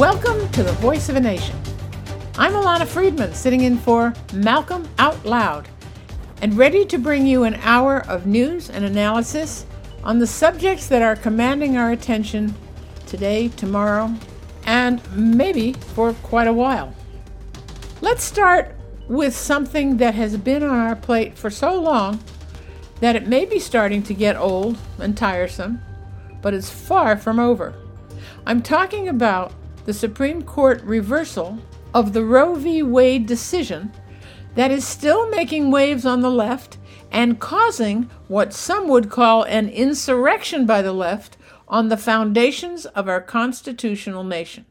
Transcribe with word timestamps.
Welcome 0.00 0.48
to 0.52 0.62
the 0.62 0.72
Voice 0.72 1.10
of 1.10 1.16
a 1.16 1.20
Nation. 1.20 1.54
I'm 2.38 2.54
Ilana 2.54 2.86
Freedman, 2.86 3.34
sitting 3.34 3.60
in 3.60 3.76
for 3.76 4.14
Malcolm 4.32 4.88
Out 4.98 5.26
Loud, 5.26 5.68
and 6.40 6.56
ready 6.56 6.86
to 6.86 6.96
bring 6.96 7.26
you 7.26 7.44
an 7.44 7.56
hour 7.56 8.06
of 8.08 8.24
news 8.24 8.70
and 8.70 8.82
analysis 8.82 9.66
on 10.02 10.18
the 10.18 10.26
subjects 10.26 10.86
that 10.86 11.02
are 11.02 11.16
commanding 11.16 11.76
our 11.76 11.92
attention 11.92 12.54
today, 13.06 13.48
tomorrow, 13.48 14.14
and 14.64 15.02
maybe 15.14 15.74
for 15.74 16.14
quite 16.14 16.48
a 16.48 16.52
while. 16.54 16.94
Let's 18.00 18.24
start 18.24 18.74
with 19.06 19.36
something 19.36 19.98
that 19.98 20.14
has 20.14 20.34
been 20.38 20.62
on 20.62 20.78
our 20.78 20.96
plate 20.96 21.36
for 21.36 21.50
so 21.50 21.78
long 21.78 22.20
that 23.00 23.16
it 23.16 23.28
may 23.28 23.44
be 23.44 23.58
starting 23.58 24.02
to 24.04 24.14
get 24.14 24.34
old 24.34 24.78
and 24.98 25.14
tiresome, 25.14 25.82
but 26.40 26.54
it's 26.54 26.70
far 26.70 27.18
from 27.18 27.38
over. 27.38 27.74
I'm 28.46 28.62
talking 28.62 29.06
about 29.06 29.52
the 29.90 29.94
Supreme 29.94 30.42
Court 30.42 30.80
reversal 30.84 31.58
of 31.92 32.12
the 32.12 32.24
Roe 32.24 32.54
v. 32.54 32.80
Wade 32.80 33.26
decision 33.26 33.90
that 34.54 34.70
is 34.70 34.86
still 34.86 35.28
making 35.30 35.72
waves 35.72 36.06
on 36.06 36.20
the 36.20 36.30
left 36.30 36.78
and 37.10 37.40
causing 37.40 38.08
what 38.28 38.52
some 38.52 38.86
would 38.86 39.10
call 39.10 39.42
an 39.42 39.68
insurrection 39.68 40.64
by 40.64 40.80
the 40.80 40.92
left 40.92 41.36
on 41.66 41.88
the 41.88 41.96
foundations 41.96 42.86
of 42.86 43.08
our 43.08 43.20
constitutional 43.20 44.22
nation. 44.22 44.64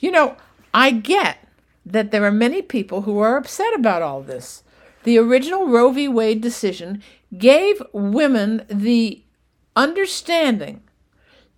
You 0.00 0.10
know, 0.10 0.36
I 0.74 0.90
get 0.90 1.46
that 1.86 2.10
there 2.10 2.24
are 2.24 2.32
many 2.32 2.62
people 2.62 3.02
who 3.02 3.20
are 3.20 3.36
upset 3.36 3.72
about 3.74 4.02
all 4.02 4.22
this. 4.22 4.64
The 5.04 5.18
original 5.18 5.68
Roe 5.68 5.92
v. 5.92 6.08
Wade 6.08 6.40
decision 6.40 7.00
gave 7.38 7.80
women 7.92 8.66
the 8.68 9.22
understanding 9.76 10.82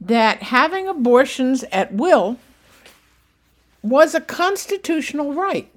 that 0.06 0.42
having 0.44 0.88
abortions 0.88 1.64
at 1.70 1.92
will 1.92 2.36
was 3.82 4.14
a 4.14 4.20
constitutional 4.20 5.32
right. 5.32 5.72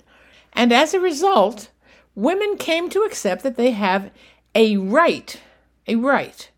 And 0.54 0.74
as 0.74 0.94
a 0.94 1.00
result, 1.00 1.70
women 2.16 2.58
came 2.58 2.90
to 2.90 3.02
accept 3.02 3.44
that 3.44 3.58
they 3.58 3.72
have 3.72 4.10
a 4.56 4.78
right, 4.78 5.40
a 5.88 5.96
right, 5.96 6.50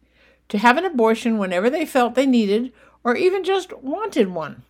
to 0.49 0.57
have 0.57 0.77
an 0.77 0.85
abortion 0.85 1.37
whenever 1.37 1.69
they 1.69 1.85
felt 1.85 2.15
they 2.15 2.25
needed 2.25 2.71
or 3.03 3.15
even 3.15 3.43
just 3.43 3.73
wanted 3.81 4.29
one. 4.29 4.63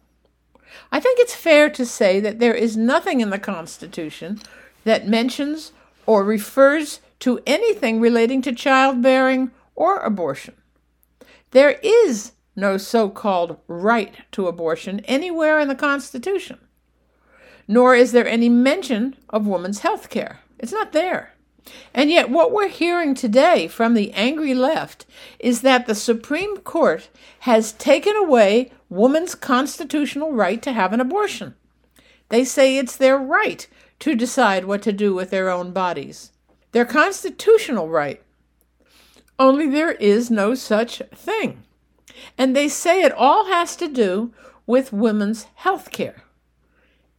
I 0.92 1.00
think 1.00 1.20
it's 1.20 1.36
fair 1.36 1.70
to 1.70 1.86
say 1.86 2.20
that 2.20 2.40
there 2.40 2.56
is 2.56 2.78
nothing 2.78 3.22
in 3.22 3.30
the 3.30 3.40
Constitution 3.40 4.40
that 4.86 5.08
mentions 5.08 5.72
or 6.06 6.24
refers 6.24 7.00
to 7.20 7.42
anything 7.46 8.00
relating 8.00 8.42
to 8.44 8.54
childbearing 8.54 9.52
or 9.76 10.00
abortion. 10.00 10.56
There 11.52 11.80
is 11.84 12.32
no 12.58 12.76
so 12.76 13.08
called 13.08 13.58
right 13.68 14.16
to 14.32 14.48
abortion 14.48 15.00
anywhere 15.02 15.60
in 15.60 15.70
the 15.70 15.76
Constitution, 15.76 16.58
nor 17.68 17.96
is 17.96 18.12
there 18.12 18.28
any 18.28 18.50
mention 18.50 19.16
of 19.30 19.48
women's 19.48 19.80
health 19.80 20.10
care. 20.10 20.40
It's 20.60 20.74
not 20.74 20.92
there. 20.92 21.34
And 21.94 22.10
yet, 22.10 22.30
what 22.30 22.52
we're 22.52 22.70
hearing 22.70 23.14
today 23.14 23.68
from 23.68 23.94
the 23.94 24.12
angry 24.14 24.54
left 24.54 25.06
is 25.38 25.62
that 25.62 25.86
the 25.86 25.96
Supreme 25.96 26.58
Court 26.58 27.10
has 27.40 27.74
taken 27.74 28.16
away 28.16 28.72
woman's 28.90 29.36
constitutional 29.36 30.32
right 30.32 30.62
to 30.62 30.72
have 30.72 30.94
an 30.94 31.02
abortion. 31.02 31.56
They 32.30 32.44
say 32.44 32.78
it's 32.78 32.96
their 32.96 33.18
right 33.18 33.68
to 34.00 34.16
decide 34.16 34.66
what 34.66 34.82
to 34.84 34.94
do 34.94 35.14
with 35.14 35.30
their 35.30 35.50
own 35.50 35.72
bodies, 35.72 36.32
their 36.72 36.86
constitutional 36.86 37.90
right. 37.90 38.22
Only 39.38 39.68
there 39.68 39.92
is 39.92 40.32
no 40.32 40.56
such 40.56 41.02
thing. 41.14 41.64
And 42.38 42.56
they 42.56 42.68
say 42.68 43.02
it 43.02 43.12
all 43.12 43.46
has 43.46 43.76
to 43.78 43.88
do 43.88 44.34
with 44.66 44.94
women's 44.94 45.44
health 45.56 45.92
care. 45.92 46.24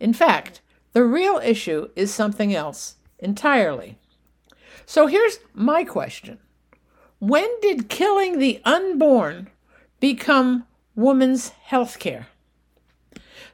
In 0.00 0.12
fact, 0.12 0.60
the 0.92 1.04
real 1.04 1.40
issue 1.42 1.88
is 1.96 2.12
something 2.12 2.54
else 2.54 2.96
entirely. 3.18 3.98
So 4.86 5.06
here's 5.06 5.38
my 5.54 5.84
question 5.84 6.38
When 7.18 7.48
did 7.60 7.88
killing 7.88 8.38
the 8.38 8.60
unborn 8.64 9.48
become 10.00 10.66
women's 10.94 11.50
health 11.50 11.98
care? 11.98 12.28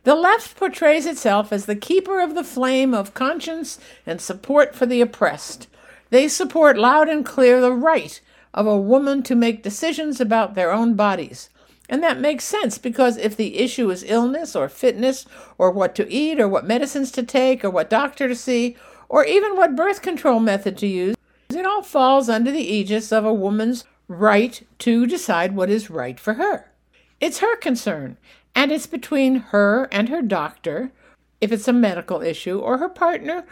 The 0.04 0.14
left 0.14 0.56
portrays 0.56 1.06
itself 1.06 1.50
as 1.50 1.64
the 1.64 1.76
keeper 1.76 2.20
of 2.20 2.34
the 2.34 2.44
flame 2.44 2.92
of 2.92 3.14
conscience 3.14 3.78
and 4.06 4.20
support 4.20 4.74
for 4.74 4.84
the 4.84 5.00
oppressed. 5.00 5.66
They 6.10 6.28
support 6.28 6.76
loud 6.76 7.08
and 7.08 7.24
clear 7.24 7.60
the 7.60 7.72
right 7.72 8.20
of 8.54 8.66
a 8.66 8.80
woman 8.80 9.22
to 9.24 9.34
make 9.34 9.62
decisions 9.62 10.20
about 10.20 10.54
their 10.54 10.72
own 10.72 10.94
bodies. 10.94 11.50
And 11.88 12.02
that 12.02 12.20
makes 12.20 12.44
sense 12.44 12.78
because 12.78 13.18
if 13.18 13.36
the 13.36 13.58
issue 13.58 13.90
is 13.90 14.04
illness 14.06 14.56
or 14.56 14.68
fitness 14.68 15.26
or 15.58 15.70
what 15.70 15.94
to 15.96 16.10
eat 16.10 16.40
or 16.40 16.48
what 16.48 16.66
medicines 16.66 17.10
to 17.12 17.22
take 17.22 17.64
or 17.64 17.68
what 17.68 17.90
doctor 17.90 18.26
to 18.28 18.34
see 18.34 18.76
or 19.08 19.24
even 19.26 19.56
what 19.56 19.76
birth 19.76 20.00
control 20.00 20.40
method 20.40 20.78
to 20.78 20.86
use, 20.86 21.16
it 21.50 21.66
all 21.66 21.82
falls 21.82 22.28
under 22.28 22.50
the 22.50 22.66
aegis 22.66 23.12
of 23.12 23.24
a 23.24 23.34
woman's 23.34 23.84
right 24.08 24.66
to 24.78 25.06
decide 25.06 25.54
what 25.54 25.68
is 25.68 25.90
right 25.90 26.18
for 26.18 26.34
her. 26.34 26.70
It's 27.20 27.38
her 27.38 27.56
concern, 27.56 28.16
and 28.54 28.72
it's 28.72 28.86
between 28.86 29.36
her 29.36 29.88
and 29.92 30.08
her 30.08 30.22
doctor, 30.22 30.92
if 31.40 31.52
it's 31.52 31.68
a 31.68 31.72
medical 31.72 32.22
issue, 32.22 32.58
or 32.58 32.78
her 32.78 32.88
partner, 32.88 33.44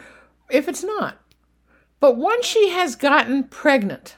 if 0.49 0.67
it's 0.67 0.83
not. 0.83 1.17
But 1.99 2.17
once 2.17 2.45
she 2.45 2.69
has 2.69 2.95
gotten 2.95 3.45
pregnant, 3.45 4.17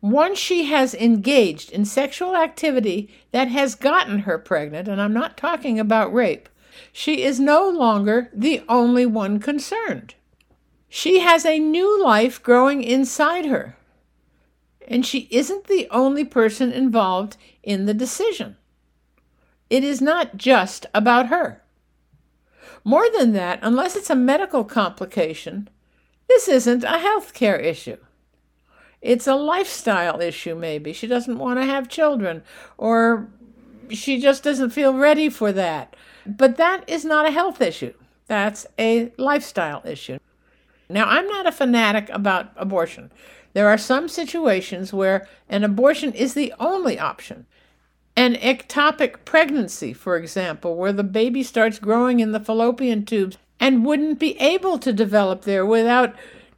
once 0.00 0.38
she 0.38 0.64
has 0.64 0.94
engaged 0.94 1.72
in 1.72 1.84
sexual 1.84 2.36
activity 2.36 3.08
that 3.32 3.48
has 3.48 3.74
gotten 3.74 4.20
her 4.20 4.38
pregnant, 4.38 4.86
and 4.86 5.00
I'm 5.00 5.12
not 5.12 5.36
talking 5.36 5.80
about 5.80 6.14
rape, 6.14 6.48
she 6.92 7.22
is 7.22 7.40
no 7.40 7.68
longer 7.68 8.30
the 8.32 8.62
only 8.68 9.06
one 9.06 9.40
concerned. 9.40 10.14
She 10.88 11.20
has 11.20 11.44
a 11.44 11.58
new 11.58 12.02
life 12.02 12.42
growing 12.42 12.82
inside 12.82 13.46
her, 13.46 13.76
and 14.86 15.04
she 15.04 15.28
isn't 15.30 15.66
the 15.66 15.88
only 15.90 16.24
person 16.24 16.72
involved 16.72 17.36
in 17.62 17.86
the 17.86 17.94
decision. 17.94 18.56
It 19.68 19.84
is 19.84 20.00
not 20.00 20.36
just 20.36 20.86
about 20.94 21.26
her. 21.26 21.62
More 22.84 23.06
than 23.10 23.32
that, 23.32 23.58
unless 23.60 23.96
it's 23.96 24.08
a 24.08 24.14
medical 24.14 24.64
complication, 24.64 25.68
this 26.28 26.48
isn't 26.48 26.84
a 26.84 26.98
health 26.98 27.34
care 27.34 27.58
issue. 27.58 27.98
It's 29.00 29.26
a 29.26 29.34
lifestyle 29.34 30.20
issue, 30.20 30.54
maybe. 30.54 30.92
She 30.92 31.06
doesn't 31.06 31.38
want 31.38 31.60
to 31.60 31.64
have 31.64 31.88
children, 31.88 32.42
or 32.76 33.28
she 33.90 34.20
just 34.20 34.42
doesn't 34.42 34.70
feel 34.70 34.94
ready 34.94 35.28
for 35.28 35.52
that. 35.52 35.94
But 36.26 36.56
that 36.56 36.88
is 36.88 37.04
not 37.04 37.26
a 37.26 37.30
health 37.30 37.60
issue, 37.60 37.94
that's 38.26 38.66
a 38.78 39.12
lifestyle 39.16 39.82
issue. 39.84 40.18
Now, 40.90 41.06
I'm 41.06 41.26
not 41.26 41.46
a 41.46 41.52
fanatic 41.52 42.08
about 42.10 42.50
abortion. 42.56 43.10
There 43.52 43.68
are 43.68 43.78
some 43.78 44.08
situations 44.08 44.92
where 44.92 45.28
an 45.48 45.64
abortion 45.64 46.12
is 46.12 46.34
the 46.34 46.52
only 46.58 46.98
option. 46.98 47.46
An 48.16 48.34
ectopic 48.34 49.24
pregnancy, 49.24 49.92
for 49.92 50.16
example, 50.16 50.76
where 50.76 50.92
the 50.92 51.04
baby 51.04 51.42
starts 51.42 51.78
growing 51.78 52.20
in 52.20 52.32
the 52.32 52.40
fallopian 52.40 53.04
tubes 53.04 53.38
and 53.60 53.84
wouldn't 53.84 54.18
be 54.18 54.38
able 54.40 54.78
to 54.78 54.92
develop 54.92 55.42
there 55.42 55.64
without 55.64 56.14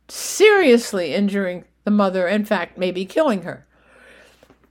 seriously 0.08 1.14
injuring 1.14 1.64
the 1.84 1.90
mother, 1.90 2.26
in 2.28 2.44
fact, 2.44 2.78
maybe 2.78 3.04
killing 3.04 3.42
her. 3.42 3.66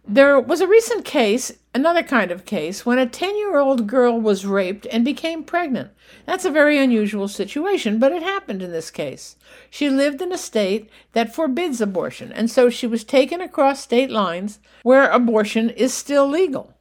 There 0.08 0.40
was 0.40 0.60
a 0.60 0.68
recent 0.68 1.06
case, 1.06 1.52
another 1.76 2.02
kind 2.02 2.32
of 2.32 2.46
case, 2.46 2.84
when 2.84 2.98
a 2.98 3.06
10 3.06 3.38
year 3.38 3.60
old 3.60 3.86
girl 3.86 4.20
was 4.20 4.46
raped 4.46 4.88
and 4.92 5.06
became 5.06 5.44
pregnant. 5.44 5.92
That's 6.26 6.46
a 6.46 6.52
very 6.52 6.80
unusual 6.80 7.28
situation, 7.28 8.00
but 8.00 8.12
it 8.12 8.24
happened 8.24 8.64
in 8.64 8.72
this 8.72 8.90
case. 8.90 9.36
She 9.70 9.88
lived 9.88 10.22
in 10.22 10.32
a 10.32 10.38
state 10.38 10.90
that 11.14 11.36
forbids 11.36 11.80
abortion, 11.80 12.32
and 12.32 12.50
so 12.50 12.72
she 12.72 12.88
was 12.88 13.04
taken 13.04 13.40
across 13.40 13.82
state 13.82 14.10
lines 14.10 14.60
where 14.82 15.12
abortion 15.12 15.70
is 15.70 15.94
still 15.94 16.28
legal. 16.28 16.74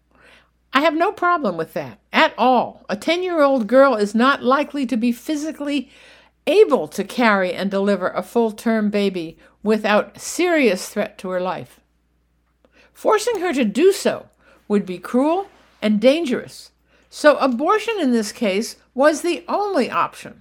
I 0.73 0.81
have 0.81 0.95
no 0.95 1.13
problem 1.13 1.57
with 1.57 1.75
that 1.75 1.99
at 2.13 2.33
all. 2.39 2.87
A 2.89 2.97
10 2.97 3.23
year 3.23 3.43
old 3.43 3.67
girl 3.67 3.95
is 3.95 4.15
not 4.15 4.43
likely 4.43 4.87
to 4.87 4.97
be 4.97 5.13
physically 5.13 5.91
able 6.47 6.89
to 6.89 7.05
carry 7.05 7.53
and 7.53 7.71
deliver 7.71 8.09
a 8.09 8.23
full 8.23 8.53
term 8.53 8.89
baby 8.91 9.39
without 9.69 10.19
serious 10.19 10.89
threat 10.89 11.19
to 11.19 11.29
her 11.29 11.43
life. 11.43 11.79
Forcing 12.95 13.41
her 13.41 13.53
to 13.53 13.67
do 13.67 13.93
so 13.93 14.31
would 14.67 14.87
be 14.87 14.97
cruel 14.97 15.49
and 15.83 16.01
dangerous, 16.01 16.71
So 17.11 17.37
abortion 17.37 17.97
in 18.01 18.11
this 18.13 18.33
case 18.33 18.77
was 18.95 19.21
the 19.21 19.45
only 19.47 19.91
option. 19.91 20.41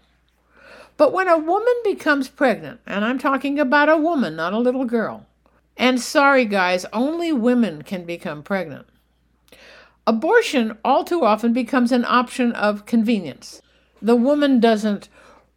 But 0.96 1.12
when 1.12 1.28
a 1.28 1.38
woman 1.38 1.74
becomes 1.84 2.30
pregnant, 2.30 2.80
and 2.88 3.04
I'm 3.04 3.20
talking 3.20 3.60
about 3.60 3.90
a 3.90 3.98
woman, 3.98 4.38
not 4.38 4.54
a 4.54 4.60
little 4.60 4.86
girl, 4.86 5.26
and 5.76 6.00
sorry 6.00 6.46
guys, 6.46 6.86
only 6.94 7.34
women 7.34 7.82
can 7.82 8.06
become 8.06 8.44
pregnant. 8.44 8.88
Abortion 10.06 10.78
all 10.86 11.04
too 11.04 11.26
often 11.26 11.52
becomes 11.52 11.92
an 11.92 12.06
option 12.06 12.54
of 12.54 12.86
convenience. 12.86 13.62
The 14.02 14.16
woman 14.16 14.62
doesn't 14.62 15.10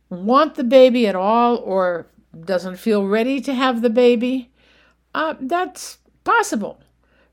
want 0.08 0.56
the 0.56 0.64
baby 0.64 1.06
at 1.06 1.14
all 1.14 1.54
or 1.58 2.08
doesn't 2.38 2.76
feel 2.76 3.06
ready 3.06 3.40
to 3.40 3.54
have 3.54 3.82
the 3.82 3.90
baby. 3.90 4.50
Uh, 5.14 5.34
that's 5.40 5.98
possible. 6.24 6.80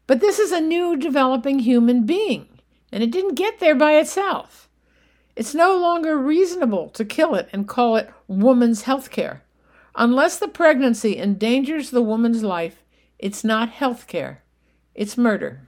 But 0.08 0.22
this 0.22 0.40
is 0.40 0.52
a 0.52 0.62
new 0.62 0.96
developing 0.96 1.60
human 1.60 2.06
being, 2.06 2.48
and 2.92 3.04
it 3.04 3.12
didn't 3.12 3.36
get 3.36 3.60
there 3.60 3.76
by 3.76 3.98
itself. 3.98 4.70
It's 5.36 5.54
no 5.54 5.78
longer 5.78 6.18
reasonable 6.18 6.90
to 6.90 7.06
kill 7.06 7.36
it 7.36 7.50
and 7.54 7.68
call 7.68 7.96
it 7.96 8.10
woman's 8.28 8.84
health 8.84 9.12
care. 9.12 9.44
Unless 9.96 10.40
the 10.40 10.48
pregnancy 10.48 11.18
endangers 11.18 11.92
the 11.92 12.02
woman's 12.02 12.44
life, 12.44 12.84
it's 13.20 13.44
not 13.44 13.70
health 13.70 14.08
care, 14.08 14.44
it's 14.96 15.18
murder. 15.18 15.67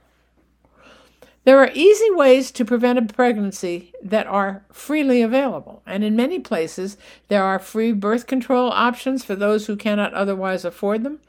There 1.44 1.58
are 1.58 1.70
easy 1.72 2.10
ways 2.10 2.50
to 2.52 2.64
prevent 2.64 2.98
a 2.98 3.12
pregnancy 3.14 3.94
that 4.02 4.26
are 4.26 4.64
freely 4.70 5.22
available, 5.22 5.82
and 5.86 6.04
in 6.04 6.14
many 6.14 6.38
places 6.38 6.98
there 7.28 7.42
are 7.42 7.58
free 7.58 7.92
birth 7.92 8.26
control 8.26 8.70
options 8.70 9.24
for 9.24 9.34
those 9.34 9.66
who 9.66 9.76
cannot 9.76 10.12
otherwise 10.12 10.64
afford 10.64 11.02
them. 11.02 11.20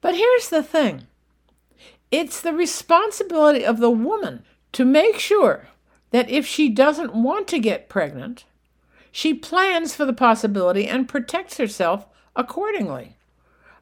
But 0.00 0.14
here's 0.14 0.48
the 0.48 0.62
thing 0.62 1.06
it's 2.12 2.40
the 2.40 2.52
responsibility 2.52 3.64
of 3.64 3.78
the 3.78 3.90
woman 3.90 4.44
to 4.72 4.84
make 4.84 5.18
sure 5.18 5.68
that 6.12 6.30
if 6.30 6.46
she 6.46 6.68
doesn't 6.68 7.12
want 7.12 7.48
to 7.48 7.58
get 7.58 7.88
pregnant, 7.88 8.44
she 9.10 9.34
plans 9.34 9.96
for 9.96 10.04
the 10.04 10.12
possibility 10.12 10.86
and 10.86 11.08
protects 11.08 11.56
herself 11.56 12.06
accordingly. 12.36 13.16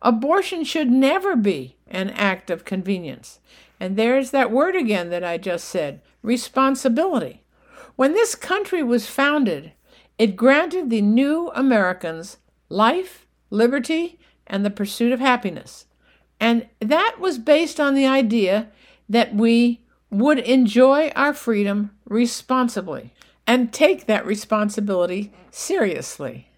Abortion 0.01 0.65
should 0.65 0.91
never 0.91 1.37
be 1.37 1.77
an 1.87 2.09
act 2.11 2.51
of 2.51 2.65
convenience. 2.65 3.39
And 3.83 3.97
there's 3.97 4.31
that 4.31 4.53
word 4.53 4.77
again 4.77 5.11
that 5.11 5.25
I 5.25 5.39
just 5.39 5.65
said 5.65 6.03
responsibility. 6.23 7.43
When 7.97 8.13
this 8.13 8.37
country 8.37 8.81
was 8.81 9.09
founded, 9.09 9.73
it 10.19 10.37
granted 10.37 10.89
the 10.89 11.03
new 11.03 11.51
Americans 11.53 12.37
life, 12.69 13.27
liberty, 13.51 14.21
and 14.47 14.65
the 14.65 14.71
pursuit 14.71 15.11
of 15.11 15.19
happiness. 15.19 15.87
And 16.39 16.69
that 16.79 17.17
was 17.19 17.39
based 17.39 17.81
on 17.81 17.97
the 17.97 18.07
idea 18.07 18.69
that 19.09 19.35
we 19.35 19.81
would 20.11 20.39
enjoy 20.39 21.09
our 21.17 21.35
freedom 21.35 21.91
responsibly 22.05 23.13
and 23.49 23.73
take 23.73 24.07
that 24.07 24.25
responsibility 24.25 25.33
seriously. 25.51 26.51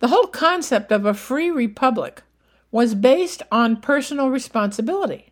The 0.00 0.08
whole 0.08 0.26
concept 0.26 0.90
of 0.90 1.06
a 1.06 1.14
free 1.14 1.52
republic 1.52 2.24
was 2.72 2.96
based 2.96 3.44
on 3.52 3.80
personal 3.80 4.28
responsibility. 4.28 5.30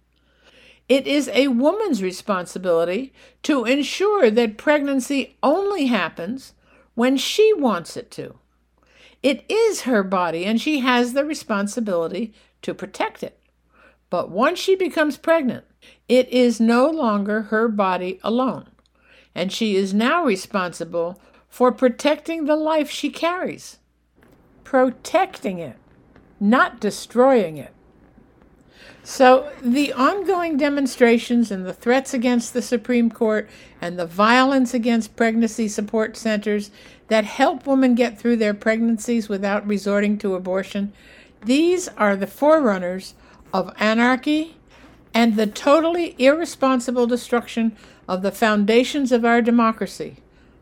It 0.93 1.06
is 1.06 1.31
a 1.33 1.49
woman's 1.49 2.03
responsibility 2.03 3.15
to 3.44 3.65
ensure 3.65 4.31
that 4.31 4.59
pregnancy 4.59 5.39
only 5.43 5.87
happens 5.87 6.53
when 6.93 7.17
she 7.17 7.50
wants 7.55 7.97
it 7.97 8.11
to. 8.11 8.35
It 9.23 9.43
is 9.49 9.89
her 9.89 10.03
body, 10.03 10.44
and 10.44 10.61
she 10.61 10.81
has 10.81 11.15
the 11.15 11.25
responsibility 11.25 12.35
to 12.61 12.75
protect 12.75 13.23
it. 13.23 13.41
But 14.11 14.29
once 14.29 14.59
she 14.59 14.77
becomes 14.77 15.17
pregnant, 15.17 15.65
it 16.11 16.29
is 16.29 16.61
no 16.61 16.91
longer 16.91 17.44
her 17.44 17.69
body 17.69 18.21
alone, 18.23 18.69
and 19.35 19.50
she 19.50 19.77
is 19.77 19.94
now 19.94 20.23
responsible 20.23 21.19
for 21.49 21.73
protecting 21.73 22.44
the 22.44 22.56
life 22.56 22.91
she 22.91 23.09
carries. 23.09 23.79
Protecting 24.62 25.59
it, 25.59 25.79
not 26.39 26.81
destroying 26.81 27.56
it. 27.56 27.73
So, 29.05 29.51
the 29.61 29.93
ongoing 29.93 30.57
demonstrations 30.57 31.51
and 31.51 31.67
the 31.67 31.73
threats 31.73 32.15
against 32.15 32.55
the 32.55 32.63
Supreme 32.63 33.11
Court 33.11 33.51
and 33.81 33.99
the 33.99 34.07
violence 34.07 34.75
against 34.75 35.17
pregnancy 35.17 35.67
support 35.67 36.17
centers 36.17 36.71
that 37.09 37.25
help 37.25 37.67
women 37.67 37.97
get 37.97 38.17
through 38.19 38.37
their 38.37 38.55
pregnancies 38.55 39.29
without 39.29 39.67
resorting 39.67 40.19
to 40.19 40.37
abortion, 40.37 40.93
these 41.45 41.89
are 41.89 42.15
the 42.15 42.29
forerunners 42.29 43.15
of 43.53 43.75
anarchy 43.79 44.57
and 45.13 45.37
the 45.37 45.49
totally 45.49 46.15
irresponsible 46.19 47.07
destruction 47.09 47.77
of 48.07 48.23
the 48.23 48.33
foundations 48.33 49.11
of 49.11 49.25
our 49.25 49.43
democracy 49.43 50.19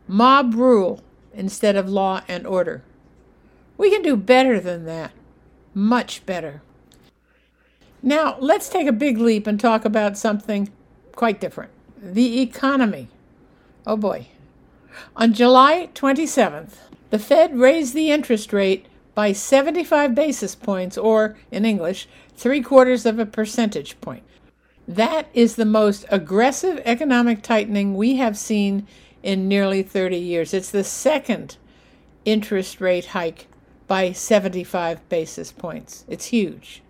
mob 0.07 0.53
rule 0.55 1.01
instead 1.33 1.75
of 1.75 1.87
law 1.87 2.21
and 2.27 2.45
order. 2.45 2.83
We 3.77 3.89
can 3.89 4.01
do 4.01 4.17
better 4.17 4.59
than 4.59 4.85
that, 4.85 5.11
much 5.73 6.25
better. 6.25 6.61
Now, 8.03 8.37
let's 8.39 8.69
take 8.69 8.87
a 8.87 8.93
big 8.93 9.17
leap 9.17 9.45
and 9.45 9.59
talk 9.59 9.85
about 9.85 10.17
something 10.17 10.69
quite 11.15 11.39
different 11.39 11.71
the 12.01 12.41
economy. 12.41 13.07
Oh 13.85 13.95
boy. 13.95 14.27
On 15.15 15.33
July 15.33 15.89
27th, 15.93 16.73
the 17.11 17.19
Fed 17.19 17.55
raised 17.57 17.93
the 17.93 18.09
interest 18.09 18.51
rate 18.51 18.87
by 19.13 19.31
75 19.31 20.15
basis 20.15 20.55
points, 20.55 20.97
or 20.97 21.37
in 21.51 21.65
English, 21.65 22.07
three 22.35 22.61
quarters 22.61 23.05
of 23.05 23.19
a 23.19 23.25
percentage 23.25 23.99
point. 24.01 24.23
That 24.87 25.27
is 25.33 25.55
the 25.55 25.65
most 25.65 26.05
aggressive 26.09 26.81
economic 26.85 27.43
tightening 27.43 27.95
we 27.95 28.15
have 28.15 28.37
seen 28.37 28.87
in 29.21 29.47
nearly 29.47 29.83
30 29.83 30.17
years. 30.17 30.53
It's 30.53 30.71
the 30.71 30.83
second 30.83 31.57
interest 32.25 32.81
rate 32.81 33.07
hike 33.07 33.47
by 33.87 34.11
75 34.11 35.07
basis 35.09 35.51
points. 35.51 36.05
It's 36.07 36.27
huge. 36.27 36.81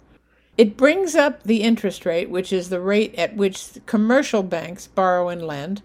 It 0.62 0.78
brings 0.78 1.16
up 1.16 1.42
the 1.42 1.64
interest 1.64 2.06
rate, 2.06 2.30
which 2.30 2.54
is 2.54 2.70
the 2.70 2.80
rate 2.80 3.16
at 3.16 3.36
which 3.36 3.80
commercial 3.88 4.44
banks 4.44 4.86
borrow 4.86 5.28
and 5.28 5.42
lend, 5.42 5.82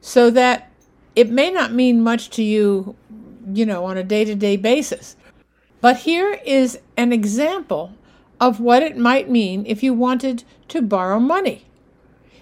so 0.00 0.28
that 0.30 0.72
it 1.14 1.30
may 1.30 1.52
not 1.52 1.72
mean 1.72 2.02
much 2.02 2.28
to 2.30 2.42
you, 2.42 2.96
you 3.54 3.64
know, 3.64 3.84
on 3.84 3.96
a 3.96 4.02
day 4.02 4.24
to 4.24 4.34
day 4.34 4.56
basis. 4.56 5.14
But 5.80 5.98
here 5.98 6.40
is 6.44 6.80
an 6.96 7.12
example 7.12 7.92
of 8.40 8.58
what 8.58 8.82
it 8.82 8.96
might 8.96 9.30
mean 9.30 9.64
if 9.68 9.84
you 9.84 9.94
wanted 9.94 10.42
to 10.66 10.82
borrow 10.82 11.20
money. 11.20 11.66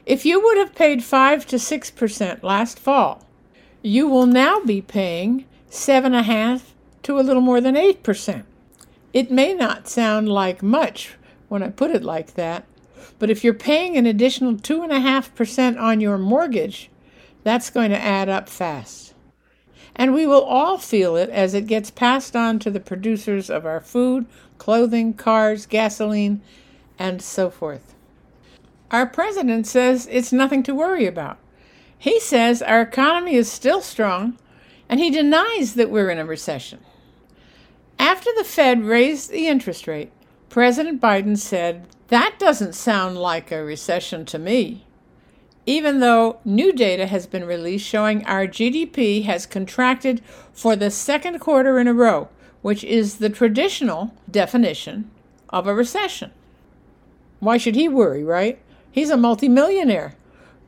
If 0.06 0.24
you 0.24 0.42
would 0.42 0.56
have 0.56 0.74
paid 0.74 1.04
5 1.04 1.44
to 1.48 1.56
6% 1.56 2.42
last 2.42 2.78
fall, 2.78 3.26
you 3.82 4.08
will 4.08 4.25
now 4.25 4.61
be 4.61 4.80
paying 4.80 5.44
7.5 5.70 6.62
to 7.02 7.18
a 7.18 7.20
little 7.20 7.42
more 7.42 7.61
than 7.61 7.75
8%. 7.75 8.44
It 9.12 9.30
may 9.30 9.52
not 9.52 9.88
sound 9.88 10.30
like 10.30 10.62
much 10.62 11.18
when 11.50 11.64
I 11.64 11.69
put 11.69 11.90
it 11.90 12.04
like 12.04 12.35
that. 12.35 12.64
But 13.19 13.28
if 13.28 13.42
you're 13.42 13.52
paying 13.52 13.97
an 13.97 14.07
additional 14.07 14.54
2.5% 14.54 15.80
on 15.80 16.00
your 16.00 16.16
mortgage, 16.16 16.90
that's 17.42 17.71
going 17.71 17.90
to 17.90 18.00
add 18.00 18.28
up 18.28 18.49
fast. 18.49 19.14
And 19.97 20.14
we 20.14 20.26
will 20.26 20.45
all 20.45 20.78
feel 20.78 21.16
it 21.16 21.28
as 21.28 21.52
it 21.52 21.66
gets 21.66 21.90
passed 21.90 22.37
on 22.37 22.61
to 22.61 22.71
the 22.71 22.78
producers 22.78 23.50
of 23.50 23.66
our 23.66 23.80
food, 23.80 24.26
clothing, 24.59 25.12
cars, 25.12 25.66
gasoline, 25.66 26.40
and 27.00 27.21
so 27.21 27.50
forth. 27.50 27.97
Our 28.92 29.07
president 29.07 29.66
says 29.66 30.09
it's 30.09 30.33
nothing 30.33 30.62
to 30.62 30.75
worry 30.75 31.07
about. 31.07 31.38
He 31.99 32.21
says 32.21 32.62
our 32.62 32.80
economy 32.80 33.35
is 33.35 33.50
still 33.50 33.80
strong, 33.80 34.38
and 34.88 35.00
he 35.00 35.11
denies 35.11 35.75
that 35.75 35.90
we're 35.90 36.11
in 36.11 36.19
a 36.19 36.25
recession. 36.25 36.78
After 37.99 38.30
the 38.37 38.45
Fed 38.45 38.85
raised 38.85 39.30
the 39.30 39.49
interest 39.49 39.88
rate, 39.88 40.12
President 40.50 41.00
Biden 41.00 41.38
said, 41.38 41.87
That 42.09 42.35
doesn't 42.40 42.75
sound 42.75 43.16
like 43.16 43.52
a 43.52 43.62
recession 43.62 44.25
to 44.26 44.38
me. 44.38 44.85
Even 45.64 46.00
though 46.00 46.40
new 46.45 46.73
data 46.73 47.07
has 47.07 47.28
been 47.28 47.45
released 47.45 47.87
showing 47.87 48.25
our 48.26 48.49
GDP 48.49 49.25
has 49.26 49.47
contracted 49.47 50.21
for 50.52 50.75
the 50.75 50.90
second 50.90 51.38
quarter 51.38 51.78
in 51.78 51.87
a 51.87 51.95
row, 51.95 52.28
which 52.62 52.83
is 52.83 53.19
the 53.19 53.30
traditional 53.30 54.12
definition 54.28 55.09
of 55.50 55.69
a 55.69 55.75
recession. 55.75 56.33
Why 57.38 57.57
should 57.57 57.76
he 57.76 57.88
worry, 57.88 58.25
right? 58.25 58.59
He's 58.90 59.11
a 59.11 59.16
multimillionaire. 59.16 60.16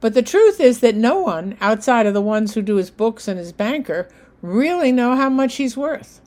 But 0.01 0.15
the 0.15 0.23
truth 0.23 0.61
is 0.61 0.79
that 0.79 0.95
no 0.95 1.19
one, 1.21 1.57
outside 1.61 2.07
of 2.07 2.15
the 2.15 2.23
ones 2.23 2.55
who 2.55 2.62
do 2.62 2.77
his 2.77 2.91
books 2.91 3.27
and 3.27 3.37
his 3.37 3.53
banker, 3.53 4.09
really 4.43 4.93
know 4.93 5.17
how 5.17 5.29
much 5.29 5.57
he's 5.57 5.77
worth. 5.77 6.21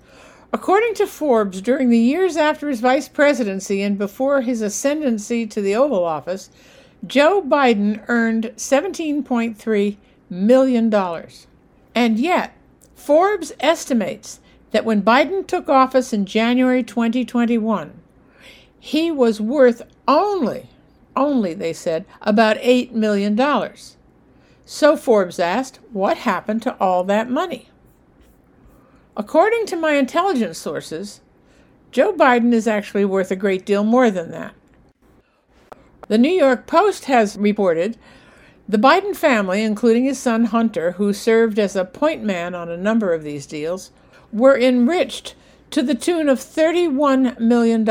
According 0.56 0.94
to 0.94 1.06
Forbes, 1.06 1.60
during 1.60 1.90
the 1.90 1.98
years 1.98 2.38
after 2.38 2.70
his 2.70 2.80
vice 2.80 3.10
presidency 3.10 3.82
and 3.82 3.98
before 3.98 4.40
his 4.40 4.62
ascendancy 4.62 5.46
to 5.46 5.60
the 5.60 5.76
Oval 5.76 6.06
Office, 6.06 6.50
Joe 7.06 7.42
Biden 7.42 8.02
earned 8.08 8.54
$17.3 8.56 9.98
million. 10.30 11.26
And 11.94 12.18
yet, 12.18 12.56
Forbes 12.96 13.52
estimates 13.60 14.40
that 14.72 14.86
when 14.86 15.02
Biden 15.02 15.46
took 15.46 15.68
office 15.68 16.14
in 16.14 16.26
January 16.26 16.84
2021, 16.84 17.92
he 18.80 19.12
was 19.12 19.42
worth 19.42 19.82
only, 20.08 20.70
only, 21.18 21.54
they 21.54 21.74
said, 21.74 22.06
about 22.22 22.56
$8 22.60 22.94
million. 22.94 23.38
So 24.64 24.96
Forbes 24.96 25.38
asked, 25.38 25.82
What 25.92 26.20
happened 26.20 26.62
to 26.62 26.78
all 26.80 27.04
that 27.04 27.30
money? 27.30 27.68
According 29.18 29.66
to 29.68 29.78
my 29.78 29.94
intelligence 29.94 30.58
sources, 30.58 31.22
Joe 31.92 32.14
Biden 32.14 32.52
is 32.52 32.68
actually 32.68 33.06
worth 33.06 33.32
a 33.32 33.36
great 33.38 33.66
deal 33.66 33.86
more 33.86 34.12
than 34.12 34.32
that. 34.32 34.54
The 36.10 36.18
New 36.18 36.32
York 36.32 36.68
Post 36.68 37.06
has 37.06 37.38
reported 37.38 37.98
the 38.68 38.78
Biden 38.78 39.16
family, 39.16 39.64
including 39.64 40.04
his 40.04 40.20
son 40.20 40.46
Hunter, 40.46 40.94
who 40.94 41.14
served 41.14 41.58
as 41.58 41.76
a 41.76 41.86
point 41.86 42.24
man 42.24 42.54
on 42.54 42.70
a 42.70 42.76
number 42.76 43.14
of 43.14 43.24
these 43.24 43.46
deals, 43.46 43.92
were 44.34 44.58
enriched 44.58 45.36
to 45.72 45.82
the 45.82 45.96
tune 45.96 46.28
of 46.28 46.40
$31 46.40 47.40
million. 47.40 47.88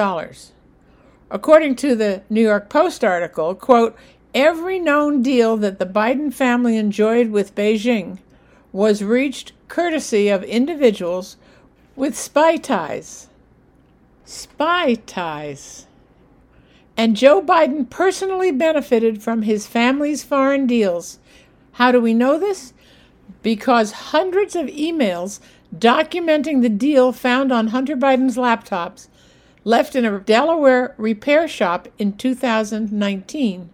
According 1.31 1.77
to 1.77 1.97
the 1.97 2.23
New 2.29 2.43
York 2.43 2.69
Post 2.69 3.03
article, 3.03 3.55
quote, 3.55 3.97
every 4.35 4.79
known 4.79 5.23
deal 5.23 5.57
that 5.57 5.79
the 5.79 5.87
Biden 5.87 6.35
family 6.35 6.77
enjoyed 6.77 7.31
with 7.31 7.55
Beijing 7.55 8.19
was 8.73 9.03
reached 9.03 9.53
courtesy 9.69 10.29
of 10.29 10.43
individuals 10.45 11.37
with 11.97 12.17
spy 12.17 12.57
ties. 12.57 13.29
Spy 14.25 14.95
ties. 14.95 15.87
And 16.97 17.17
Joe 17.17 17.43
Biden 17.43 17.89
personally 17.91 18.53
benefited 18.53 19.23
from 19.23 19.43
his 19.43 19.67
family's 19.67 20.23
foreign 20.23 20.67
deals. 20.67 21.19
How 21.73 21.91
do 21.91 22.01
we 22.01 22.15
know 22.15 22.39
this? 22.39 22.73
Because 23.43 23.93
hundreds 23.93 24.55
of 24.55 24.67
emails 24.67 25.41
documenting 25.77 26.63
the 26.63 26.69
deal 26.69 27.13
found 27.13 27.53
on 27.53 27.69
Hunter 27.69 27.97
Biden's 27.97 28.37
laptops 28.37 29.09
left 29.65 29.97
in 29.97 30.05
a 30.05 30.21
Delaware 30.21 30.95
repair 30.97 31.49
shop 31.49 31.89
in 31.99 32.17
2019 32.17 33.71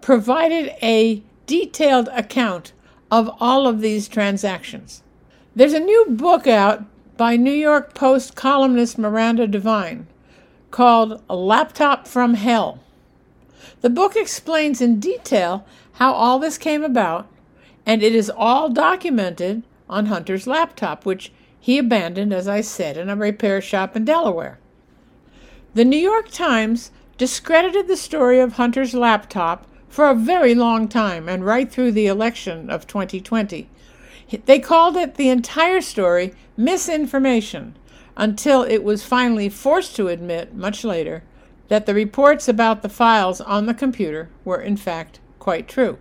provided 0.00 0.74
a 0.82 1.22
detailed 1.46 2.08
account 2.08 2.72
of 3.10 3.30
all 3.38 3.68
of 3.68 3.80
these 3.80 4.08
transactions. 4.08 5.03
There's 5.56 5.72
a 5.72 5.78
new 5.78 6.06
book 6.08 6.48
out 6.48 6.82
by 7.16 7.36
New 7.36 7.52
York 7.52 7.94
Post 7.94 8.34
columnist 8.34 8.98
Miranda 8.98 9.46
Devine 9.46 10.08
called 10.72 11.22
A 11.30 11.36
Laptop 11.36 12.08
from 12.08 12.34
Hell. 12.34 12.80
The 13.80 13.88
book 13.88 14.16
explains 14.16 14.80
in 14.80 14.98
detail 14.98 15.64
how 15.92 16.12
all 16.12 16.40
this 16.40 16.58
came 16.58 16.82
about, 16.82 17.28
and 17.86 18.02
it 18.02 18.16
is 18.16 18.32
all 18.36 18.68
documented 18.68 19.62
on 19.88 20.06
Hunter's 20.06 20.48
laptop, 20.48 21.06
which 21.06 21.30
he 21.60 21.78
abandoned, 21.78 22.32
as 22.32 22.48
I 22.48 22.60
said, 22.60 22.96
in 22.96 23.08
a 23.08 23.14
repair 23.14 23.60
shop 23.60 23.94
in 23.94 24.04
Delaware. 24.04 24.58
The 25.74 25.84
New 25.84 25.96
York 25.96 26.30
Times 26.30 26.90
discredited 27.16 27.86
the 27.86 27.96
story 27.96 28.40
of 28.40 28.54
Hunter's 28.54 28.92
laptop 28.92 29.68
for 29.88 30.10
a 30.10 30.16
very 30.16 30.56
long 30.56 30.88
time 30.88 31.28
and 31.28 31.46
right 31.46 31.70
through 31.70 31.92
the 31.92 32.08
election 32.08 32.70
of 32.70 32.88
2020. 32.88 33.68
They 34.46 34.58
called 34.58 34.96
it 34.96 35.14
the 35.14 35.28
entire 35.28 35.80
story 35.80 36.34
misinformation 36.56 37.76
until 38.16 38.62
it 38.62 38.84
was 38.84 39.04
finally 39.04 39.48
forced 39.48 39.96
to 39.96 40.08
admit, 40.08 40.54
much 40.54 40.84
later, 40.84 41.22
that 41.68 41.86
the 41.86 41.94
reports 41.94 42.48
about 42.48 42.82
the 42.82 42.88
files 42.88 43.40
on 43.40 43.66
the 43.66 43.74
computer 43.74 44.28
were 44.44 44.60
in 44.60 44.76
fact 44.76 45.18
quite 45.38 45.68
true. 45.68 45.98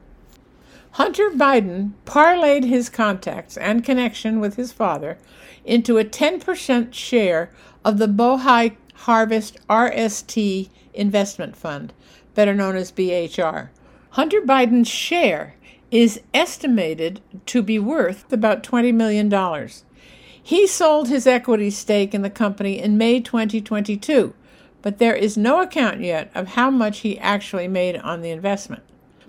Hunter 0.91 1.31
Biden 1.31 1.93
parlayed 2.05 2.65
his 2.65 2.87
contacts 2.87 3.57
and 3.57 3.83
connection 3.83 4.39
with 4.39 4.57
his 4.57 4.71
father 4.71 5.17
into 5.65 5.97
a 5.97 6.05
10% 6.05 6.93
share 6.93 7.49
of 7.83 7.97
the 7.97 8.07
Bohai 8.07 8.75
Harvest 8.93 9.57
RST 9.67 10.69
investment 10.93 11.55
fund, 11.55 11.93
better 12.35 12.53
known 12.53 12.75
as 12.75 12.91
BHR. 12.91 13.69
Hunter 14.11 14.41
Biden's 14.41 14.87
share 14.87 15.55
is 15.93 16.19
estimated 16.33 17.21
to 17.45 17.61
be 17.61 17.77
worth 17.77 18.33
about 18.33 18.63
$20 18.63 18.91
million. 18.91 19.29
He 20.41 20.65
sold 20.65 21.07
his 21.07 21.27
equity 21.27 21.69
stake 21.69 22.15
in 22.15 22.23
the 22.23 22.31
company 22.31 22.79
in 22.79 22.97
May 22.97 23.19
2022, 23.19 24.33
but 24.81 24.97
there 24.97 25.13
is 25.13 25.37
no 25.37 25.61
account 25.61 26.01
yet 26.01 26.31
of 26.33 26.47
how 26.47 26.71
much 26.71 27.01
he 27.01 27.19
actually 27.19 27.67
made 27.67 27.95
on 27.97 28.23
the 28.23 28.31
investment. 28.31 28.81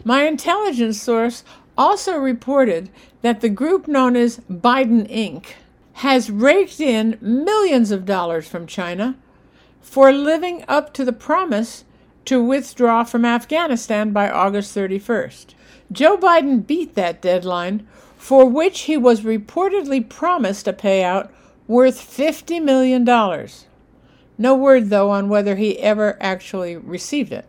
My 0.04 0.22
intelligence 0.22 0.98
source 1.00 1.44
also 1.76 2.16
reported 2.16 2.88
that 3.20 3.42
the 3.42 3.50
group 3.50 3.86
known 3.86 4.16
as 4.16 4.38
Biden 4.50 5.06
Inc. 5.12 5.48
has 5.92 6.30
raked 6.30 6.80
in 6.80 7.18
millions 7.20 7.90
of 7.90 8.06
dollars 8.06 8.48
from 8.48 8.66
China 8.66 9.18
for 9.82 10.10
living 10.12 10.64
up 10.66 10.94
to 10.94 11.04
the 11.04 11.12
promise 11.12 11.84
to 12.24 12.42
withdraw 12.42 13.04
from 13.04 13.26
Afghanistan 13.26 14.12
by 14.12 14.30
August 14.30 14.74
31st. 14.74 15.48
Joe 15.94 16.16
Biden 16.16 16.66
beat 16.66 16.94
that 16.96 17.22
deadline 17.22 17.86
for 18.18 18.44
which 18.44 18.82
he 18.82 18.96
was 18.96 19.20
reportedly 19.20 20.06
promised 20.06 20.66
a 20.66 20.72
payout 20.72 21.30
worth 21.68 21.98
$50 21.98 22.62
million. 22.62 23.04
No 24.36 24.54
word, 24.54 24.90
though, 24.90 25.10
on 25.10 25.28
whether 25.28 25.56
he 25.56 25.78
ever 25.78 26.16
actually 26.20 26.76
received 26.76 27.32
it. 27.32 27.46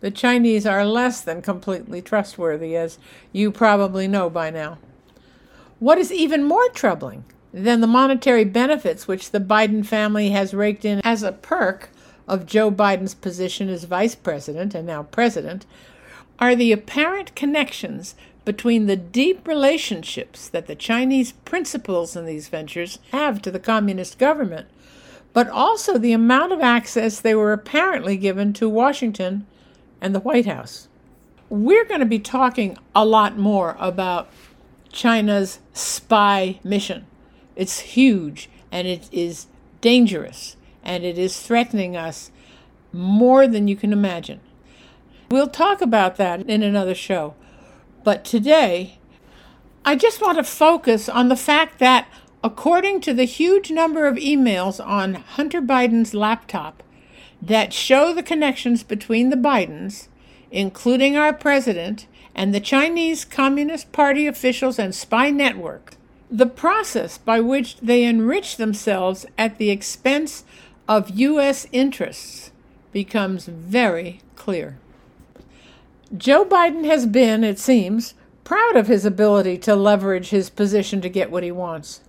The 0.00 0.10
Chinese 0.10 0.66
are 0.66 0.84
less 0.84 1.20
than 1.20 1.42
completely 1.42 2.02
trustworthy, 2.02 2.76
as 2.76 2.98
you 3.32 3.50
probably 3.50 4.06
know 4.06 4.28
by 4.28 4.50
now. 4.50 4.78
What 5.78 5.98
is 5.98 6.12
even 6.12 6.44
more 6.44 6.68
troubling 6.68 7.24
than 7.52 7.80
the 7.80 7.86
monetary 7.86 8.44
benefits 8.44 9.08
which 9.08 9.30
the 9.30 9.40
Biden 9.40 9.86
family 9.86 10.30
has 10.30 10.52
raked 10.52 10.84
in 10.84 11.00
as 11.02 11.22
a 11.22 11.32
perk 11.32 11.88
of 12.28 12.46
Joe 12.46 12.70
Biden's 12.70 13.14
position 13.14 13.68
as 13.68 13.84
vice 13.84 14.14
president 14.14 14.74
and 14.74 14.86
now 14.86 15.04
president 15.04 15.64
are 16.38 16.54
the 16.54 16.72
apparent 16.72 17.34
connections 17.34 18.14
between 18.44 18.86
the 18.86 18.96
deep 18.96 19.46
relationships 19.46 20.48
that 20.48 20.66
the 20.66 20.74
Chinese 20.74 21.32
principals 21.32 22.16
in 22.16 22.24
these 22.24 22.48
ventures 22.48 22.98
have 23.12 23.42
to 23.42 23.50
the 23.50 23.58
communist 23.58 24.18
government, 24.18 24.66
but 25.32 25.48
also 25.48 25.98
the 25.98 26.12
amount 26.12 26.52
of 26.52 26.60
access 26.60 27.20
they 27.20 27.34
were 27.34 27.52
apparently 27.52 28.16
given 28.16 28.52
to 28.54 28.68
Washington 28.68 29.46
and 30.00 30.14
the 30.14 30.20
White 30.20 30.46
House. 30.46 30.88
We're 31.50 31.84
going 31.84 32.00
to 32.00 32.06
be 32.06 32.18
talking 32.18 32.78
a 32.94 33.04
lot 33.04 33.36
more 33.36 33.76
about 33.78 34.30
China's 34.90 35.58
spy 35.72 36.60
mission. 36.64 37.06
It's 37.54 37.80
huge 37.80 38.48
and 38.72 38.86
it 38.86 39.08
is 39.12 39.46
dangerous 39.80 40.56
and 40.82 41.04
it 41.04 41.18
is 41.18 41.40
threatening 41.40 41.96
us 41.96 42.30
more 42.92 43.46
than 43.46 43.68
you 43.68 43.76
can 43.76 43.92
imagine. 43.92 44.40
We'll 45.30 45.48
talk 45.48 45.82
about 45.82 46.16
that 46.16 46.48
in 46.48 46.62
another 46.62 46.94
show. 46.94 47.34
But 48.02 48.24
today, 48.24 48.98
I 49.84 49.94
just 49.94 50.22
want 50.22 50.38
to 50.38 50.44
focus 50.44 51.06
on 51.06 51.28
the 51.28 51.36
fact 51.36 51.78
that, 51.80 52.08
according 52.42 53.02
to 53.02 53.12
the 53.12 53.24
huge 53.24 53.70
number 53.70 54.06
of 54.06 54.16
emails 54.16 54.84
on 54.84 55.14
Hunter 55.14 55.60
Biden's 55.60 56.14
laptop 56.14 56.82
that 57.42 57.74
show 57.74 58.14
the 58.14 58.22
connections 58.22 58.82
between 58.82 59.28
the 59.28 59.36
Bidens, 59.36 60.08
including 60.50 61.16
our 61.18 61.34
president, 61.34 62.06
and 62.34 62.54
the 62.54 62.60
Chinese 62.60 63.26
Communist 63.26 63.92
Party 63.92 64.26
officials 64.26 64.78
and 64.78 64.94
spy 64.94 65.30
network, 65.30 65.94
the 66.30 66.46
process 66.46 67.18
by 67.18 67.40
which 67.40 67.76
they 67.80 68.04
enrich 68.04 68.56
themselves 68.56 69.26
at 69.36 69.58
the 69.58 69.68
expense 69.68 70.44
of 70.88 71.10
U.S. 71.10 71.66
interests 71.70 72.50
becomes 72.92 73.44
very 73.44 74.22
clear. 74.34 74.78
Joe 76.16 76.44
Biden 76.44 76.86
has 76.86 77.06
been, 77.06 77.44
it 77.44 77.58
seems, 77.58 78.14
proud 78.42 78.76
of 78.76 78.86
his 78.86 79.04
ability 79.04 79.58
to 79.58 79.76
leverage 79.76 80.30
his 80.30 80.48
position 80.48 81.02
to 81.02 81.08
get 81.10 81.30
what 81.30 81.42
he 81.42 81.52
wants. 81.52 82.00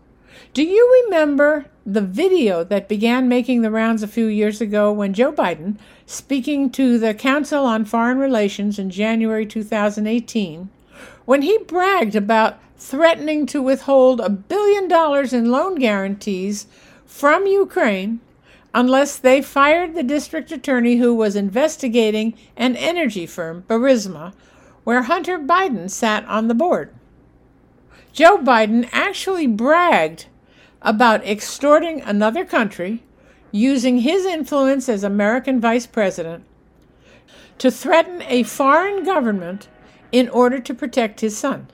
Do 0.53 0.63
you 0.63 1.03
remember 1.03 1.65
the 1.86 2.01
video 2.01 2.63
that 2.63 2.88
began 2.88 3.27
making 3.27 3.62
the 3.62 3.72
rounds 3.72 4.01
a 4.01 4.08
few 4.08 4.27
years 4.27 4.62
ago 4.62 4.89
when 4.89 5.13
Joe 5.13 5.34
Biden, 5.34 5.77
speaking 6.06 6.70
to 6.72 6.98
the 6.98 7.13
Council 7.13 7.65
on 7.65 7.84
Foreign 7.84 8.20
Relations 8.20 8.79
in 8.79 8.89
January 8.89 9.46
2018, 9.46 10.70
when 11.25 11.41
he 11.41 11.58
bragged 11.68 12.15
about 12.15 12.58
threatening 12.77 13.46
to 13.48 13.62
withhold 13.62 14.22
a 14.22 14.29
billion 14.29 14.88
dollars 14.88 15.34
in 15.34 15.51
loan 15.51 15.75
guarantees 15.75 16.68
from 17.06 17.46
Ukraine 17.46 18.22
unless 18.74 19.18
they 19.18 19.42
fired 19.42 19.96
the 19.96 20.04
district 20.04 20.52
attorney 20.52 20.98
who 20.98 21.14
was 21.14 21.36
investigating 21.36 22.34
an 22.56 22.76
energy 22.76 23.26
firm, 23.26 23.64
Burisma, 23.68 24.34
where 24.84 25.04
Hunter 25.04 25.40
Biden 25.40 25.90
sat 25.90 26.26
on 26.26 26.48
the 26.48 26.54
board. 26.54 26.94
Joe 28.12 28.38
Biden 28.38 28.90
actually 28.92 29.48
bragged 29.48 30.28
about 30.82 31.26
extorting 31.26 32.02
another 32.02 32.46
country 32.46 33.04
using 33.52 34.00
his 34.00 34.26
influence 34.26 34.88
as 34.88 35.04
American 35.04 35.60
vice 35.60 35.88
president 35.88 36.44
to 37.58 37.70
threaten 37.70 38.22
a 38.24 38.44
foreign 38.44 39.04
government 39.04 39.68
in 40.12 40.30
order 40.30 40.60
to 40.60 40.74
protect 40.74 41.20
his 41.20 41.38
son. 41.38 41.68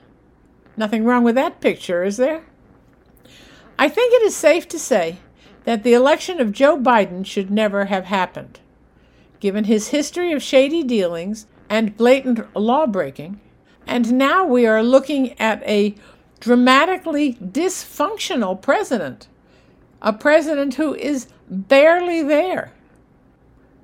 Nothing 0.76 1.06
wrong 1.06 1.24
with 1.24 1.36
that 1.36 1.62
picture, 1.62 2.04
is 2.04 2.18
there? 2.18 2.44
I 3.78 3.90
think 3.90 4.14
it 4.14 4.24
is 4.24 4.36
safe 4.36 4.68
to 4.70 4.80
say 4.80 5.20
that 5.66 5.84
the 5.84 5.94
election 5.94 6.40
of 6.40 6.52
Joe 6.52 6.78
Biden 6.78 7.26
should 7.26 7.52
never 7.52 7.86
have 7.86 8.06
happened. 8.06 8.60
Given 9.40 9.66
his 9.66 9.90
history 9.90 10.32
of 10.32 10.42
shady 10.42 10.84
dealings 10.84 11.48
and 11.70 11.98
blatant 11.98 12.56
lawbreaking, 12.56 13.40
And 13.88 14.14
now 14.14 14.46
we 14.46 14.66
are 14.66 14.82
looking 14.82 15.40
at 15.40 15.62
a 15.64 15.96
dramatically 16.40 17.36
dysfunctional 17.36 18.60
president, 18.60 19.28
a 20.02 20.14
president 20.14 20.76
who 20.76 20.96
is 20.96 21.28
barely 21.50 22.24
there. 22.24 22.72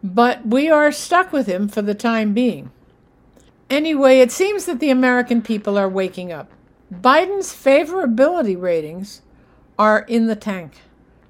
But 0.03 0.47
we 0.47 0.69
are 0.69 0.91
stuck 0.91 1.31
with 1.31 1.45
him 1.45 1.67
for 1.67 1.81
the 1.81 1.93
time 1.93 2.33
being. 2.33 2.71
Anyway, 3.69 4.19
it 4.19 4.31
seems 4.31 4.65
that 4.65 4.79
the 4.79 4.89
American 4.89 5.41
people 5.41 5.77
are 5.77 5.89
waking 5.89 6.31
up. 6.31 6.51
Biden's 6.93 7.53
favorability 7.53 8.59
ratings 8.59 9.21
are 9.77 10.00
in 10.00 10.27
the 10.27 10.35
tank, 10.35 10.73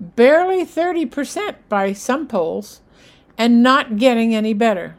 barely 0.01 0.65
30% 0.65 1.55
by 1.69 1.93
some 1.93 2.27
polls, 2.27 2.81
and 3.37 3.63
not 3.63 3.97
getting 3.97 4.35
any 4.35 4.53
better. 4.53 4.95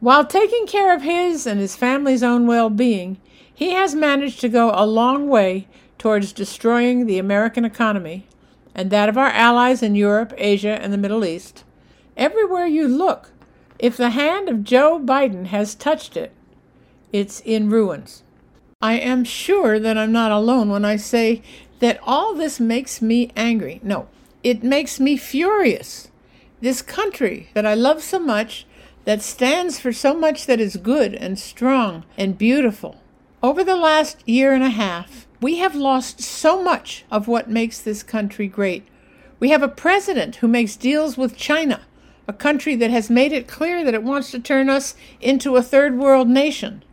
While 0.00 0.24
taking 0.24 0.66
care 0.66 0.94
of 0.94 1.02
his 1.02 1.46
and 1.46 1.60
his 1.60 1.76
family's 1.76 2.22
own 2.22 2.46
well 2.46 2.70
being, 2.70 3.18
he 3.52 3.70
has 3.72 3.94
managed 3.94 4.40
to 4.40 4.48
go 4.48 4.72
a 4.74 4.86
long 4.86 5.28
way 5.28 5.68
towards 5.98 6.32
destroying 6.32 7.06
the 7.06 7.18
American 7.18 7.64
economy 7.64 8.26
and 8.74 8.90
that 8.90 9.08
of 9.08 9.18
our 9.18 9.28
allies 9.28 9.82
in 9.82 9.94
Europe, 9.94 10.32
Asia, 10.36 10.78
and 10.80 10.92
the 10.92 10.98
Middle 10.98 11.24
East. 11.24 11.64
Everywhere 12.16 12.66
you 12.66 12.88
look, 12.88 13.30
if 13.78 13.96
the 13.96 14.10
hand 14.10 14.48
of 14.48 14.64
Joe 14.64 14.98
Biden 14.98 15.46
has 15.46 15.74
touched 15.74 16.16
it, 16.16 16.32
it's 17.12 17.40
in 17.40 17.68
ruins. 17.68 18.22
I 18.80 18.94
am 18.94 19.24
sure 19.24 19.78
that 19.78 19.98
I'm 19.98 20.12
not 20.12 20.32
alone 20.32 20.70
when 20.70 20.84
I 20.84 20.96
say 20.96 21.42
that 21.82 21.98
all 22.04 22.32
this 22.32 22.60
makes 22.60 23.02
me 23.02 23.28
angry. 23.34 23.80
No, 23.82 24.06
it 24.44 24.62
makes 24.62 25.00
me 25.00 25.16
furious. 25.16 26.12
This 26.60 26.80
country 26.80 27.48
that 27.54 27.66
I 27.66 27.74
love 27.74 28.04
so 28.04 28.20
much, 28.20 28.66
that 29.04 29.20
stands 29.20 29.80
for 29.80 29.92
so 29.92 30.14
much 30.14 30.46
that 30.46 30.60
is 30.60 30.76
good 30.76 31.12
and 31.12 31.36
strong 31.36 32.04
and 32.16 32.38
beautiful. 32.38 33.00
Over 33.42 33.64
the 33.64 33.74
last 33.74 34.22
year 34.28 34.54
and 34.54 34.62
a 34.62 34.68
half, 34.68 35.26
we 35.40 35.56
have 35.56 35.74
lost 35.74 36.20
so 36.20 36.62
much 36.62 37.04
of 37.10 37.26
what 37.26 37.50
makes 37.50 37.80
this 37.80 38.04
country 38.04 38.46
great. 38.46 38.86
We 39.40 39.50
have 39.50 39.64
a 39.64 39.66
president 39.66 40.36
who 40.36 40.46
makes 40.46 40.76
deals 40.76 41.18
with 41.18 41.36
China, 41.36 41.80
a 42.28 42.32
country 42.32 42.76
that 42.76 42.92
has 42.92 43.10
made 43.10 43.32
it 43.32 43.48
clear 43.48 43.82
that 43.82 43.94
it 43.94 44.04
wants 44.04 44.30
to 44.30 44.38
turn 44.38 44.70
us 44.70 44.94
into 45.20 45.56
a 45.56 45.62
third 45.62 45.98
world 45.98 46.28
nation. 46.28 46.84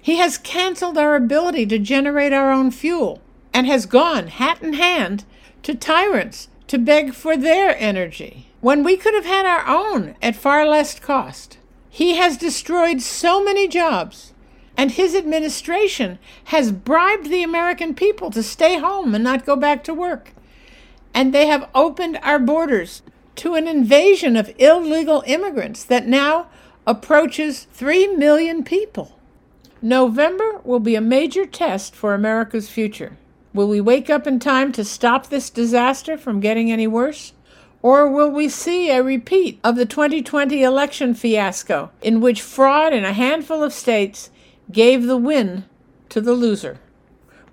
He 0.00 0.18
has 0.18 0.38
canceled 0.38 0.96
our 0.96 1.16
ability 1.16 1.66
to 1.66 1.78
generate 1.80 2.32
our 2.32 2.52
own 2.52 2.70
fuel 2.70 3.20
and 3.58 3.66
has 3.66 3.86
gone 3.86 4.28
hat 4.28 4.62
in 4.62 4.74
hand 4.74 5.24
to 5.64 5.74
tyrants 5.74 6.46
to 6.68 6.78
beg 6.78 7.12
for 7.12 7.36
their 7.36 7.76
energy 7.76 8.46
when 8.60 8.84
we 8.84 8.96
could 8.96 9.14
have 9.14 9.24
had 9.24 9.44
our 9.44 9.66
own 9.66 10.14
at 10.22 10.36
far 10.36 10.64
less 10.64 11.00
cost. 11.00 11.58
He 11.90 12.14
has 12.14 12.36
destroyed 12.36 13.02
so 13.02 13.42
many 13.42 13.66
jobs, 13.66 14.32
and 14.76 14.92
his 14.92 15.12
administration 15.12 16.20
has 16.44 16.70
bribed 16.70 17.30
the 17.30 17.42
American 17.42 17.96
people 17.96 18.30
to 18.30 18.44
stay 18.44 18.78
home 18.78 19.12
and 19.12 19.24
not 19.24 19.44
go 19.44 19.56
back 19.56 19.82
to 19.82 19.92
work. 19.92 20.30
And 21.12 21.34
they 21.34 21.48
have 21.48 21.68
opened 21.74 22.20
our 22.22 22.38
borders 22.38 23.02
to 23.42 23.56
an 23.56 23.66
invasion 23.66 24.36
of 24.36 24.54
illegal 24.58 25.24
immigrants 25.26 25.82
that 25.82 26.06
now 26.06 26.46
approaches 26.86 27.66
3 27.72 28.06
million 28.14 28.62
people. 28.62 29.18
November 29.82 30.60
will 30.62 30.78
be 30.78 30.94
a 30.94 31.00
major 31.00 31.44
test 31.44 31.92
for 31.92 32.14
America's 32.14 32.68
future. 32.68 33.16
Will 33.58 33.66
we 33.66 33.80
wake 33.80 34.08
up 34.08 34.24
in 34.24 34.38
time 34.38 34.70
to 34.70 34.84
stop 34.84 35.26
this 35.26 35.50
disaster 35.50 36.16
from 36.16 36.38
getting 36.38 36.70
any 36.70 36.86
worse? 36.86 37.32
Or 37.82 38.08
will 38.08 38.30
we 38.30 38.48
see 38.48 38.88
a 38.88 39.02
repeat 39.02 39.58
of 39.64 39.74
the 39.74 39.84
2020 39.84 40.62
election 40.62 41.12
fiasco, 41.12 41.90
in 42.00 42.20
which 42.20 42.40
fraud 42.40 42.92
in 42.92 43.04
a 43.04 43.12
handful 43.12 43.64
of 43.64 43.72
states 43.72 44.30
gave 44.70 45.06
the 45.06 45.16
win 45.16 45.64
to 46.08 46.20
the 46.20 46.34
loser? 46.34 46.78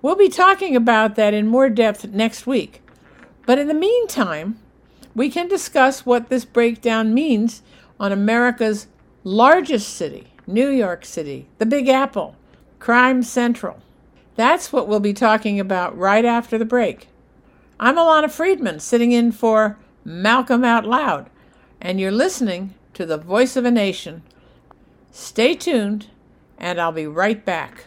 We'll 0.00 0.14
be 0.14 0.28
talking 0.28 0.76
about 0.76 1.16
that 1.16 1.34
in 1.34 1.48
more 1.48 1.68
depth 1.68 2.06
next 2.06 2.46
week. 2.46 2.82
But 3.44 3.58
in 3.58 3.66
the 3.66 3.74
meantime, 3.74 4.60
we 5.12 5.28
can 5.28 5.48
discuss 5.48 6.06
what 6.06 6.28
this 6.28 6.44
breakdown 6.44 7.14
means 7.14 7.62
on 7.98 8.12
America's 8.12 8.86
largest 9.24 9.88
city, 9.88 10.28
New 10.46 10.68
York 10.68 11.04
City, 11.04 11.48
the 11.58 11.66
Big 11.66 11.88
Apple, 11.88 12.36
Crime 12.78 13.24
Central. 13.24 13.82
That's 14.36 14.70
what 14.70 14.86
we'll 14.86 15.00
be 15.00 15.14
talking 15.14 15.58
about 15.58 15.96
right 15.96 16.24
after 16.24 16.58
the 16.58 16.66
break. 16.66 17.08
I'm 17.80 17.96
Ilana 17.96 18.30
Freedman, 18.30 18.80
sitting 18.80 19.12
in 19.12 19.32
for 19.32 19.78
Malcolm 20.04 20.62
Out 20.62 20.84
Loud, 20.84 21.30
and 21.80 21.98
you're 21.98 22.12
listening 22.12 22.74
to 22.92 23.06
the 23.06 23.16
voice 23.16 23.56
of 23.56 23.64
a 23.64 23.70
nation. 23.70 24.22
Stay 25.10 25.54
tuned, 25.54 26.08
and 26.58 26.78
I'll 26.78 26.92
be 26.92 27.06
right 27.06 27.42
back. 27.46 27.86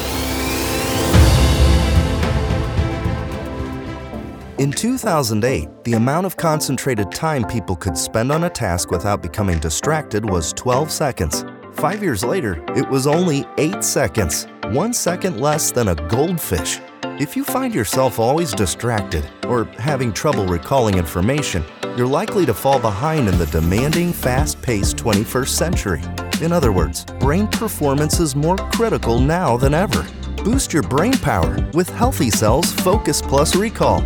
In 4.61 4.71
2008, 4.71 5.85
the 5.85 5.93
amount 5.93 6.27
of 6.27 6.37
concentrated 6.37 7.11
time 7.11 7.43
people 7.45 7.75
could 7.75 7.97
spend 7.97 8.31
on 8.31 8.43
a 8.43 8.49
task 8.51 8.91
without 8.91 9.23
becoming 9.23 9.57
distracted 9.57 10.23
was 10.23 10.53
12 10.53 10.91
seconds. 10.91 11.43
Five 11.73 12.03
years 12.03 12.23
later, 12.23 12.63
it 12.75 12.87
was 12.87 13.07
only 13.07 13.43
8 13.57 13.83
seconds, 13.83 14.45
one 14.65 14.93
second 14.93 15.41
less 15.41 15.71
than 15.71 15.87
a 15.87 15.95
goldfish. 15.95 16.79
If 17.19 17.35
you 17.35 17.43
find 17.43 17.73
yourself 17.73 18.19
always 18.19 18.53
distracted 18.53 19.27
or 19.47 19.63
having 19.79 20.13
trouble 20.13 20.45
recalling 20.45 20.95
information, 20.95 21.63
you're 21.97 22.05
likely 22.05 22.45
to 22.45 22.53
fall 22.53 22.79
behind 22.79 23.27
in 23.27 23.39
the 23.39 23.47
demanding, 23.47 24.13
fast 24.13 24.61
paced 24.61 24.95
21st 24.95 25.49
century. 25.49 26.03
In 26.39 26.51
other 26.51 26.71
words, 26.71 27.05
brain 27.19 27.47
performance 27.47 28.19
is 28.19 28.35
more 28.35 28.57
critical 28.57 29.19
now 29.19 29.57
than 29.57 29.73
ever. 29.73 30.05
Boost 30.43 30.71
your 30.71 30.83
brain 30.83 31.13
power 31.13 31.57
with 31.73 31.89
Healthy 31.89 32.29
Cells 32.29 32.71
Focus 32.71 33.23
Plus 33.23 33.55
Recall. 33.55 34.05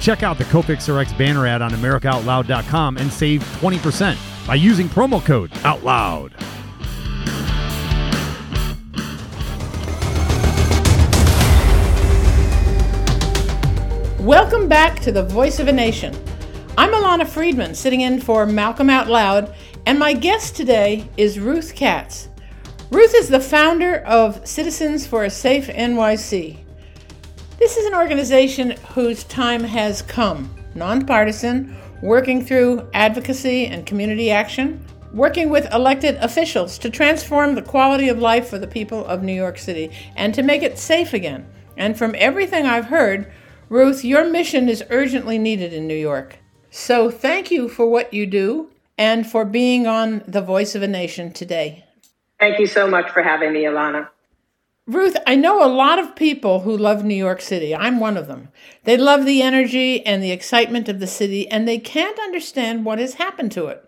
Check 0.00 0.22
out 0.22 0.38
the 0.38 0.44
Cofix 0.44 0.88
RX 0.88 1.12
banner 1.14 1.46
ad 1.46 1.62
on 1.62 1.70
AmericaOutloud.com 1.72 2.98
and 2.98 3.12
save 3.12 3.42
20% 3.60 4.46
by 4.46 4.54
using 4.54 4.88
promo 4.88 5.24
code 5.24 5.50
OUTLOUD. 5.64 6.32
Welcome 14.20 14.68
back 14.68 14.98
to 15.00 15.12
the 15.12 15.22
Voice 15.22 15.60
of 15.60 15.68
a 15.68 15.72
Nation. 15.72 16.12
I'm 16.76 16.90
Ilana 16.90 17.26
Freedman, 17.26 17.74
sitting 17.74 18.00
in 18.02 18.20
for 18.20 18.44
Malcolm 18.44 18.90
Out 18.90 19.08
Loud, 19.08 19.54
and 19.86 19.98
my 19.98 20.12
guest 20.12 20.56
today 20.56 21.08
is 21.16 21.38
Ruth 21.38 21.74
Katz. 21.74 22.28
Ruth 22.90 23.14
is 23.14 23.28
the 23.28 23.40
founder 23.40 23.98
of 23.98 24.46
Citizens 24.46 25.06
for 25.06 25.24
a 25.24 25.30
Safe 25.30 25.68
NYC. 25.68 26.65
This 27.58 27.78
is 27.78 27.86
an 27.86 27.94
organization 27.94 28.72
whose 28.92 29.24
time 29.24 29.64
has 29.64 30.02
come, 30.02 30.54
nonpartisan, 30.74 31.74
working 32.02 32.44
through 32.44 32.86
advocacy 32.92 33.66
and 33.66 33.86
community 33.86 34.30
action, 34.30 34.84
working 35.14 35.48
with 35.48 35.72
elected 35.72 36.16
officials 36.16 36.76
to 36.78 36.90
transform 36.90 37.54
the 37.54 37.62
quality 37.62 38.10
of 38.10 38.18
life 38.18 38.48
for 38.48 38.58
the 38.58 38.66
people 38.66 39.06
of 39.06 39.22
New 39.22 39.32
York 39.32 39.56
City 39.56 39.90
and 40.16 40.34
to 40.34 40.42
make 40.42 40.62
it 40.62 40.78
safe 40.78 41.14
again. 41.14 41.46
And 41.78 41.96
from 41.96 42.14
everything 42.18 42.66
I've 42.66 42.86
heard, 42.86 43.32
Ruth, 43.70 44.04
your 44.04 44.28
mission 44.28 44.68
is 44.68 44.84
urgently 44.90 45.38
needed 45.38 45.72
in 45.72 45.86
New 45.86 45.96
York. 45.96 46.36
So 46.70 47.10
thank 47.10 47.50
you 47.50 47.70
for 47.70 47.88
what 47.88 48.12
you 48.12 48.26
do 48.26 48.70
and 48.98 49.26
for 49.26 49.46
being 49.46 49.86
on 49.86 50.22
The 50.28 50.42
Voice 50.42 50.74
of 50.74 50.82
a 50.82 50.88
Nation 50.88 51.32
today. 51.32 51.86
Thank 52.38 52.58
you 52.58 52.66
so 52.66 52.86
much 52.86 53.10
for 53.10 53.22
having 53.22 53.54
me, 53.54 53.62
Ilana. 53.62 54.08
Ruth, 54.86 55.16
I 55.26 55.34
know 55.34 55.64
a 55.64 55.66
lot 55.66 55.98
of 55.98 56.14
people 56.14 56.60
who 56.60 56.76
love 56.76 57.04
New 57.04 57.16
York 57.16 57.40
City. 57.40 57.74
I'm 57.74 57.98
one 57.98 58.16
of 58.16 58.28
them. 58.28 58.50
They 58.84 58.96
love 58.96 59.24
the 59.24 59.42
energy 59.42 60.06
and 60.06 60.22
the 60.22 60.30
excitement 60.30 60.88
of 60.88 61.00
the 61.00 61.08
city, 61.08 61.48
and 61.50 61.66
they 61.66 61.78
can't 61.78 62.18
understand 62.20 62.84
what 62.84 63.00
has 63.00 63.14
happened 63.14 63.50
to 63.52 63.66
it. 63.66 63.82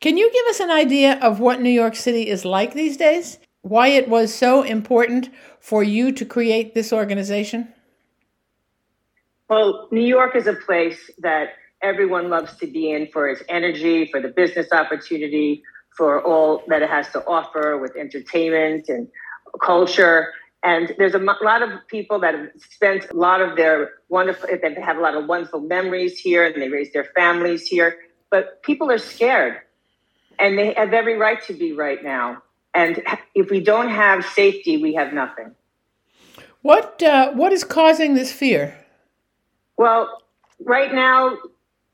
Can 0.00 0.16
you 0.16 0.30
give 0.30 0.46
us 0.46 0.60
an 0.60 0.70
idea 0.70 1.18
of 1.20 1.40
what 1.40 1.60
New 1.60 1.70
York 1.70 1.96
City 1.96 2.28
is 2.28 2.44
like 2.44 2.72
these 2.72 2.96
days? 2.96 3.38
Why 3.62 3.88
it 3.88 4.08
was 4.08 4.32
so 4.32 4.62
important 4.62 5.28
for 5.58 5.82
you 5.82 6.12
to 6.12 6.24
create 6.24 6.74
this 6.74 6.92
organization? 6.92 7.72
Well, 9.48 9.88
New 9.90 10.06
York 10.06 10.36
is 10.36 10.46
a 10.46 10.54
place 10.54 11.10
that 11.18 11.54
everyone 11.82 12.30
loves 12.30 12.56
to 12.58 12.68
be 12.68 12.92
in 12.92 13.08
for 13.08 13.28
its 13.28 13.42
energy, 13.48 14.08
for 14.12 14.20
the 14.20 14.28
business 14.28 14.68
opportunity, 14.70 15.64
for 15.96 16.22
all 16.22 16.62
that 16.68 16.82
it 16.82 16.90
has 16.90 17.10
to 17.10 17.26
offer 17.26 17.76
with 17.78 17.96
entertainment 17.96 18.88
and 18.88 19.08
culture. 19.58 20.32
And 20.62 20.94
there's 20.98 21.14
a 21.14 21.18
lot 21.18 21.62
of 21.62 21.70
people 21.88 22.18
that 22.20 22.34
have 22.34 22.48
spent 22.58 23.10
a 23.10 23.14
lot 23.14 23.40
of 23.40 23.56
their 23.56 23.90
wonderful, 24.08 24.48
they 24.48 24.80
have 24.80 24.96
a 24.96 25.00
lot 25.00 25.14
of 25.14 25.26
wonderful 25.26 25.60
memories 25.60 26.18
here 26.18 26.44
and 26.44 26.60
they 26.60 26.68
raise 26.68 26.92
their 26.92 27.04
families 27.16 27.66
here. 27.66 27.98
But 28.30 28.62
people 28.62 28.90
are 28.90 28.98
scared 28.98 29.60
and 30.38 30.58
they 30.58 30.74
have 30.74 30.92
every 30.92 31.16
right 31.16 31.42
to 31.44 31.52
be 31.52 31.72
right 31.72 32.02
now. 32.02 32.42
And 32.74 33.02
if 33.34 33.50
we 33.50 33.60
don't 33.60 33.88
have 33.88 34.24
safety, 34.24 34.76
we 34.76 34.94
have 34.94 35.12
nothing. 35.12 35.54
What, 36.62 37.02
uh, 37.02 37.32
what 37.32 37.52
is 37.52 37.64
causing 37.64 38.14
this 38.14 38.32
fear? 38.32 38.76
Well, 39.78 40.22
right 40.60 40.92
now, 40.92 41.36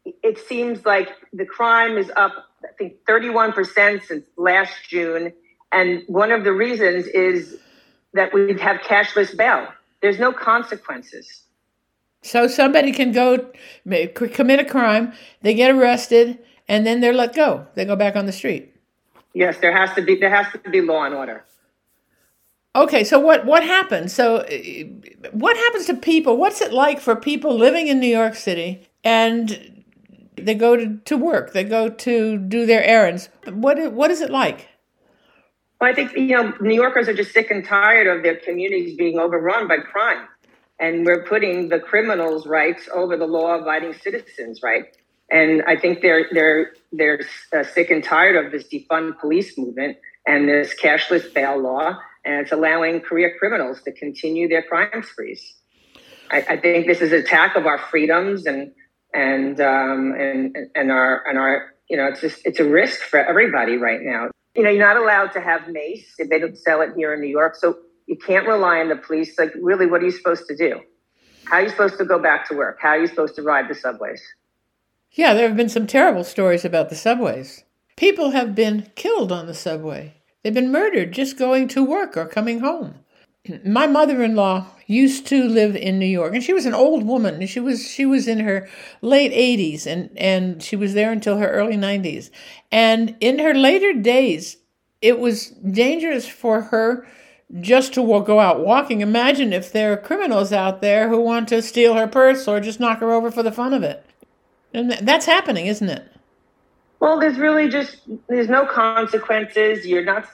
it 0.04 0.38
seems 0.38 0.84
like 0.84 1.10
the 1.32 1.44
crime 1.44 1.98
is 1.98 2.10
up, 2.16 2.32
I 2.64 2.68
think, 2.78 3.04
31% 3.08 4.02
since 4.04 4.24
last 4.36 4.72
June. 4.88 5.32
And 5.72 6.02
one 6.06 6.30
of 6.32 6.44
the 6.44 6.52
reasons 6.52 7.06
is 7.06 7.56
that 8.12 8.32
we 8.34 8.58
have 8.60 8.78
cashless 8.78 9.36
bail. 9.36 9.68
There's 10.00 10.18
no 10.18 10.32
consequences. 10.32 11.44
So 12.22 12.46
somebody 12.46 12.92
can 12.92 13.12
go 13.12 13.50
commit 14.14 14.60
a 14.60 14.64
crime, 14.64 15.12
they 15.40 15.54
get 15.54 15.70
arrested, 15.70 16.38
and 16.68 16.86
then 16.86 17.00
they're 17.00 17.12
let 17.12 17.34
go. 17.34 17.66
They 17.74 17.84
go 17.84 17.96
back 17.96 18.14
on 18.14 18.26
the 18.26 18.32
street. 18.32 18.74
Yes, 19.34 19.58
there 19.60 19.76
has 19.76 19.94
to 19.94 20.02
be 20.02 20.16
there 20.16 20.30
has 20.30 20.46
to 20.52 20.70
be 20.70 20.80
law 20.80 21.04
and 21.04 21.14
order. 21.14 21.44
Okay, 22.76 23.02
so 23.02 23.18
what 23.18 23.44
what 23.44 23.64
happens? 23.64 24.12
So 24.12 24.36
uh, 24.36 24.48
what 25.32 25.56
happens 25.56 25.86
to 25.86 25.94
people? 25.94 26.36
What's 26.36 26.60
it 26.60 26.72
like 26.72 27.00
for 27.00 27.16
people 27.16 27.56
living 27.56 27.88
in 27.88 27.98
New 27.98 28.06
York 28.06 28.34
City 28.34 28.86
and 29.02 29.82
they 30.36 30.54
go 30.54 30.76
to, 30.76 30.96
to 30.96 31.16
work, 31.16 31.52
they 31.52 31.64
go 31.64 31.88
to 31.88 32.38
do 32.38 32.66
their 32.66 32.82
errands. 32.84 33.28
What 33.48 33.92
what 33.92 34.10
is 34.10 34.20
it 34.20 34.30
like? 34.30 34.68
Well, 35.82 35.90
I 35.90 35.94
think 35.96 36.12
you 36.16 36.28
know 36.28 36.52
New 36.60 36.76
Yorkers 36.76 37.08
are 37.08 37.12
just 37.12 37.32
sick 37.32 37.50
and 37.50 37.64
tired 37.64 38.06
of 38.06 38.22
their 38.22 38.36
communities 38.36 38.96
being 38.96 39.18
overrun 39.18 39.66
by 39.66 39.78
crime, 39.78 40.28
and 40.78 41.04
we're 41.04 41.24
putting 41.24 41.70
the 41.70 41.80
criminals' 41.80 42.46
rights 42.46 42.88
over 42.94 43.16
the 43.16 43.26
law-abiding 43.26 43.94
citizens' 43.94 44.60
right. 44.62 44.84
And 45.32 45.60
I 45.66 45.74
think 45.74 46.00
they're 46.00 46.26
they're 46.30 46.72
they're 46.92 47.22
uh, 47.52 47.64
sick 47.64 47.90
and 47.90 48.04
tired 48.04 48.36
of 48.36 48.52
this 48.52 48.68
defund 48.72 49.18
police 49.18 49.58
movement 49.58 49.96
and 50.24 50.48
this 50.48 50.72
cashless 50.80 51.34
bail 51.34 51.60
law, 51.60 51.98
and 52.24 52.36
it's 52.36 52.52
allowing 52.52 53.00
career 53.00 53.34
criminals 53.40 53.82
to 53.82 53.90
continue 53.90 54.46
their 54.48 54.62
crime 54.62 55.02
sprees. 55.02 55.42
I, 56.30 56.44
I 56.50 56.56
think 56.58 56.86
this 56.86 57.00
is 57.00 57.10
an 57.10 57.18
attack 57.18 57.56
of 57.56 57.66
our 57.66 57.78
freedoms 57.90 58.46
and 58.46 58.70
and 59.12 59.60
um, 59.60 60.14
and 60.16 60.56
and 60.76 60.92
our 60.92 61.26
and 61.26 61.40
our 61.40 61.74
you 61.90 61.96
know 61.96 62.06
it's 62.06 62.20
just 62.20 62.40
it's 62.44 62.60
a 62.60 62.64
risk 62.64 63.00
for 63.00 63.18
everybody 63.18 63.78
right 63.78 64.00
now. 64.00 64.28
You 64.54 64.62
know, 64.62 64.70
you're 64.70 64.86
not 64.86 64.96
allowed 64.96 65.32
to 65.32 65.40
have 65.40 65.68
mace 65.68 66.14
if 66.18 66.28
they 66.28 66.38
don't 66.38 66.58
sell 66.58 66.82
it 66.82 66.90
here 66.94 67.14
in 67.14 67.20
New 67.20 67.28
York, 67.28 67.56
so 67.56 67.78
you 68.06 68.16
can't 68.16 68.46
rely 68.46 68.80
on 68.80 68.88
the 68.88 68.96
police. 68.96 69.38
Like, 69.38 69.52
really, 69.60 69.86
what 69.86 70.02
are 70.02 70.04
you 70.04 70.10
supposed 70.10 70.46
to 70.48 70.56
do? 70.56 70.80
How 71.44 71.56
are 71.56 71.62
you 71.62 71.70
supposed 71.70 71.98
to 71.98 72.04
go 72.04 72.18
back 72.18 72.48
to 72.48 72.56
work? 72.56 72.78
How 72.80 72.90
are 72.90 73.00
you 73.00 73.06
supposed 73.06 73.34
to 73.36 73.42
ride 73.42 73.68
the 73.68 73.74
subways? 73.74 74.22
Yeah, 75.12 75.34
there 75.34 75.48
have 75.48 75.56
been 75.56 75.68
some 75.68 75.86
terrible 75.86 76.24
stories 76.24 76.64
about 76.64 76.88
the 76.88 76.96
subways. 76.96 77.64
People 77.96 78.30
have 78.30 78.54
been 78.54 78.90
killed 78.94 79.30
on 79.32 79.46
the 79.46 79.54
subway. 79.54 80.14
They've 80.42 80.54
been 80.54 80.72
murdered 80.72 81.12
just 81.12 81.38
going 81.38 81.68
to 81.68 81.84
work 81.84 82.16
or 82.16 82.26
coming 82.26 82.60
home. 82.60 83.00
My 83.64 83.88
mother-in-law 83.88 84.66
used 84.86 85.26
to 85.26 85.48
live 85.48 85.74
in 85.74 85.98
New 85.98 86.06
York, 86.06 86.32
and 86.32 86.44
she 86.44 86.52
was 86.52 86.64
an 86.64 86.74
old 86.74 87.04
woman. 87.04 87.44
She 87.48 87.58
was 87.58 87.90
she 87.90 88.06
was 88.06 88.28
in 88.28 88.38
her 88.38 88.68
late 89.00 89.32
80s, 89.32 89.84
and 89.84 90.10
and 90.16 90.62
she 90.62 90.76
was 90.76 90.94
there 90.94 91.10
until 91.10 91.38
her 91.38 91.48
early 91.48 91.76
90s. 91.76 92.30
And 92.70 93.16
in 93.18 93.40
her 93.40 93.52
later 93.52 93.94
days, 93.94 94.58
it 95.00 95.18
was 95.18 95.48
dangerous 95.48 96.28
for 96.28 96.62
her 96.62 97.04
just 97.60 97.92
to 97.94 98.22
go 98.22 98.38
out 98.38 98.64
walking. 98.64 99.00
Imagine 99.00 99.52
if 99.52 99.72
there 99.72 99.92
are 99.92 99.96
criminals 99.96 100.52
out 100.52 100.80
there 100.80 101.08
who 101.08 101.20
want 101.20 101.48
to 101.48 101.62
steal 101.62 101.94
her 101.94 102.06
purse 102.06 102.46
or 102.46 102.60
just 102.60 102.78
knock 102.78 103.00
her 103.00 103.10
over 103.10 103.32
for 103.32 103.42
the 103.42 103.50
fun 103.50 103.74
of 103.74 103.82
it. 103.82 104.06
And 104.72 104.92
that's 104.92 105.26
happening, 105.26 105.66
isn't 105.66 105.88
it? 105.88 106.08
Well, 107.00 107.18
there's 107.18 107.38
really 107.38 107.68
just 107.68 108.02
there's 108.28 108.48
no 108.48 108.64
consequences. 108.64 109.84
You're 109.84 110.04
not 110.04 110.28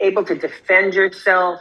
able 0.00 0.24
to 0.24 0.36
defend 0.36 0.94
yourself. 0.94 1.60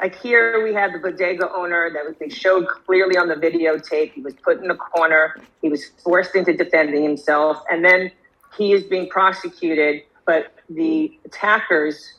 Like 0.00 0.18
here, 0.18 0.64
we 0.64 0.72
had 0.72 0.94
the 0.94 0.98
bodega 0.98 1.52
owner 1.52 1.90
that 1.92 2.04
was, 2.04 2.14
they 2.18 2.30
showed 2.30 2.66
clearly 2.68 3.18
on 3.18 3.28
the 3.28 3.34
videotape. 3.34 4.12
He 4.12 4.22
was 4.22 4.34
put 4.34 4.62
in 4.62 4.70
a 4.70 4.76
corner. 4.76 5.36
He 5.60 5.68
was 5.68 5.84
forced 6.02 6.34
into 6.34 6.56
defending 6.56 7.02
himself, 7.02 7.62
and 7.70 7.84
then 7.84 8.10
he 8.56 8.72
is 8.72 8.82
being 8.84 9.10
prosecuted. 9.10 10.02
But 10.24 10.54
the 10.70 11.18
attackers, 11.24 12.14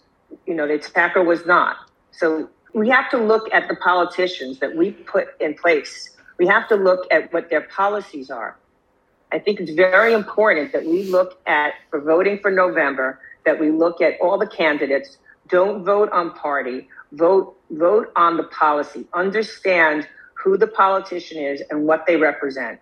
you 0.45 0.53
know, 0.53 0.67
the 0.67 0.75
attacker 0.75 1.23
was 1.23 1.45
not. 1.45 1.77
So 2.11 2.49
we 2.73 2.87
have 2.89 3.09
to 3.11 3.17
look 3.17 3.51
at 3.51 3.67
the 3.67 3.75
politicians 3.77 4.59
that 4.59 4.75
we 4.75 4.91
put 4.91 5.29
in 5.39 5.55
place. 5.55 6.15
We 6.37 6.45
have 6.47 6.67
to 6.69 6.75
look 6.75 7.07
at 7.11 7.33
what 7.33 7.49
their 7.49 7.61
policies 7.61 8.29
are. 8.29 8.57
I 9.31 9.39
think 9.39 9.59
it's 9.59 9.71
very 9.71 10.13
important 10.13 10.71
that 10.73 10.85
we 10.85 11.03
look 11.03 11.39
at, 11.47 11.73
for 11.89 12.01
voting 12.01 12.39
for 12.41 12.51
November, 12.51 13.19
that 13.45 13.59
we 13.59 13.71
look 13.71 14.01
at 14.01 14.19
all 14.21 14.37
the 14.37 14.47
candidates. 14.47 15.17
Don't 15.47 15.83
vote 15.83 16.11
on 16.11 16.33
party. 16.33 16.87
Vote, 17.13 17.57
vote 17.71 18.11
on 18.15 18.37
the 18.37 18.43
policy. 18.43 19.07
Understand 19.13 20.07
who 20.33 20.57
the 20.57 20.67
politician 20.67 21.37
is 21.37 21.61
and 21.69 21.85
what 21.85 22.05
they 22.07 22.17
represent. 22.17 22.79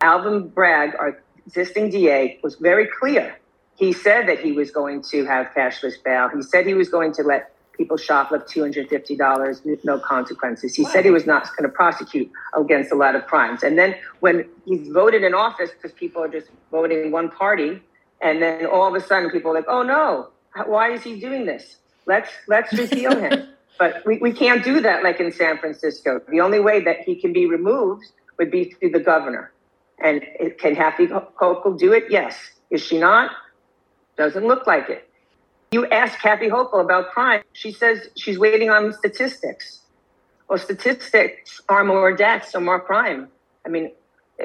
Alvin 0.00 0.48
Bragg, 0.48 0.94
our 0.96 1.22
existing 1.46 1.90
DA, 1.90 2.38
was 2.42 2.56
very 2.56 2.86
clear. 2.86 3.36
He 3.76 3.92
said 3.92 4.26
that 4.28 4.40
he 4.40 4.52
was 4.52 4.70
going 4.70 5.02
to 5.10 5.24
have 5.26 5.48
cashless 5.56 6.02
bail. 6.02 6.28
He 6.34 6.42
said 6.42 6.66
he 6.66 6.74
was 6.74 6.88
going 6.88 7.12
to 7.14 7.22
let 7.22 7.52
people 7.76 7.96
shoplift 7.96 8.50
$250 8.50 9.64
with 9.64 9.84
no 9.84 9.98
consequences. 9.98 10.74
He 10.74 10.84
said 10.84 11.04
he 11.04 11.10
was 11.10 11.26
not 11.26 11.44
going 11.56 11.68
to 11.68 11.74
prosecute 11.74 12.30
against 12.56 12.90
a 12.90 12.94
lot 12.94 13.14
of 13.14 13.26
crimes. 13.26 13.62
And 13.62 13.78
then 13.78 13.94
when 14.20 14.48
he's 14.64 14.88
voted 14.88 15.22
in 15.22 15.34
office, 15.34 15.70
because 15.70 15.92
people 15.92 16.22
are 16.22 16.28
just 16.28 16.48
voting 16.70 17.10
one 17.10 17.30
party, 17.30 17.82
and 18.22 18.40
then 18.40 18.64
all 18.66 18.88
of 18.88 18.94
a 18.94 19.06
sudden 19.06 19.30
people 19.30 19.50
are 19.50 19.54
like, 19.54 19.66
oh 19.68 19.82
no, 19.82 20.30
why 20.64 20.92
is 20.92 21.02
he 21.02 21.20
doing 21.20 21.44
this? 21.44 21.76
Let's 22.06 22.30
let's 22.48 22.72
repeal 22.72 23.18
him. 23.18 23.48
But 23.78 24.04
we, 24.06 24.18
we 24.18 24.32
can't 24.32 24.64
do 24.64 24.80
that 24.80 25.02
like 25.02 25.20
in 25.20 25.32
San 25.32 25.58
Francisco. 25.58 26.20
The 26.28 26.40
only 26.40 26.60
way 26.60 26.80
that 26.80 27.00
he 27.00 27.14
can 27.14 27.32
be 27.32 27.46
removed 27.46 28.06
would 28.38 28.50
be 28.50 28.70
through 28.70 28.90
the 28.90 29.00
governor. 29.00 29.52
And 30.02 30.22
it, 30.40 30.58
can 30.58 30.76
Kathy 30.76 31.06
Hochul 31.06 31.78
do 31.78 31.92
it? 31.92 32.04
Yes. 32.10 32.36
Is 32.70 32.82
she 32.82 32.98
not? 32.98 33.30
Doesn't 34.16 34.46
look 34.46 34.66
like 34.66 34.88
it. 34.88 35.08
You 35.70 35.86
ask 35.88 36.18
Kathy 36.20 36.48
Hochul 36.48 36.80
about 36.80 37.10
crime. 37.10 37.42
She 37.52 37.72
says 37.72 38.08
she's 38.16 38.38
waiting 38.38 38.70
on 38.70 38.92
statistics. 38.92 39.82
Well, 40.48 40.58
statistics 40.58 41.60
are 41.68 41.84
more 41.84 42.14
deaths 42.14 42.54
or 42.54 42.60
more 42.60 42.80
crime. 42.80 43.28
I 43.64 43.68
mean, 43.68 43.92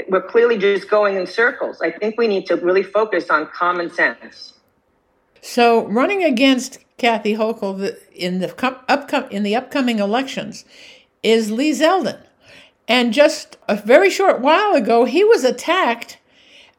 we're 0.10 0.22
clearly 0.22 0.58
just 0.58 0.90
going 0.90 1.16
in 1.16 1.28
circles. 1.28 1.82
I 1.82 1.92
think 1.92 2.18
we 2.18 2.28
need 2.28 2.48
to 2.48 2.56
really 2.56 2.84
focus 2.84 3.30
on 3.30 3.48
common 3.54 3.92
sense. 3.92 4.54
So, 5.42 5.88
running 5.88 6.24
against 6.24 6.80
Kathy 6.98 7.36
Hochul 7.36 7.96
in 8.14 8.40
the 8.40 8.48
upcom- 8.48 9.30
in 9.32 9.44
the 9.44 9.56
upcoming 9.56 10.00
elections 10.00 10.66
is 11.24 11.52
Lee 11.52 11.72
Zeldin, 11.72 12.20
and 12.88 13.14
just 13.14 13.58
a 13.68 13.76
very 13.76 14.10
short 14.10 14.40
while 14.42 14.74
ago, 14.74 15.06
he 15.06 15.24
was 15.24 15.44
attacked 15.44 16.20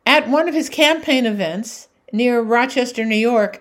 at 0.07 0.29
one 0.29 0.48
of 0.48 0.55
his 0.55 0.68
campaign 0.68 1.27
events 1.27 1.88
near 2.12 2.40
Rochester, 2.40 3.05
New 3.05 3.16
York, 3.16 3.61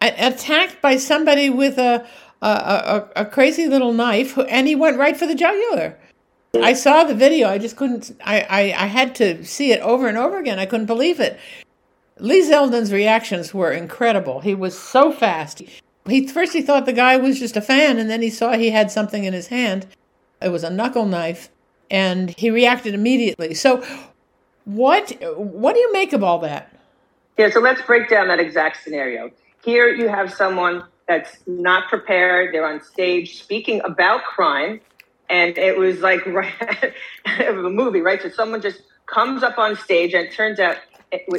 attacked 0.00 0.82
by 0.82 0.96
somebody 0.96 1.48
with 1.48 1.78
a 1.78 2.06
a, 2.42 2.46
a, 2.46 3.08
a 3.16 3.24
crazy 3.26 3.68
little 3.68 3.92
knife, 3.92 4.38
and 4.48 4.66
he 4.66 4.74
went 4.74 4.98
right 4.98 5.16
for 5.16 5.26
the 5.26 5.34
jugular. 5.34 5.96
I 6.54 6.72
saw 6.72 7.04
the 7.04 7.14
video. 7.14 7.48
I 7.48 7.58
just 7.58 7.76
couldn't. 7.76 8.16
I, 8.24 8.40
I, 8.40 8.60
I 8.60 8.86
had 8.86 9.14
to 9.16 9.44
see 9.44 9.72
it 9.72 9.80
over 9.80 10.08
and 10.08 10.18
over 10.18 10.38
again. 10.38 10.58
I 10.58 10.66
couldn't 10.66 10.86
believe 10.86 11.20
it. 11.20 11.38
Lee 12.20 12.42
Zeldin's 12.42 12.92
reactions 12.92 13.54
were 13.54 13.72
incredible. 13.72 14.40
He 14.40 14.54
was 14.54 14.78
so 14.78 15.12
fast. 15.12 15.62
He 16.06 16.26
first 16.26 16.52
he 16.52 16.62
thought 16.62 16.86
the 16.86 16.92
guy 16.92 17.16
was 17.16 17.38
just 17.38 17.56
a 17.56 17.60
fan, 17.60 17.98
and 17.98 18.10
then 18.10 18.22
he 18.22 18.30
saw 18.30 18.52
he 18.52 18.70
had 18.70 18.90
something 18.90 19.24
in 19.24 19.32
his 19.32 19.48
hand. 19.48 19.86
It 20.40 20.48
was 20.48 20.64
a 20.64 20.70
knuckle 20.70 21.06
knife, 21.06 21.50
and 21.90 22.34
he 22.36 22.50
reacted 22.50 22.94
immediately. 22.94 23.54
So, 23.54 23.84
what 24.64 25.12
what 25.36 25.74
do 25.74 25.80
you 25.80 25.92
make 25.92 26.12
of 26.12 26.22
all 26.22 26.38
that? 26.40 26.74
Yeah, 27.38 27.50
so 27.50 27.60
let's 27.60 27.82
break 27.82 28.08
down 28.08 28.28
that 28.28 28.40
exact 28.40 28.82
scenario. 28.82 29.30
Here 29.64 29.88
you 29.88 30.08
have 30.08 30.32
someone 30.32 30.84
that's 31.06 31.38
not 31.46 31.88
prepared. 31.88 32.54
They're 32.54 32.66
on 32.66 32.82
stage 32.82 33.42
speaking 33.42 33.80
about 33.84 34.24
crime 34.24 34.80
and 35.30 35.56
it 35.56 35.78
was 35.78 36.00
like 36.00 36.26
right, 36.26 36.92
a 37.26 37.52
movie, 37.52 38.00
right? 38.00 38.20
So 38.20 38.28
someone 38.28 38.60
just 38.60 38.82
comes 39.06 39.42
up 39.42 39.58
on 39.58 39.76
stage, 39.76 40.12
and 40.12 40.26
it 40.26 40.32
turns 40.32 40.60
out 40.60 40.76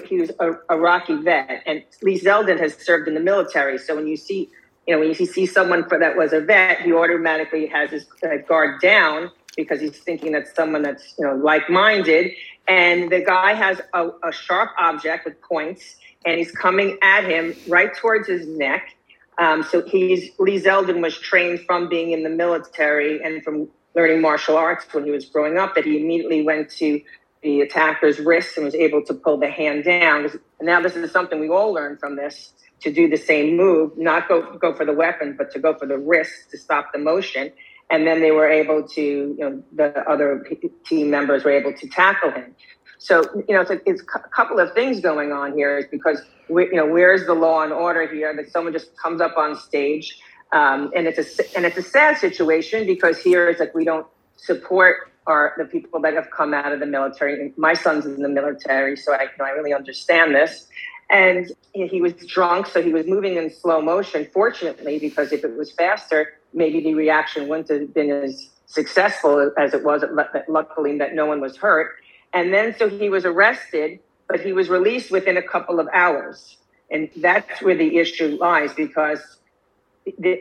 he 0.08 0.18
was 0.18 0.32
a, 0.40 0.54
Iraqi 0.70 1.16
vet, 1.16 1.64
and 1.66 1.84
Lee 2.02 2.20
Zeldin 2.20 2.60
has 2.60 2.76
served 2.76 3.08
in 3.08 3.14
the 3.14 3.20
military. 3.20 3.78
So 3.78 3.96
when 3.96 4.08
you 4.08 4.18
see, 4.18 4.50
you 4.88 4.94
know, 4.94 5.00
when 5.00 5.10
you 5.10 5.14
see, 5.14 5.46
someone 5.46 5.88
for 5.88 5.98
that 6.00 6.18
was 6.18 6.34
a 6.34 6.42
vet, 6.42 6.82
he 6.82 6.94
automatically 6.94 7.68
has 7.68 7.92
his 7.92 8.06
uh, 8.24 8.38
guard 8.48 8.82
down 8.82 9.32
because 9.56 9.82
he's 9.82 9.98
thinking 9.98 10.32
that 10.32 10.54
someone 10.56 10.82
that's 10.82 11.14
you 11.18 11.26
know 11.26 11.36
like-minded, 11.36 12.32
and 12.68 13.12
the 13.12 13.24
guy 13.24 13.54
has 13.54 13.82
a, 13.94 14.10
a 14.24 14.32
sharp 14.32 14.72
object 14.78 15.26
with 15.26 15.42
points, 15.42 15.96
and 16.26 16.38
he's 16.38 16.52
coming 16.52 16.98
at 17.02 17.24
him 17.24 17.56
right 17.68 17.96
towards 17.96 18.28
his 18.28 18.48
neck. 18.48 18.96
Um, 19.38 19.64
so 19.64 19.82
he's 19.88 20.32
Lee 20.40 20.60
Zeldin 20.60 21.02
was 21.02 21.18
trained 21.18 21.62
from 21.62 21.88
being 21.88 22.12
in 22.12 22.24
the 22.24 22.30
military 22.30 23.24
and 23.24 23.44
from 23.44 23.70
learning 23.96 24.22
martial 24.22 24.58
arts 24.58 24.86
when 24.92 25.06
he 25.06 25.12
was 25.12 25.26
growing 25.26 25.58
up 25.58 25.76
that 25.76 25.86
he 25.86 25.98
immediately 25.98 26.44
went 26.44 26.70
to 26.70 27.02
the 27.44 27.62
attacker's 27.62 28.20
wrist 28.20 28.58
and 28.58 28.66
was 28.66 28.76
able 28.76 29.04
to 29.06 29.14
pull 29.14 29.38
the 29.38 29.50
hand 29.50 29.84
down. 29.84 30.26
And 30.26 30.40
now 30.62 30.82
this 30.82 30.96
is 30.96 31.12
something 31.12 31.40
we 31.40 31.50
all 31.50 31.74
learned 31.74 32.00
from 32.00 32.16
this 32.16 32.54
to 32.82 32.92
do 32.92 33.10
the 33.10 33.18
same 33.18 33.56
move, 33.56 33.98
not 33.98 34.28
go 34.28 34.58
go 34.58 34.74
for 34.74 34.86
the 34.86 34.94
weapon, 34.94 35.36
but 35.38 35.52
to 35.52 35.60
go 35.60 35.74
for 35.78 35.86
the 35.86 35.98
wrist 35.98 36.52
to 36.52 36.58
stop 36.58 36.92
the 36.94 37.00
motion. 37.00 37.52
And 37.90 38.08
then 38.08 38.22
they 38.22 38.32
were 38.32 38.50
able 38.50 38.88
to, 38.88 39.02
you 39.02 39.38
know, 39.38 39.64
the 39.74 40.10
other 40.10 40.48
team 40.86 41.10
members 41.10 41.44
were 41.44 41.52
able 41.52 41.74
to 41.74 41.88
tackle 41.90 42.32
him. 42.32 42.56
So, 43.00 43.24
you 43.48 43.56
know, 43.56 43.62
it's 43.62 43.72
a, 43.72 43.90
it's 43.90 44.02
a 44.02 44.30
couple 44.30 44.60
of 44.60 44.74
things 44.74 45.02
going 45.02 45.32
on 45.32 45.54
here 45.54 45.80
is 45.80 45.86
because, 45.90 46.22
we, 46.50 46.66
you 46.68 46.76
know, 46.76 46.86
where's 46.86 47.26
the 47.26 47.34
law 47.34 47.64
and 47.64 47.74
order 47.74 48.08
here 48.08 48.34
that 48.36 48.52
someone 48.52 48.74
just 48.74 48.96
comes 48.98 49.20
up 49.20 49.38
on 49.38 49.56
stage 49.56 50.20
um, 50.52 50.92
and 50.96 51.08
it's 51.08 51.18
a 51.18 51.58
and 51.58 51.66
it's 51.66 51.78
a 51.78 51.82
sad 51.82 52.18
situation 52.18 52.86
because 52.86 53.20
here 53.20 53.48
it's 53.50 53.60
like 53.60 53.74
we 53.74 53.86
don't 53.86 54.06
support 54.36 55.11
our 55.28 55.54
the 55.58 55.66
people 55.66 56.02
that 56.02 56.14
have 56.14 56.30
come 56.32 56.54
out 56.54 56.72
of 56.72 56.80
the 56.80 56.86
military. 56.86 57.54
My 57.58 57.74
son's 57.74 58.06
in 58.06 58.22
the 58.22 58.30
military, 58.30 58.96
so 58.98 59.14
I 59.14 59.24
you 59.24 59.30
know, 59.40 59.46
I 59.46 59.50
really 59.52 59.74
understand 59.74 60.36
this. 60.36 60.68
And 61.10 61.52
he 61.74 62.02
was 62.02 62.14
drunk, 62.14 62.68
so 62.68 62.82
he 62.82 62.94
was 62.94 63.06
moving 63.06 63.36
in 63.36 63.50
slow 63.50 63.82
motion. 63.82 64.28
Fortunately, 64.34 64.98
because 64.98 65.34
if 65.34 65.44
it 65.44 65.58
was 65.58 65.72
faster, 65.72 66.34
maybe 66.54 66.82
the 66.82 66.94
reaction 66.94 67.50
wouldn't 67.50 67.70
have 67.70 67.94
been 67.94 68.10
as 68.10 68.50
successful 68.66 69.52
as 69.58 69.74
it 69.74 69.84
was. 69.84 70.04
Luckily, 70.48 70.98
that 71.00 71.14
no 71.14 71.26
one 71.26 71.42
was 71.42 71.58
hurt. 71.58 71.98
And 72.34 72.54
then 72.54 72.74
so 72.78 72.88
he 72.88 73.10
was 73.10 73.26
arrested, 73.26 74.00
but 74.30 74.40
he 74.40 74.54
was 74.54 74.70
released 74.70 75.12
within 75.12 75.36
a 75.36 75.42
couple 75.42 75.80
of 75.82 75.88
hours. 75.94 76.58
And 76.90 77.10
that's 77.18 77.62
where 77.62 77.76
the 77.76 77.98
issue 77.98 78.38
lies 78.40 78.74
because 78.74 79.20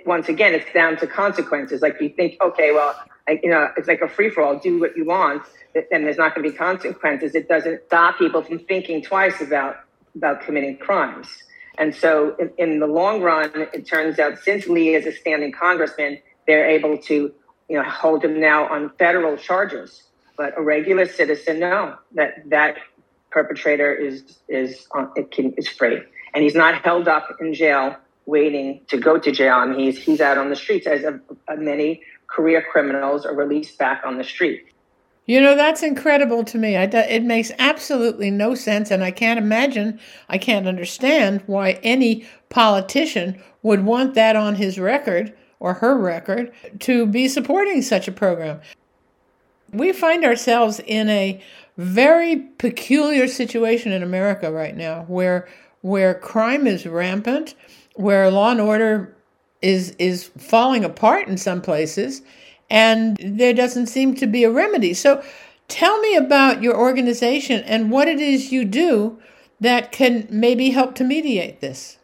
once 0.07 0.29
again, 0.29 0.55
it's 0.55 0.73
down 0.73 0.97
to 0.99 1.07
consequences. 1.07 1.83
Like 1.83 2.01
you 2.01 2.09
think, 2.09 2.43
okay, 2.43 2.73
well, 2.73 2.95
You 3.29 3.51
know, 3.51 3.71
it's 3.77 3.89
like 3.89 4.01
a 4.01 4.09
free 4.09 4.31
for 4.31 4.43
all. 4.43 4.59
Do 4.59 4.81
what 4.81 4.97
you 4.97 5.05
want, 5.05 5.43
and 5.75 6.05
there's 6.05 6.17
not 6.17 6.35
going 6.35 6.45
to 6.45 6.51
be 6.51 6.57
consequences. 6.57 7.35
It 7.35 7.49
doesn't 7.49 7.83
stop 7.87 8.19
people 8.19 8.43
from 8.43 8.59
thinking 8.61 9.03
twice 9.03 9.41
about 9.41 9.77
about 10.17 10.41
committing 10.43 10.77
crimes. 10.79 11.29
And 11.79 11.95
so, 11.95 12.37
in, 12.39 12.51
in 12.59 12.81
the 12.81 12.87
long 12.87 13.23
run, 13.23 13.51
it 13.55 13.87
turns 13.87 14.19
out 14.19 14.39
since 14.39 14.67
Lee 14.67 14.95
is 14.95 15.07
a 15.07 15.13
standing 15.13 15.53
congressman, 15.53 16.19
they're 16.47 16.69
able 16.69 16.99
to, 16.99 17.33
you 17.69 17.77
know, 17.77 17.85
hold 17.85 18.25
him 18.25 18.41
now 18.41 18.69
on 18.69 18.91
federal 18.99 19.37
charges. 19.37 20.03
But 20.37 20.59
a 20.59 20.63
regular 20.63 21.07
citizen, 21.07 21.61
no, 21.61 21.97
that 22.15 22.49
that 22.51 22.77
perpetrator 23.31 23.95
is 23.95 24.39
is 24.49 24.87
on, 24.93 25.11
it 25.15 25.31
can, 25.31 25.53
is 25.53 25.69
free, 25.69 26.01
and 26.35 26.43
he's 26.43 26.55
not 26.55 26.83
held 26.83 27.09
up 27.09 27.37
in 27.41 27.55
jail 27.55 27.97
waiting 28.27 28.81
to 28.89 28.97
go 28.97 29.19
to 29.19 29.31
jail, 29.31 29.61
and 29.61 29.79
he's 29.79 29.99
he's 29.99 30.21
out 30.21 30.39
on 30.39 30.51
the 30.51 30.57
streets 30.57 30.87
as 30.87 31.03
a, 31.05 31.21
a 31.49 31.53
uh, 31.53 31.57
many 31.57 32.03
career 32.31 32.65
criminals 32.71 33.27
are 33.27 33.35
released 33.35 33.79
back 33.79 34.03
on 34.05 34.17
the 34.17 34.25
street. 34.25 34.67
You 35.27 35.41
know, 35.41 35.55
that's 35.55 35.83
incredible 35.83 36.43
to 36.45 36.59
me. 36.59 36.77
I, 36.77 36.85
it 36.85 37.23
makes 37.23 37.53
absolutely 37.59 38.31
no 38.31 38.55
sense, 38.55 38.91
and 38.91 39.05
I 39.05 39.11
can't 39.11 39.39
imagine, 39.39 40.01
I 40.29 40.39
can't 40.39 40.67
understand 40.67 41.43
why 41.47 41.79
any 41.83 42.27
politician 42.49 43.41
would 43.63 43.85
want 43.85 44.15
that 44.15 44.35
on 44.35 44.57
his 44.57 44.79
record 44.79 45.33
or 45.61 45.75
her 45.75 45.97
record 45.97 46.53
to 46.81 47.07
be 47.07 47.29
supporting 47.29 47.83
such 47.83 48.09
a 48.09 48.13
program. 48.13 48.61
We 49.73 49.93
find 49.93 50.25
ourselves 50.25 50.81
in 50.81 51.09
a 51.11 51.41
very 51.77 52.37
peculiar 52.59 53.29
situation 53.29 53.93
in 53.93 54.03
America 54.03 54.51
right 54.51 54.77
now 54.77 55.05
where 55.07 55.49
where 55.83 56.13
crime 56.13 56.67
is 56.67 56.85
rampant 56.85 57.55
where 57.95 58.31
law 58.31 58.51
and 58.51 58.61
order 58.61 59.17
is 59.63 59.91
is 59.99 60.31
falling 60.39 60.85
apart 60.85 61.29
in 61.29 61.37
some 61.37 61.61
places 61.61 62.23
and 62.71 63.17
there 63.21 63.53
doesn't 63.53 63.87
seem 63.87 64.15
to 64.15 64.27
be 64.27 64.45
a 64.45 64.51
remedy. 64.51 64.95
So 64.95 65.23
tell 65.69 66.01
me 66.01 66.17
about 66.17 66.63
your 66.63 66.77
organization 66.77 67.63
and 67.65 67.91
what 67.91 68.09
it 68.09 68.21
is 68.21 68.53
you 68.53 68.65
do 68.65 69.19
that 69.61 69.93
can 69.93 70.27
maybe 70.31 70.71
help 70.71 70.95
to 70.97 71.05
mediate 71.05 71.61
this. 71.61 71.99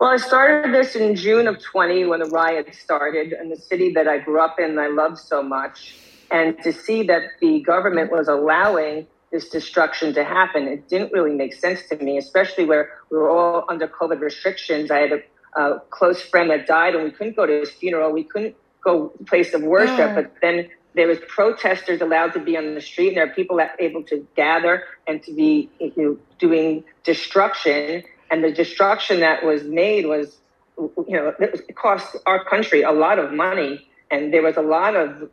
Well, 0.00 0.10
I 0.10 0.16
started 0.16 0.74
this 0.74 0.94
in 0.94 1.16
June 1.16 1.48
of 1.48 1.60
20 1.62 2.04
when 2.04 2.20
the 2.20 2.26
riot 2.26 2.74
started 2.74 3.32
in 3.32 3.48
the 3.48 3.56
city 3.56 3.92
that 3.94 4.06
I 4.06 4.18
grew 4.18 4.40
up 4.40 4.58
in 4.58 4.70
and 4.70 4.80
I 4.80 4.88
love 4.88 5.18
so 5.18 5.42
much. 5.42 5.96
And 6.30 6.56
to 6.62 6.72
see 6.72 7.04
that 7.04 7.22
the 7.40 7.60
government 7.62 8.12
was 8.12 8.28
allowing 8.28 9.06
this 9.30 9.48
destruction 9.48 10.14
to 10.14 10.24
happen. 10.24 10.66
It 10.66 10.88
didn't 10.88 11.12
really 11.12 11.34
make 11.34 11.54
sense 11.54 11.86
to 11.88 11.96
me, 11.96 12.16
especially 12.16 12.64
where 12.64 12.90
we 13.10 13.18
were 13.18 13.28
all 13.28 13.64
under 13.68 13.86
COVID 13.86 14.20
restrictions. 14.20 14.90
I 14.90 15.00
had 15.00 15.12
a, 15.12 15.22
a 15.58 15.80
close 15.90 16.22
friend 16.22 16.50
that 16.50 16.66
died, 16.66 16.94
and 16.94 17.04
we 17.04 17.10
couldn't 17.10 17.36
go 17.36 17.44
to 17.44 17.60
his 17.60 17.70
funeral. 17.70 18.12
We 18.12 18.24
couldn't 18.24 18.54
go 18.82 19.08
place 19.26 19.52
of 19.54 19.62
worship, 19.62 20.10
mm. 20.10 20.14
but 20.14 20.34
then 20.40 20.68
there 20.94 21.08
was 21.08 21.18
protesters 21.28 22.00
allowed 22.00 22.32
to 22.34 22.40
be 22.40 22.56
on 22.56 22.74
the 22.74 22.80
street, 22.80 23.08
and 23.08 23.16
there 23.16 23.26
are 23.26 23.34
people 23.34 23.56
that 23.56 23.76
able 23.80 24.02
to 24.04 24.26
gather 24.36 24.84
and 25.06 25.22
to 25.24 25.34
be 25.34 25.68
you 25.80 25.92
know, 25.96 26.18
doing 26.38 26.84
destruction. 27.02 28.04
And 28.30 28.44
the 28.44 28.52
destruction 28.52 29.20
that 29.20 29.44
was 29.44 29.64
made 29.64 30.06
was, 30.06 30.38
you 30.78 31.16
know, 31.16 31.34
it 31.40 31.74
cost 31.76 32.16
our 32.26 32.44
country 32.44 32.82
a 32.82 32.92
lot 32.92 33.18
of 33.18 33.32
money, 33.32 33.88
and 34.10 34.32
there 34.32 34.42
was 34.42 34.56
a 34.56 34.62
lot 34.62 34.94
of 34.94 35.28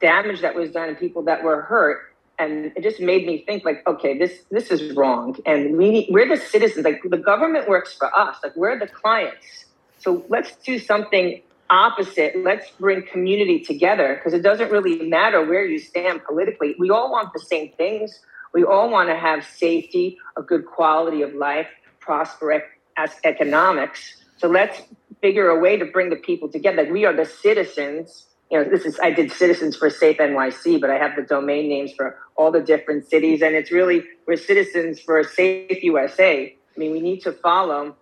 damage 0.00 0.40
that 0.40 0.54
was 0.54 0.70
done 0.70 0.88
and 0.88 0.98
people 0.98 1.22
that 1.24 1.42
were 1.42 1.60
hurt 1.62 2.14
and 2.38 2.72
it 2.76 2.82
just 2.82 3.00
made 3.00 3.26
me 3.26 3.44
think 3.44 3.64
like 3.64 3.86
okay 3.86 4.16
this 4.16 4.44
this 4.50 4.70
is 4.70 4.94
wrong. 4.94 5.36
And 5.46 5.76
we 5.76 5.90
need, 5.90 6.08
we're 6.10 6.28
the 6.28 6.40
citizens 6.40 6.84
like 6.84 7.00
the 7.04 7.16
government 7.16 7.68
works 7.68 7.94
for 7.94 8.14
us 8.16 8.36
like 8.42 8.56
we're 8.56 8.78
the 8.78 8.86
clients. 8.86 9.66
So 9.98 10.24
let's 10.28 10.54
do 10.56 10.78
something 10.78 11.42
opposite. 11.70 12.34
Let's 12.44 12.70
bring 12.78 13.02
community 13.02 13.60
together 13.60 14.14
because 14.14 14.32
it 14.32 14.42
doesn't 14.42 14.70
really 14.70 15.02
matter 15.02 15.44
where 15.44 15.64
you 15.64 15.78
stand 15.78 16.22
politically. 16.24 16.76
We 16.78 16.90
all 16.90 17.10
want 17.10 17.32
the 17.32 17.40
same 17.40 17.72
things. 17.72 18.20
We 18.54 18.64
all 18.64 18.88
want 18.90 19.08
to 19.10 19.16
have 19.16 19.44
safety 19.44 20.18
a 20.36 20.42
good 20.42 20.66
quality 20.66 21.22
of 21.22 21.34
life 21.34 21.68
prosper 22.00 22.64
as 22.96 23.10
economics. 23.24 24.16
So 24.38 24.48
let's 24.48 24.80
figure 25.20 25.48
a 25.48 25.58
way 25.58 25.76
to 25.76 25.84
bring 25.84 26.10
the 26.10 26.16
people 26.16 26.48
together. 26.48 26.84
Like 26.84 26.92
we 26.92 27.04
are 27.04 27.14
the 27.14 27.26
citizens 27.26 28.26
you 28.50 28.58
know, 28.58 28.68
this 28.68 28.84
is 28.84 28.98
I 29.00 29.10
did 29.10 29.30
Citizens 29.30 29.76
for 29.76 29.90
Safe 29.90 30.18
NYC, 30.18 30.80
but 30.80 30.90
I 30.90 30.96
have 30.96 31.16
the 31.16 31.22
domain 31.22 31.68
names 31.68 31.92
for 31.92 32.16
all 32.36 32.50
the 32.50 32.60
different 32.60 33.08
cities, 33.08 33.42
and 33.42 33.54
it's 33.54 33.70
really 33.70 34.02
we're 34.26 34.36
Citizens 34.36 35.00
for 35.00 35.18
a 35.18 35.24
Safe 35.24 35.82
USA. 35.82 36.54
I 36.76 36.78
mean, 36.78 36.92
we 36.92 37.00
need 37.00 37.20
to 37.22 37.32
follow 37.32 37.96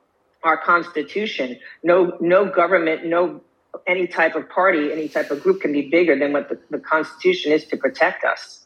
our 0.44 0.56
Constitution. 0.56 1.58
No, 1.82 2.16
no 2.20 2.44
government, 2.44 3.06
no 3.06 3.40
any 3.86 4.06
type 4.06 4.36
of 4.36 4.48
party, 4.48 4.92
any 4.92 5.08
type 5.08 5.30
of 5.30 5.42
group 5.42 5.60
can 5.60 5.72
be 5.72 5.88
bigger 5.90 6.18
than 6.18 6.32
what 6.32 6.48
the, 6.48 6.58
the 6.70 6.78
Constitution 6.78 7.52
is 7.52 7.64
to 7.66 7.76
protect 7.76 8.24
us. 8.24 8.64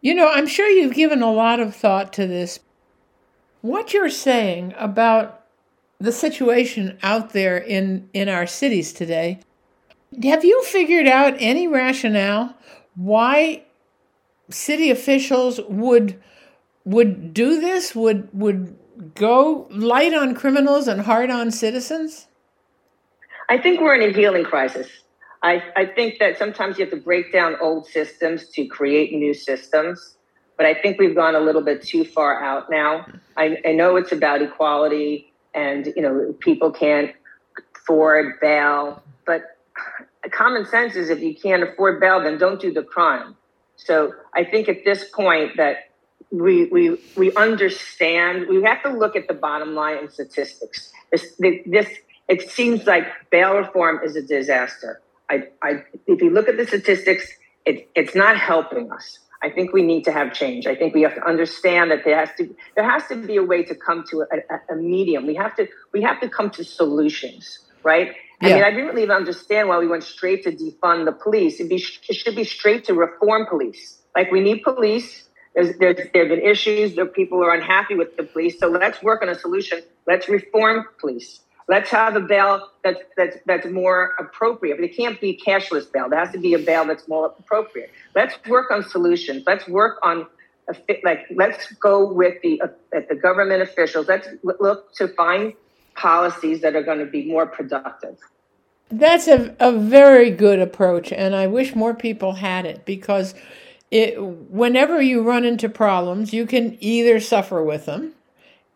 You 0.00 0.14
know, 0.14 0.28
I'm 0.28 0.46
sure 0.46 0.68
you've 0.68 0.94
given 0.94 1.22
a 1.22 1.32
lot 1.32 1.60
of 1.60 1.76
thought 1.76 2.12
to 2.14 2.26
this. 2.26 2.58
What 3.60 3.94
you're 3.94 4.10
saying 4.10 4.74
about 4.76 5.44
the 6.00 6.10
situation 6.10 6.98
out 7.04 7.30
there 7.30 7.56
in 7.56 8.08
in 8.12 8.28
our 8.28 8.46
cities 8.46 8.92
today 8.92 9.38
have 10.22 10.44
you 10.44 10.62
figured 10.64 11.06
out 11.06 11.34
any 11.38 11.66
rationale 11.66 12.54
why 12.94 13.64
city 14.50 14.90
officials 14.90 15.60
would 15.68 16.20
would 16.84 17.32
do 17.32 17.60
this? 17.60 17.94
Would 17.94 18.28
would 18.32 18.76
go 19.14 19.66
light 19.70 20.14
on 20.14 20.34
criminals 20.34 20.88
and 20.88 21.00
hard 21.00 21.30
on 21.30 21.50
citizens? 21.50 22.26
I 23.48 23.58
think 23.58 23.80
we're 23.80 23.94
in 23.94 24.10
a 24.10 24.12
healing 24.12 24.44
crisis. 24.44 24.88
I, 25.42 25.62
I 25.76 25.86
think 25.86 26.18
that 26.20 26.38
sometimes 26.38 26.78
you 26.78 26.84
have 26.84 26.94
to 26.94 27.00
break 27.00 27.32
down 27.32 27.56
old 27.60 27.86
systems 27.86 28.48
to 28.50 28.66
create 28.66 29.12
new 29.12 29.34
systems. 29.34 30.16
But 30.56 30.66
I 30.66 30.74
think 30.74 31.00
we've 31.00 31.14
gone 31.14 31.34
a 31.34 31.40
little 31.40 31.62
bit 31.62 31.82
too 31.82 32.04
far 32.04 32.42
out 32.42 32.70
now. 32.70 33.06
I, 33.36 33.58
I 33.66 33.72
know 33.72 33.96
it's 33.96 34.12
about 34.12 34.42
equality 34.42 35.32
and, 35.54 35.92
you 35.96 36.02
know, 36.02 36.34
people 36.40 36.70
can't 36.70 37.10
afford 37.74 38.38
bail, 38.40 39.01
common 40.30 40.66
sense 40.66 40.96
is 40.96 41.10
if 41.10 41.20
you 41.20 41.34
can't 41.34 41.62
afford 41.62 42.00
bail, 42.00 42.22
then 42.22 42.38
don't 42.38 42.60
do 42.60 42.72
the 42.72 42.82
crime. 42.82 43.36
So 43.76 44.12
I 44.34 44.44
think 44.44 44.68
at 44.68 44.84
this 44.84 45.08
point 45.10 45.56
that 45.56 45.88
we 46.30 46.66
we 46.66 46.98
we 47.16 47.32
understand 47.34 48.46
we 48.48 48.62
have 48.62 48.82
to 48.82 48.90
look 48.90 49.16
at 49.16 49.28
the 49.28 49.34
bottom 49.34 49.74
line 49.74 49.98
and 49.98 50.10
statistics. 50.10 50.90
This 51.10 51.34
this 51.38 51.88
it 52.28 52.50
seems 52.50 52.86
like 52.86 53.04
bail 53.30 53.54
reform 53.54 54.00
is 54.04 54.16
a 54.16 54.22
disaster. 54.22 55.00
I, 55.28 55.48
I 55.62 55.84
if 56.06 56.22
you 56.22 56.30
look 56.30 56.48
at 56.48 56.56
the 56.56 56.66
statistics, 56.66 57.28
it, 57.66 57.88
it's 57.94 58.14
not 58.14 58.36
helping 58.38 58.90
us. 58.90 59.18
I 59.42 59.50
think 59.50 59.72
we 59.72 59.82
need 59.82 60.04
to 60.04 60.12
have 60.12 60.32
change. 60.32 60.66
I 60.66 60.76
think 60.76 60.94
we 60.94 61.02
have 61.02 61.16
to 61.16 61.26
understand 61.26 61.90
that 61.90 62.04
there 62.04 62.16
has 62.16 62.30
to 62.38 62.54
there 62.76 62.88
has 62.88 63.06
to 63.08 63.16
be 63.16 63.36
a 63.36 63.42
way 63.42 63.64
to 63.64 63.74
come 63.74 64.04
to 64.10 64.22
a, 64.22 64.72
a 64.72 64.76
medium. 64.76 65.26
We 65.26 65.34
have 65.34 65.54
to 65.56 65.66
we 65.92 66.02
have 66.02 66.20
to 66.20 66.28
come 66.28 66.50
to 66.50 66.64
solutions, 66.64 67.58
right? 67.82 68.14
I 68.42 68.54
mean, 68.54 68.64
I 68.64 68.70
didn't 68.70 68.94
really 68.94 69.08
understand 69.10 69.68
why 69.68 69.78
we 69.78 69.86
went 69.86 70.04
straight 70.04 70.44
to 70.44 70.52
defund 70.52 71.04
the 71.04 71.12
police. 71.12 71.58
Be, 71.58 71.76
it 71.76 72.14
should 72.14 72.34
be 72.34 72.44
straight 72.44 72.84
to 72.86 72.94
reform 72.94 73.46
police. 73.46 73.98
Like 74.16 74.30
we 74.30 74.40
need 74.40 74.62
police. 74.62 75.28
There's, 75.54 75.76
there's, 75.78 75.96
there 76.12 76.28
have 76.28 76.30
been 76.36 76.50
issues. 76.50 76.94
There 76.96 77.06
people 77.06 77.42
are 77.44 77.54
unhappy 77.54 77.94
with 77.94 78.16
the 78.16 78.24
police. 78.24 78.58
So 78.58 78.68
let's 78.68 79.02
work 79.02 79.22
on 79.22 79.28
a 79.28 79.38
solution. 79.38 79.82
Let's 80.06 80.28
reform 80.28 80.86
police. 80.98 81.40
Let's 81.68 81.90
have 81.90 82.16
a 82.16 82.20
bail 82.20 82.68
that's 82.82 82.98
that's 83.16 83.36
that's 83.46 83.66
more 83.66 84.14
appropriate. 84.18 84.76
But 84.76 84.84
it 84.84 84.96
can't 84.96 85.20
be 85.20 85.40
cashless 85.46 85.90
bail. 85.90 86.08
There 86.08 86.18
has 86.18 86.32
to 86.32 86.38
be 86.38 86.54
a 86.54 86.58
bail 86.58 86.84
that's 86.84 87.06
more 87.06 87.34
appropriate. 87.38 87.90
Let's 88.14 88.34
work 88.46 88.70
on 88.70 88.82
solutions. 88.82 89.44
Let's 89.46 89.68
work 89.68 89.98
on 90.02 90.26
a, 90.68 90.74
like 91.04 91.26
let's 91.34 91.72
go 91.74 92.12
with 92.12 92.42
the 92.42 92.60
uh, 92.60 92.66
the 93.08 93.14
government 93.14 93.62
officials. 93.62 94.08
Let's 94.08 94.28
look 94.42 94.92
to 94.96 95.08
find 95.08 95.54
policies 95.94 96.62
that 96.62 96.74
are 96.74 96.82
going 96.82 96.98
to 96.98 97.06
be 97.06 97.26
more 97.26 97.46
productive. 97.46 98.18
That's 98.92 99.26
a, 99.26 99.56
a 99.58 99.72
very 99.72 100.30
good 100.30 100.58
approach, 100.58 101.12
and 101.12 101.34
I 101.34 101.46
wish 101.46 101.74
more 101.74 101.94
people 101.94 102.34
had 102.34 102.66
it 102.66 102.84
because 102.84 103.34
it, 103.90 104.22
whenever 104.22 105.00
you 105.00 105.22
run 105.22 105.46
into 105.46 105.70
problems, 105.70 106.34
you 106.34 106.46
can 106.46 106.76
either 106.78 107.18
suffer 107.18 107.64
with 107.64 107.86
them, 107.86 108.12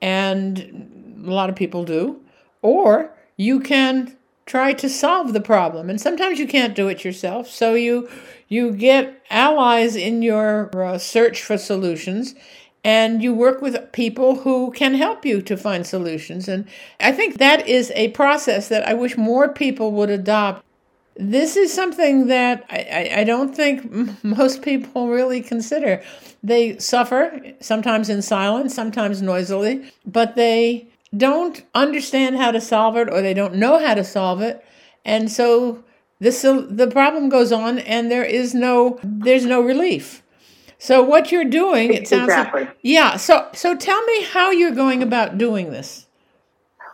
and 0.00 1.22
a 1.26 1.30
lot 1.30 1.50
of 1.50 1.56
people 1.56 1.84
do, 1.84 2.18
or 2.62 3.10
you 3.36 3.60
can 3.60 4.16
try 4.46 4.72
to 4.72 4.88
solve 4.88 5.34
the 5.34 5.40
problem. 5.40 5.90
And 5.90 6.00
sometimes 6.00 6.38
you 6.38 6.46
can't 6.46 6.74
do 6.74 6.88
it 6.88 7.04
yourself, 7.04 7.48
so 7.48 7.74
you 7.74 8.08
you 8.48 8.72
get 8.72 9.22
allies 9.28 9.96
in 9.96 10.22
your 10.22 10.70
uh, 10.82 10.96
search 10.96 11.42
for 11.42 11.58
solutions 11.58 12.34
and 12.84 13.22
you 13.22 13.34
work 13.34 13.60
with 13.60 13.92
people 13.92 14.36
who 14.36 14.70
can 14.72 14.94
help 14.94 15.24
you 15.24 15.42
to 15.42 15.56
find 15.56 15.86
solutions. 15.86 16.48
And 16.48 16.66
I 17.00 17.12
think 17.12 17.38
that 17.38 17.66
is 17.66 17.92
a 17.94 18.08
process 18.08 18.68
that 18.68 18.86
I 18.86 18.94
wish 18.94 19.16
more 19.16 19.48
people 19.48 19.92
would 19.92 20.10
adopt. 20.10 20.64
This 21.16 21.56
is 21.56 21.72
something 21.72 22.26
that 22.26 22.64
I, 22.70 23.10
I, 23.16 23.24
don't 23.24 23.56
think 23.56 23.90
most 24.24 24.62
people 24.62 25.08
really 25.08 25.40
consider. 25.40 26.02
They 26.42 26.78
suffer, 26.78 27.40
sometimes 27.60 28.08
in 28.10 28.22
silence, 28.22 28.74
sometimes 28.74 29.22
noisily, 29.22 29.90
but 30.04 30.36
they 30.36 30.88
don't 31.16 31.64
understand 31.74 32.36
how 32.36 32.50
to 32.50 32.60
solve 32.60 32.96
it 32.96 33.08
or 33.10 33.22
they 33.22 33.34
don't 33.34 33.54
know 33.54 33.78
how 33.78 33.94
to 33.94 34.04
solve 34.04 34.42
it. 34.42 34.64
And 35.04 35.30
so 35.30 35.82
this 36.18 36.42
the 36.42 36.88
problem 36.90 37.28
goes 37.28 37.52
on 37.52 37.78
and 37.78 38.10
there 38.10 38.24
is 38.24 38.54
no 38.54 38.98
there's 39.02 39.44
no 39.44 39.60
relief. 39.60 40.22
So 40.78 41.02
what 41.02 41.32
you're 41.32 41.44
doing, 41.44 41.92
it 41.92 42.06
sounds 42.06 42.24
exactly. 42.24 42.64
like 42.64 42.76
yeah. 42.82 43.16
So 43.16 43.48
so 43.54 43.76
tell 43.76 44.02
me 44.04 44.24
how 44.24 44.50
you're 44.50 44.74
going 44.74 45.02
about 45.02 45.38
doing 45.38 45.70
this. 45.70 46.06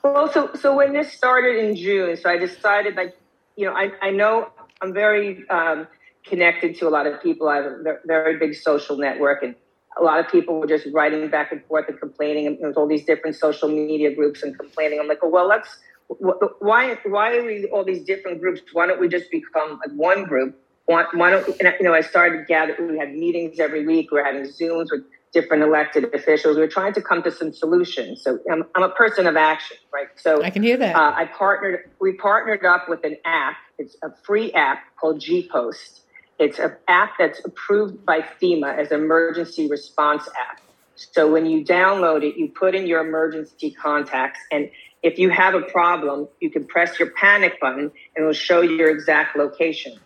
Well, 0.05 0.31
so 0.33 0.51
so 0.55 0.75
when 0.75 0.93
this 0.93 1.13
started 1.13 1.57
in 1.57 1.77
June, 1.77 2.17
so 2.17 2.31
I 2.31 2.37
decided 2.37 2.97
like 2.97 3.17
you 3.57 3.67
know 3.67 3.75
I 3.75 3.91
I 4.01 4.11
know 4.11 4.51
I'm 4.81 4.93
very 4.93 5.49
um, 5.49 5.87
connected 6.25 6.77
to 6.79 6.89
a 6.89 6.91
lot 6.91 7.07
of 7.07 7.23
people. 7.23 7.49
I 7.49 7.57
have 7.57 7.67
a 7.67 7.99
very 8.07 8.39
big 8.39 8.55
social 8.55 8.97
network, 8.97 9.43
and 9.43 9.55
a 9.99 10.03
lot 10.03 10.21
of 10.21 10.31
people 10.31 10.61
were 10.61 10.67
just 10.67 10.87
writing 10.93 11.29
back 11.29 11.51
and 11.51 11.65
forth 11.67 11.89
and 11.89 11.99
complaining. 11.99 12.47
And 12.47 12.59
there's 12.61 12.77
all 12.77 12.87
these 12.87 13.05
different 13.05 13.37
social 13.37 13.69
media 13.69 14.15
groups 14.15 14.43
and 14.43 14.57
complaining. 14.57 15.01
I'm 15.01 15.09
like, 15.09 15.21
oh, 15.23 15.29
well, 15.29 15.49
let's 15.49 15.79
why 16.19 16.99
why 17.05 17.37
are 17.37 17.45
we 17.45 17.67
all 17.67 17.85
these 17.85 18.05
different 18.05 18.41
groups? 18.41 18.61
Why 18.73 18.87
don't 18.87 19.01
we 19.01 19.09
just 19.09 19.31
become 19.31 19.81
like 19.85 19.95
one 19.97 20.25
group 20.25 20.59
why, 20.87 21.05
why 21.15 21.31
don't 21.31 21.47
you 21.49 21.83
know? 21.83 21.95
I 21.95 22.01
started 22.01 22.47
gathering. 22.47 22.93
We 22.93 22.99
had 22.99 23.15
meetings 23.15 23.61
every 23.61 23.87
week. 23.87 24.11
We 24.11 24.19
are 24.19 24.25
having 24.25 24.43
Zooms 24.43 24.89
with 24.91 25.05
different 25.33 25.63
elected 25.63 26.13
officials. 26.15 26.57
We 26.57 26.63
are 26.63 26.69
trying 26.69 26.93
to 26.95 27.03
come 27.03 27.23
to 27.23 27.31
some 27.31 27.53
solutions. 27.53 28.23
So 28.23 28.39
I'm, 28.51 28.65
I'm 28.75 28.83
a 28.83 28.91
person 28.91 29.27
of 29.27 29.37
action, 29.37 29.77
right? 29.93 30.09
So 30.17 30.43
I 30.43 30.51
can 30.51 30.63
hear 30.63 30.77
that. 30.77 30.95
Uh, 30.97 31.13
I 31.17 31.27
partnered. 31.27 31.91
We 32.01 32.15
partnered 32.15 32.65
up 32.65 32.89
with 32.89 33.05
an 33.05 33.17
app. 33.25 33.57
It's 33.79 33.97
a 34.03 34.11
free 34.25 34.53
app 34.53 34.81
called 35.01 35.21
G 35.21 35.49
Post. 35.51 36.03
It's 36.39 36.59
an 36.59 36.75
app 36.89 37.13
that's 37.19 37.45
approved 37.45 38.05
by 38.05 38.21
FEMA 38.21 38.77
as 38.77 38.91
an 38.91 39.01
emergency 39.01 39.69
response 39.69 40.27
app. 40.29 40.61
So 40.97 41.31
when 41.31 41.47
you 41.47 41.65
download 41.65 42.23
it, 42.25 42.37
you 42.37 42.49
put 42.49 42.75
in 42.75 42.87
your 42.87 43.01
emergency 43.01 43.71
contacts, 43.71 44.41
and 44.51 44.71
if 45.03 45.19
you 45.19 45.31
have 45.31 45.55
a 45.55 45.63
problem, 45.63 46.29
you 46.41 46.51
can 46.51 46.67
press 46.67 46.99
your 46.99 47.11
panic 47.11 47.61
button, 47.61 47.91
and 48.15 48.17
it 48.17 48.23
will 48.23 48.33
show 48.33 48.61
you 48.61 48.73
your 48.73 48.91
exact 48.91 49.37
location 49.37 49.99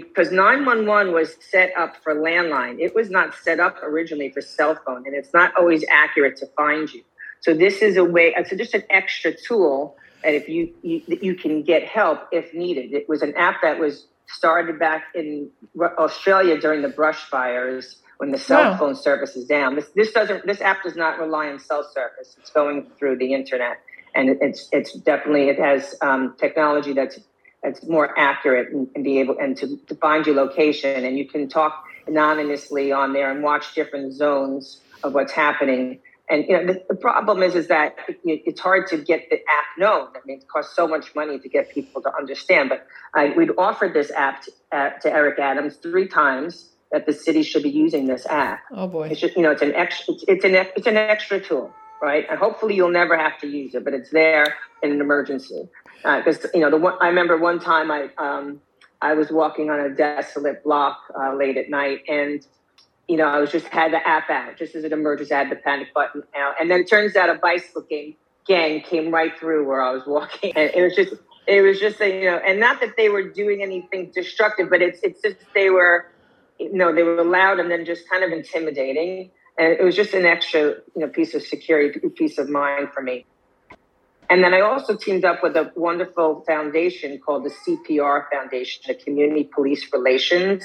because 0.00 0.30
911 0.30 1.12
was 1.12 1.36
set 1.40 1.72
up 1.76 1.96
for 2.02 2.14
landline. 2.14 2.78
It 2.80 2.94
was 2.94 3.10
not 3.10 3.34
set 3.34 3.60
up 3.60 3.76
originally 3.82 4.30
for 4.30 4.40
cell 4.40 4.78
phone, 4.84 5.06
and 5.06 5.14
it's 5.14 5.32
not 5.32 5.52
always 5.56 5.84
accurate 5.90 6.36
to 6.38 6.46
find 6.56 6.92
you. 6.92 7.02
So 7.40 7.54
this 7.54 7.82
is 7.82 7.96
a 7.96 8.04
way. 8.04 8.34
It's 8.36 8.50
just 8.50 8.74
an 8.74 8.84
extra 8.90 9.32
tool 9.34 9.96
that 10.22 10.34
if 10.34 10.48
you, 10.48 10.72
you 10.82 11.02
you 11.06 11.34
can 11.34 11.62
get 11.62 11.84
help 11.84 12.28
if 12.32 12.54
needed. 12.54 12.92
It 12.92 13.08
was 13.08 13.22
an 13.22 13.34
app 13.36 13.62
that 13.62 13.78
was 13.78 14.06
started 14.26 14.78
back 14.78 15.04
in 15.14 15.50
Australia 15.98 16.58
during 16.58 16.82
the 16.82 16.88
brush 16.88 17.28
fires 17.28 17.98
when 18.18 18.30
the 18.30 18.38
cell 18.38 18.70
wow. 18.70 18.78
phone 18.78 18.94
service 18.94 19.36
is 19.36 19.44
down. 19.44 19.76
This 19.76 19.88
this 19.94 20.12
doesn't 20.12 20.46
this 20.46 20.60
app 20.60 20.82
does 20.82 20.96
not 20.96 21.18
rely 21.18 21.48
on 21.48 21.58
cell 21.58 21.88
service. 21.92 22.36
It's 22.38 22.50
going 22.50 22.90
through 22.98 23.18
the 23.18 23.34
internet, 23.34 23.80
and 24.14 24.38
it's 24.40 24.68
it's 24.72 24.92
definitely 24.94 25.48
it 25.50 25.58
has 25.58 25.94
um, 26.00 26.34
technology 26.38 26.94
that's 26.94 27.18
that's 27.64 27.82
more 27.88 28.16
accurate 28.18 28.72
and, 28.72 28.88
and 28.94 29.02
be 29.02 29.18
able 29.18 29.36
and 29.38 29.56
to, 29.56 29.76
to 29.88 29.94
find 29.96 30.26
your 30.26 30.36
location 30.36 31.04
and 31.04 31.18
you 31.18 31.26
can 31.26 31.48
talk 31.48 31.84
anonymously 32.06 32.92
on 32.92 33.12
there 33.12 33.30
and 33.30 33.42
watch 33.42 33.74
different 33.74 34.12
zones 34.12 34.80
of 35.02 35.14
what's 35.14 35.32
happening 35.32 35.98
and 36.28 36.44
you 36.48 36.56
know 36.56 36.72
the, 36.72 36.82
the 36.88 36.94
problem 36.94 37.42
is 37.42 37.54
is 37.54 37.68
that 37.68 37.96
it, 38.08 38.18
it's 38.24 38.60
hard 38.60 38.86
to 38.88 38.98
get 38.98 39.28
the 39.30 39.36
app 39.36 39.64
known. 39.78 40.08
I 40.14 40.20
mean, 40.24 40.38
it 40.38 40.48
costs 40.48 40.74
so 40.74 40.88
much 40.88 41.14
money 41.14 41.38
to 41.38 41.48
get 41.48 41.70
people 41.70 42.00
to 42.02 42.14
understand. 42.14 42.70
But 42.70 42.86
I, 43.14 43.34
we'd 43.36 43.50
offered 43.58 43.92
this 43.92 44.10
app 44.10 44.42
to, 44.44 44.52
uh, 44.72 44.90
to, 45.02 45.12
Eric 45.12 45.38
Adams 45.38 45.76
three 45.76 46.08
times 46.08 46.70
that 46.92 47.06
the 47.06 47.12
city 47.12 47.42
should 47.42 47.62
be 47.62 47.70
using 47.70 48.06
this 48.06 48.24
app. 48.26 48.60
Oh 48.70 48.86
boy! 48.86 49.08
It's 49.08 49.20
just 49.20 49.36
you 49.36 49.42
know 49.42 49.50
it's 49.50 49.62
an 49.62 49.74
extra 49.74 50.14
it's, 50.14 50.24
it's 50.26 50.44
an 50.44 50.54
it's 50.54 50.86
an 50.86 50.96
extra 50.96 51.40
tool, 51.40 51.74
right? 52.04 52.26
And 52.28 52.38
hopefully 52.38 52.74
you'll 52.74 52.90
never 52.90 53.16
have 53.16 53.38
to 53.40 53.46
use 53.46 53.74
it, 53.74 53.84
but 53.84 53.94
it's 53.94 54.10
there 54.10 54.56
in 54.82 54.92
an 54.92 55.00
emergency. 55.00 55.68
Because 55.96 56.44
uh, 56.44 56.48
you 56.52 56.60
know 56.60 56.70
the 56.70 56.76
one 56.76 56.94
I 57.00 57.08
remember 57.08 57.38
one 57.38 57.58
time 57.58 57.90
I 57.90 58.10
um, 58.18 58.60
I 59.00 59.14
was 59.14 59.30
walking 59.30 59.70
on 59.70 59.80
a 59.80 59.90
desolate 59.90 60.62
block 60.62 60.98
uh, 61.18 61.34
late 61.34 61.56
at 61.56 61.70
night 61.70 62.02
and 62.08 62.46
you 63.08 63.16
know 63.16 63.24
I 63.24 63.38
was 63.38 63.50
just 63.50 63.66
had 63.68 63.92
the 63.92 64.06
app 64.06 64.28
out 64.28 64.58
just 64.58 64.74
as 64.74 64.84
it 64.84 64.92
emerges 64.92 65.32
I 65.32 65.38
had 65.38 65.50
the 65.50 65.56
panic 65.56 65.94
button 65.94 66.22
out. 66.36 66.54
And 66.60 66.70
then 66.70 66.80
it 66.80 66.90
turns 66.90 67.16
out 67.16 67.30
a 67.30 67.34
bicycle 67.34 67.82
gang 67.82 68.16
gang 68.46 68.82
came 68.82 69.10
right 69.10 69.32
through 69.38 69.66
where 69.66 69.82
I 69.82 69.92
was 69.92 70.02
walking. 70.06 70.52
And 70.54 70.70
it 70.74 70.82
was 70.82 70.94
just 70.94 71.14
it 71.46 71.62
was 71.62 71.80
just 71.80 72.00
a, 72.00 72.20
you 72.20 72.30
know 72.30 72.36
and 72.36 72.60
not 72.60 72.80
that 72.80 72.96
they 72.96 73.08
were 73.08 73.22
doing 73.22 73.62
anything 73.62 74.10
destructive 74.14 74.68
but 74.68 74.82
it's 74.82 75.00
it's 75.02 75.22
just 75.22 75.36
they 75.54 75.70
were 75.70 76.06
you 76.58 76.72
know 76.72 76.94
they 76.94 77.02
were 77.02 77.24
loud 77.24 77.58
and 77.60 77.70
then 77.70 77.84
just 77.84 78.08
kind 78.10 78.24
of 78.24 78.30
intimidating 78.30 79.30
and 79.58 79.72
it 79.72 79.82
was 79.82 79.94
just 79.94 80.14
an 80.14 80.26
extra 80.26 80.60
you 80.62 80.82
know 80.96 81.08
piece 81.08 81.34
of 81.34 81.42
security 81.42 82.00
peace 82.10 82.38
of 82.38 82.48
mind 82.48 82.88
for 82.92 83.02
me 83.02 83.24
and 84.30 84.42
then 84.42 84.54
I 84.54 84.60
also 84.60 84.96
teamed 84.96 85.24
up 85.24 85.42
with 85.42 85.56
a 85.56 85.70
wonderful 85.76 86.44
foundation 86.46 87.18
called 87.18 87.44
the 87.44 87.50
CPR 87.50 88.24
Foundation, 88.32 88.82
the 88.86 88.94
Community 88.94 89.44
Police 89.44 89.92
Relations. 89.92 90.64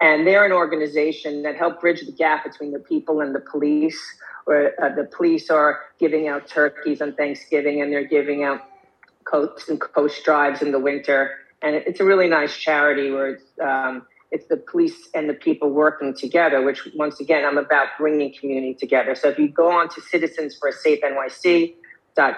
And 0.00 0.26
they're 0.26 0.44
an 0.44 0.52
organization 0.52 1.42
that 1.42 1.56
help 1.56 1.80
bridge 1.80 2.00
the 2.04 2.12
gap 2.12 2.44
between 2.44 2.72
the 2.72 2.78
people 2.78 3.20
and 3.20 3.34
the 3.34 3.40
police, 3.40 4.00
where 4.44 4.74
uh, 4.82 4.94
the 4.94 5.04
police 5.04 5.50
are 5.50 5.80
giving 5.98 6.28
out 6.28 6.48
turkeys 6.48 7.00
on 7.00 7.14
Thanksgiving 7.14 7.80
and 7.80 7.92
they're 7.92 8.06
giving 8.06 8.42
out 8.42 8.62
coats 9.24 9.68
and 9.68 9.80
coast 9.80 10.24
drives 10.24 10.60
in 10.60 10.72
the 10.72 10.78
winter. 10.78 11.30
And 11.62 11.76
it's 11.76 12.00
a 12.00 12.04
really 12.04 12.28
nice 12.28 12.56
charity 12.56 13.10
where 13.10 13.28
it's, 13.28 13.44
um, 13.62 14.06
it's 14.34 14.46
the 14.54 14.56
police 14.56 15.08
and 15.14 15.24
the 15.32 15.38
people 15.46 15.68
working 15.70 16.12
together, 16.24 16.58
which 16.68 16.80
once 16.94 17.20
again, 17.20 17.42
I'm 17.48 17.56
about 17.56 17.88
bringing 17.98 18.34
community 18.38 18.74
together. 18.74 19.14
So 19.14 19.28
if 19.28 19.38
you 19.38 19.48
go 19.48 19.70
on 19.70 19.88
to 19.94 20.00
Citizens 20.00 20.56
for 20.58 20.68
a 20.68 20.72
Safe 20.72 21.00
NYC, 21.02 21.74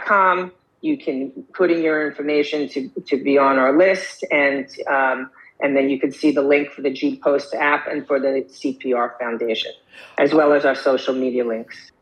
com. 0.06 0.52
You 0.82 0.96
can 0.98 1.32
put 1.54 1.70
in 1.70 1.82
your 1.82 2.06
information 2.06 2.68
to, 2.68 2.90
to 3.10 3.16
be 3.28 3.38
on 3.38 3.58
our 3.58 3.76
list, 3.76 4.24
and 4.30 4.68
um, 4.96 5.30
And 5.60 5.76
then 5.76 5.88
you 5.88 5.98
can 5.98 6.12
see 6.12 6.32
the 6.32 6.42
link 6.42 6.70
for 6.70 6.82
the 6.82 6.90
G 6.90 7.18
Post 7.22 7.54
app 7.54 7.86
and 7.88 8.06
for 8.06 8.20
the 8.20 8.44
CPR 8.48 9.18
Foundation, 9.18 9.72
as 10.18 10.34
well 10.34 10.52
as 10.52 10.64
our 10.64 10.74
social 10.74 11.14
media 11.14 11.44
links. 11.46 11.92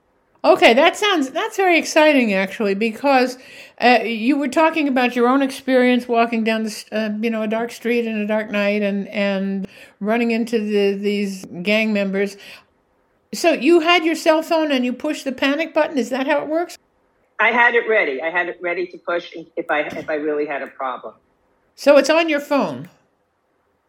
Okay, 0.45 0.75
that 0.75 0.95
sounds 0.95 1.31
that's 1.31 1.57
very 1.57 1.79
exciting 1.79 2.35
actually 2.35 2.75
because 2.75 3.39
uh, 3.81 4.01
you 4.05 4.37
were 4.37 4.49
talking 4.49 4.89
about 4.89 5.17
your 5.17 5.27
own 5.27 5.41
experience 5.41 6.07
walking 6.07 6.45
down 6.45 6.65
the 6.65 6.85
uh, 6.93 7.11
you 7.23 7.31
know 7.31 7.43
a 7.43 7.49
dark 7.49 7.73
street 7.73 8.07
in 8.07 8.19
a 8.19 8.27
dark 8.27 8.51
night 8.51 8.83
and 8.83 9.09
and 9.09 9.67
running 10.01 10.33
into 10.33 10.59
the, 10.59 10.99
these 10.99 11.47
gang 11.63 11.95
members. 11.95 12.37
So 13.33 13.53
you 13.53 13.81
had 13.81 14.05
your 14.05 14.15
cell 14.15 14.43
phone 14.43 14.71
and 14.71 14.85
you 14.85 14.93
pushed 14.93 15.25
the 15.25 15.33
panic 15.33 15.73
button. 15.73 15.97
Is 15.97 16.11
that 16.11 16.27
how 16.27 16.43
it 16.43 16.49
works? 16.49 16.77
I 17.41 17.51
had 17.51 17.75
it 17.75 17.89
ready. 17.89 18.21
I 18.21 18.29
had 18.29 18.51
it 18.51 18.59
ready 18.61 18.87
to 18.89 18.99
push 18.99 19.35
if 19.57 19.71
I 19.71 19.81
if 19.81 20.11
I 20.11 20.17
really 20.17 20.45
had 20.45 20.61
a 20.61 20.67
problem. 20.67 21.15
So 21.75 21.97
it's 21.97 22.11
on 22.11 22.29
your 22.29 22.41
phone. 22.41 22.91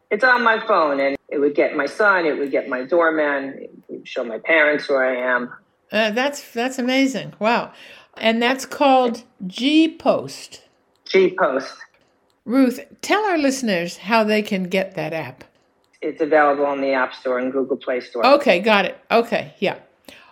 It's 0.10 0.24
on 0.24 0.42
my 0.42 0.66
phone, 0.66 1.02
and 1.02 1.18
it 1.28 1.40
would 1.40 1.54
get 1.54 1.76
my 1.76 1.86
son. 1.86 2.26
It 2.26 2.38
would 2.38 2.52
get 2.52 2.70
my 2.70 2.84
doorman. 2.84 3.60
It 3.60 3.72
would 3.90 4.08
show 4.08 4.24
my 4.24 4.40
parents 4.40 4.88
where 4.88 5.04
I 5.04 5.18
am. 5.36 5.54
Uh, 5.92 6.12
that's 6.12 6.52
that's 6.52 6.80
amazing. 6.80 7.34
Wow, 7.40 7.74
and 8.18 8.42
that's 8.42 8.66
called 8.66 9.24
G 9.46 9.96
Post. 9.96 10.64
G 11.06 11.36
Post. 11.38 11.74
Ruth, 12.46 12.80
tell 13.02 13.24
our 13.26 13.38
listeners 13.38 13.98
how 13.98 14.24
they 14.24 14.42
can 14.42 14.64
get 14.66 14.96
that 14.96 15.14
app. 15.14 15.44
It's 16.02 16.22
available 16.22 16.66
on 16.66 16.82
the 16.82 16.92
App 16.94 17.16
Store 17.16 17.40
and 17.40 17.52
Google 17.52 17.78
Play 17.78 18.00
Store. 18.00 18.26
Okay, 18.26 18.60
got 18.60 18.86
it. 18.86 18.98
Okay, 19.10 19.56
yeah. 19.60 19.80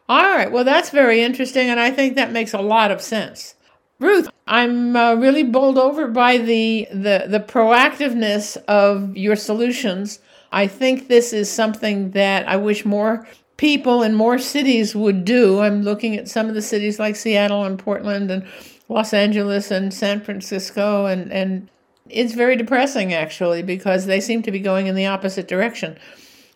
All 0.07 0.21
right. 0.21 0.51
Well, 0.51 0.63
that's 0.63 0.89
very 0.89 1.23
interesting, 1.23 1.69
and 1.69 1.79
I 1.79 1.89
think 1.89 2.15
that 2.15 2.31
makes 2.31 2.53
a 2.53 2.61
lot 2.61 2.91
of 2.91 3.01
sense. 3.01 3.55
Ruth, 3.99 4.29
I'm 4.45 4.95
uh, 4.95 5.15
really 5.15 5.43
bowled 5.43 5.77
over 5.77 6.07
by 6.07 6.37
the, 6.37 6.87
the 6.91 7.25
the 7.27 7.39
proactiveness 7.39 8.57
of 8.67 9.15
your 9.15 9.35
solutions. 9.35 10.19
I 10.51 10.67
think 10.67 11.07
this 11.07 11.33
is 11.33 11.49
something 11.49 12.11
that 12.11 12.47
I 12.47 12.57
wish 12.57 12.85
more 12.85 13.25
people 13.57 14.01
in 14.01 14.15
more 14.15 14.39
cities 14.39 14.95
would 14.95 15.25
do. 15.25 15.59
I'm 15.59 15.83
looking 15.83 16.15
at 16.15 16.27
some 16.27 16.49
of 16.49 16.55
the 16.55 16.61
cities 16.61 16.99
like 16.99 17.15
Seattle 17.15 17.63
and 17.63 17.77
Portland 17.77 18.31
and 18.31 18.45
Los 18.89 19.13
Angeles 19.13 19.71
and 19.71 19.93
San 19.93 20.21
Francisco 20.21 21.05
and 21.05 21.31
and 21.31 21.69
it's 22.09 22.33
very 22.33 22.55
depressing 22.55 23.13
actually 23.13 23.63
because 23.63 24.05
they 24.05 24.19
seem 24.19 24.41
to 24.43 24.51
be 24.51 24.59
going 24.59 24.87
in 24.87 24.95
the 24.95 25.05
opposite 25.05 25.47
direction. 25.47 25.97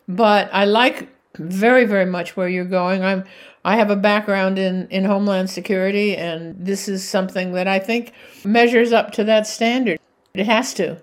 But 0.06 0.50
I 0.52 0.64
like 0.64 1.08
very 1.36 1.84
very 1.84 2.06
much 2.06 2.36
where 2.36 2.48
you're 2.48 2.64
going. 2.64 3.02
I'm 3.02 3.24
I 3.64 3.76
have 3.76 3.90
a 3.90 3.96
background 3.96 4.58
in 4.58 4.88
in 4.88 5.04
homeland 5.04 5.50
security 5.50 6.16
and 6.16 6.54
this 6.58 6.88
is 6.88 7.08
something 7.08 7.52
that 7.52 7.66
I 7.66 7.78
think 7.78 8.12
measures 8.44 8.92
up 8.92 9.12
to 9.12 9.24
that 9.24 9.46
standard. 9.46 9.98
It 10.34 10.46
has 10.46 10.74
to. 10.74 11.00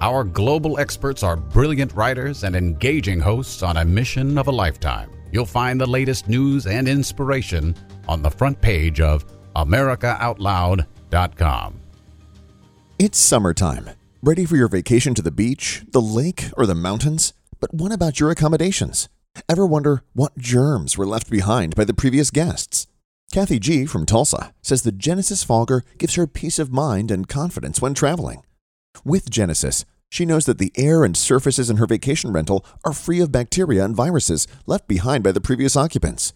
Our 0.01 0.23
global 0.23 0.79
experts 0.79 1.25
are 1.25 1.35
brilliant 1.35 1.93
writers 1.95 2.45
and 2.45 2.55
engaging 2.55 3.19
hosts 3.19 3.65
on 3.65 3.79
a 3.79 3.85
mission 3.85 4.39
of 4.39 4.47
a 4.47 4.53
lifetime. 4.53 5.11
You'll 5.33 5.45
find 5.45 5.81
the 5.81 5.87
latest 5.87 6.29
news 6.29 6.69
and 6.69 6.87
inspiration 6.87 7.75
on 8.09 8.23
the 8.23 8.31
front 8.31 8.61
page 8.61 9.01
of 9.01 9.25
AmericaOutloud.com. 9.55 11.81
It's 12.99 13.19
summertime. 13.19 13.91
Ready 14.23 14.45
for 14.45 14.57
your 14.57 14.69
vacation 14.69 15.15
to 15.15 15.23
the 15.23 15.31
beach, 15.31 15.85
the 15.93 16.01
lake, 16.01 16.47
or 16.57 16.67
the 16.67 16.75
mountains? 16.75 17.33
But 17.61 17.73
what 17.73 17.93
about 17.93 18.19
your 18.19 18.31
accommodations? 18.31 19.09
Ever 19.49 19.67
wonder 19.67 20.03
what 20.15 20.39
germs 20.39 20.99
were 20.99 21.07
left 21.07 21.31
behind 21.31 21.77
by 21.77 21.85
the 21.85 21.95
previous 21.95 22.31
guests? 22.31 22.87
Kathy 23.31 23.59
G. 23.59 23.85
from 23.85 24.07
Tulsa 24.07 24.55
says 24.63 24.83
the 24.83 24.91
Genesis 24.91 25.45
Fogger 25.45 25.85
gives 25.99 26.15
her 26.15 26.27
peace 26.27 26.59
of 26.59 26.73
mind 26.73 27.11
and 27.11 27.29
confidence 27.29 27.81
when 27.81 27.95
traveling. 27.95 28.43
With 29.05 29.31
Genesis, 29.31 29.85
she 30.11 30.25
knows 30.25 30.47
that 30.47 30.59
the 30.59 30.73
air 30.77 31.05
and 31.05 31.17
surfaces 31.17 31.69
in 31.69 31.77
her 31.77 31.87
vacation 31.87 32.33
rental 32.33 32.65
are 32.85 32.93
free 32.93 33.21
of 33.21 33.31
bacteria 33.31 33.85
and 33.85 33.95
viruses 33.95 34.47
left 34.67 34.89
behind 34.89 35.23
by 35.23 35.33
the 35.33 35.41
previous 35.41 35.77
occupants. 35.77 36.33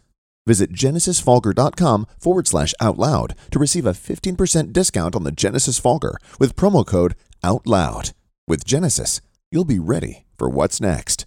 Visit 0.47 0.73
genesisfogger.com 0.73 2.07
forward 2.19 2.49
slash 2.49 2.75
out 2.81 2.99
loud 2.99 3.35
to 3.51 3.59
receive 3.59 3.87
a 3.87 3.93
15% 3.93 4.73
discount 4.73 5.15
on 5.15 5.25
the 5.25 5.33
Genesis 5.33 5.79
Fogger 5.79 6.17
with 6.39 6.57
promo 6.57 6.85
code 6.85 7.15
OUTLOUD. 7.45 8.13
With 8.49 8.65
Genesis, 8.65 9.21
you'll 9.51 9.65
be 9.65 9.79
ready 9.79 10.25
for 10.37 10.49
what's 10.49 10.81
next. 10.81 11.27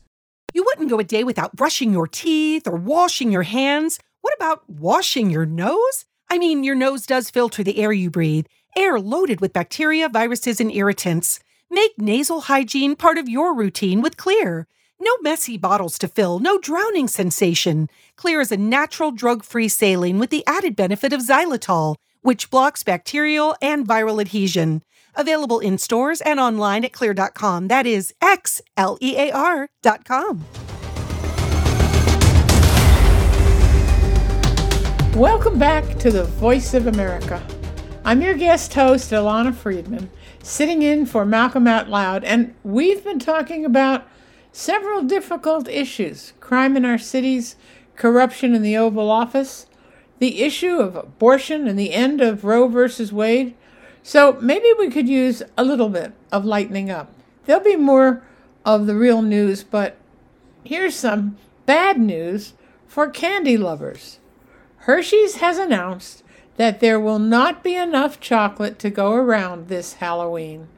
You 0.53 0.63
wouldn't 0.63 0.89
go 0.89 0.99
a 0.99 1.03
day 1.03 1.23
without 1.23 1.55
brushing 1.55 1.91
your 1.91 2.07
teeth 2.07 2.67
or 2.67 2.75
washing 2.75 3.31
your 3.31 3.43
hands. 3.43 3.99
What 4.21 4.33
about 4.35 4.69
washing 4.69 5.29
your 5.29 5.45
nose? 5.45 6.05
I 6.29 6.37
mean, 6.37 6.63
your 6.63 6.75
nose 6.75 7.05
does 7.05 7.29
filter 7.29 7.63
the 7.63 7.77
air 7.77 7.91
you 7.91 8.09
breathe, 8.09 8.47
air 8.75 8.99
loaded 8.99 9.41
with 9.41 9.53
bacteria, 9.53 10.09
viruses, 10.09 10.59
and 10.59 10.71
irritants. 10.71 11.39
Make 11.69 11.97
nasal 11.97 12.41
hygiene 12.41 12.95
part 12.95 13.17
of 13.17 13.29
your 13.29 13.55
routine 13.55 14.01
with 14.01 14.17
Xlear. 14.17 14.65
No 14.97 15.11
messy 15.21 15.57
bottles 15.57 15.99
to 15.99 16.07
fill, 16.07 16.39
no 16.39 16.57
drowning 16.57 17.09
sensation. 17.09 17.89
Xlear 18.17 18.39
is 18.39 18.51
a 18.53 18.57
natural 18.57 19.11
drug 19.11 19.43
free 19.43 19.67
saline 19.67 20.19
with 20.19 20.29
the 20.29 20.45
added 20.47 20.73
benefit 20.73 21.11
of 21.11 21.19
xylitol, 21.19 21.95
which 22.21 22.49
blocks 22.49 22.81
bacterial 22.81 23.57
and 23.61 23.85
viral 23.85 24.21
adhesion. 24.21 24.81
Available 25.13 25.59
in 25.59 25.77
stores 25.77 26.21
and 26.21 26.39
online 26.39 26.85
at 26.85 26.93
xlear.com. 26.93 27.67
That 27.67 27.85
is 27.85 28.13
X 28.21 28.61
L 28.77 28.97
E 29.01 29.17
A 29.17 29.31
R.com. 29.31 30.45
Welcome 35.13 35.59
back 35.59 35.99
to 35.99 36.09
the 36.09 36.23
Voice 36.23 36.73
of 36.73 36.87
America. 36.87 37.45
I'm 38.05 38.21
your 38.21 38.33
guest 38.35 38.73
host, 38.73 39.11
Ilana 39.11 39.53
Freedman, 39.53 40.09
sitting 40.41 40.83
in 40.83 41.05
for 41.05 41.25
Malcolm 41.25 41.67
Out 41.67 41.89
Loud, 41.89 42.23
and 42.23 42.55
we've 42.63 43.03
been 43.03 43.19
talking 43.19 43.65
about 43.65 44.07
several 44.55 45.01
difficult 45.03 45.67
issues 45.67 46.31
crime 46.39 46.77
in 46.77 46.85
our 46.85 46.97
cities, 46.97 47.57
corruption 47.97 48.55
in 48.55 48.61
the 48.61 48.77
Oval 48.77 49.11
Office, 49.11 49.67
the 50.19 50.41
issue 50.43 50.77
of 50.77 50.95
abortion, 50.95 51.67
and 51.67 51.77
the 51.77 51.93
end 51.93 52.21
of 52.21 52.45
Roe 52.45 52.69
versus 52.69 53.11
Wade. 53.11 53.53
So 54.01 54.37
maybe 54.41 54.71
we 54.79 54.89
could 54.89 55.09
use 55.09 55.43
a 55.57 55.65
little 55.65 55.89
bit 55.89 56.13
of 56.31 56.45
lightening 56.45 56.89
up. 56.89 57.11
There'll 57.45 57.63
be 57.63 57.75
more 57.75 58.23
of 58.63 58.85
the 58.85 58.95
real 58.95 59.21
news, 59.21 59.61
but 59.61 59.97
here's 60.63 60.95
some 60.95 61.37
bad 61.65 61.99
news 61.99 62.53
for 62.87 63.09
candy 63.09 63.57
lovers. 63.57 64.19
Hershey's 64.77 65.35
has 65.37 65.57
announced 65.57 66.23
that 66.55 66.79
there 66.79 66.99
will 66.99 67.19
not 67.19 67.61
be 67.61 67.75
enough 67.75 68.21
chocolate 68.21 68.79
to 68.79 68.89
go 68.89 69.13
around 69.13 69.67
this 69.67 69.95
Halloween. 69.95 70.69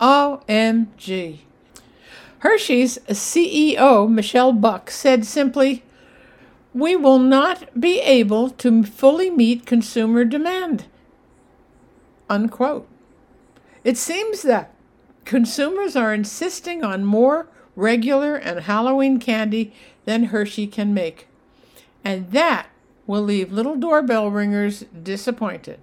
OMG. 0.00 1.40
Hershey's 2.40 2.98
CEO, 3.08 4.10
Michelle 4.10 4.52
Buck, 4.52 4.90
said 4.90 5.24
simply, 5.24 5.82
We 6.74 6.96
will 6.96 7.18
not 7.18 7.80
be 7.80 8.00
able 8.00 8.50
to 8.50 8.82
fully 8.82 9.30
meet 9.30 9.66
consumer 9.66 10.24
demand. 10.24 10.86
Unquote. 12.28 12.86
It 13.84 13.96
seems 13.96 14.42
that 14.42 14.74
consumers 15.24 15.96
are 15.96 16.12
insisting 16.12 16.84
on 16.84 17.04
more 17.04 17.48
regular 17.76 18.36
and 18.36 18.60
Halloween 18.60 19.18
candy 19.18 19.72
than 20.04 20.24
Hershey 20.24 20.66
can 20.66 20.92
make. 20.92 21.28
And 22.04 22.32
that 22.32 22.68
will 23.06 23.22
leave 23.22 23.52
little 23.52 23.76
doorbell 23.76 24.30
ringers 24.30 24.84
disappointed. 25.02 25.78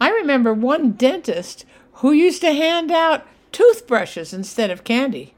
I 0.00 0.10
remember 0.10 0.54
one 0.54 0.92
dentist 0.92 1.66
who 1.94 2.12
used 2.12 2.40
to 2.40 2.52
hand 2.52 2.90
out 2.90 3.26
toothbrushes 3.52 4.32
instead 4.32 4.70
of 4.70 4.84
candy. 4.84 5.34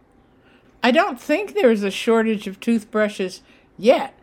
I 0.82 0.90
don't 0.90 1.20
think 1.20 1.54
there 1.54 1.70
is 1.70 1.84
a 1.84 1.90
shortage 1.90 2.46
of 2.46 2.60
toothbrushes 2.60 3.42
yet, 3.78 4.18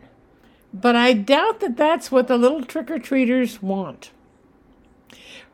but 0.72 0.94
I 0.94 1.12
doubt 1.12 1.60
that 1.60 1.76
that's 1.76 2.10
what 2.10 2.28
the 2.28 2.36
little 2.36 2.64
trick 2.64 2.90
or 2.90 2.98
treaters 2.98 3.62
want. 3.62 4.10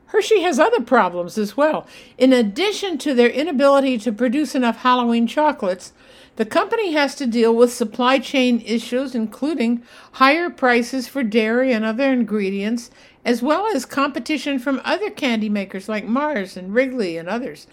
Hershey 0.07 0.41
has 0.43 0.59
other 0.59 0.81
problems 0.81 1.37
as 1.37 1.57
well. 1.57 1.87
In 2.17 2.33
addition 2.33 2.97
to 2.99 3.15
their 3.15 3.29
inability 3.29 3.99
to 3.99 4.13
produce 4.13 4.55
enough 4.55 4.79
Halloween 4.79 5.27
chocolates, 5.27 5.93
the 6.37 6.45
company 6.45 6.93
has 6.93 7.15
to 7.17 7.27
deal 7.27 7.55
with 7.55 7.73
supply 7.73 8.19
chain 8.19 8.63
issues, 8.65 9.15
including 9.15 9.83
higher 10.13 10.51
prices 10.51 11.09
for 11.09 11.23
dairy 11.23 11.73
and 11.73 11.85
other 11.85 12.13
ingredients, 12.13 12.91
as 13.25 13.43
well 13.43 13.67
as 13.75 13.85
competition 13.85 14.59
from 14.59 14.81
other 14.85 15.11
candy 15.11 15.49
makers 15.49 15.89
like 15.89 16.05
Mars 16.05 16.57
and 16.57 16.73
Wrigley 16.73 17.17
and 17.17 17.29
others. 17.29 17.67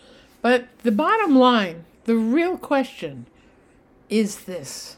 But 0.43 0.67
the 0.83 0.91
bottom 0.91 1.37
line, 1.37 1.85
the 2.03 2.17
real 2.17 2.57
question, 2.57 3.27
is 4.09 4.43
this 4.43 4.97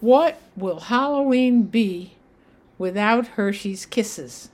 What 0.00 0.38
will 0.54 0.80
Halloween 0.80 1.62
be 1.62 2.12
without 2.76 3.26
Hershey's 3.28 3.86
Kisses? 3.86 4.50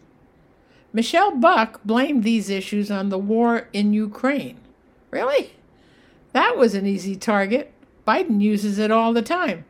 Michelle 0.92 1.34
Buck 1.34 1.82
blamed 1.84 2.22
these 2.22 2.48
issues 2.48 2.88
on 2.88 3.08
the 3.08 3.18
war 3.18 3.66
in 3.72 3.92
Ukraine. 3.92 4.58
Really? 5.10 5.54
That 6.32 6.56
was 6.56 6.74
an 6.74 6.86
easy 6.86 7.16
target. 7.16 7.72
Biden 8.06 8.40
uses 8.40 8.78
it 8.78 8.92
all 8.92 9.12
the 9.12 9.22
time. 9.22 9.64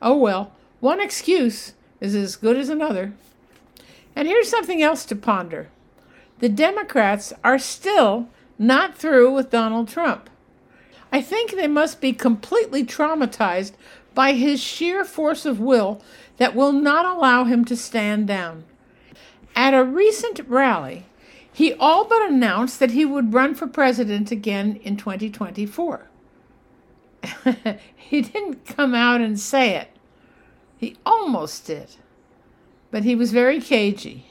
Oh 0.00 0.16
well, 0.16 0.52
one 0.78 1.00
excuse 1.00 1.72
is 2.00 2.14
as 2.14 2.36
good 2.36 2.56
as 2.56 2.68
another. 2.68 3.12
And 4.14 4.28
here's 4.28 4.48
something 4.48 4.82
else 4.82 5.04
to 5.06 5.16
ponder 5.16 5.68
the 6.38 6.48
Democrats 6.48 7.32
are 7.42 7.58
still 7.58 8.28
not 8.58 8.96
through 8.96 9.32
with 9.32 9.50
Donald 9.50 9.88
Trump. 9.88 10.30
I 11.12 11.22
think 11.22 11.52
they 11.52 11.66
must 11.66 12.00
be 12.00 12.12
completely 12.12 12.84
traumatized 12.84 13.72
by 14.14 14.32
his 14.32 14.60
sheer 14.60 15.04
force 15.04 15.46
of 15.46 15.60
will 15.60 16.00
that 16.38 16.54
will 16.54 16.72
not 16.72 17.04
allow 17.04 17.44
him 17.44 17.64
to 17.66 17.76
stand 17.76 18.26
down. 18.26 18.64
At 19.54 19.74
a 19.74 19.84
recent 19.84 20.40
rally, 20.48 21.06
he 21.52 21.72
all 21.74 22.04
but 22.04 22.28
announced 22.28 22.80
that 22.80 22.90
he 22.90 23.04
would 23.04 23.32
run 23.32 23.54
for 23.54 23.66
president 23.66 24.30
again 24.30 24.78
in 24.82 24.96
2024. 24.96 26.08
he 27.96 28.20
didn't 28.20 28.66
come 28.66 28.94
out 28.94 29.20
and 29.20 29.40
say 29.40 29.76
it. 29.76 29.88
He 30.76 30.96
almost 31.06 31.66
did. 31.66 31.96
But 32.90 33.04
he 33.04 33.14
was 33.14 33.32
very 33.32 33.60
cagey. 33.60 34.26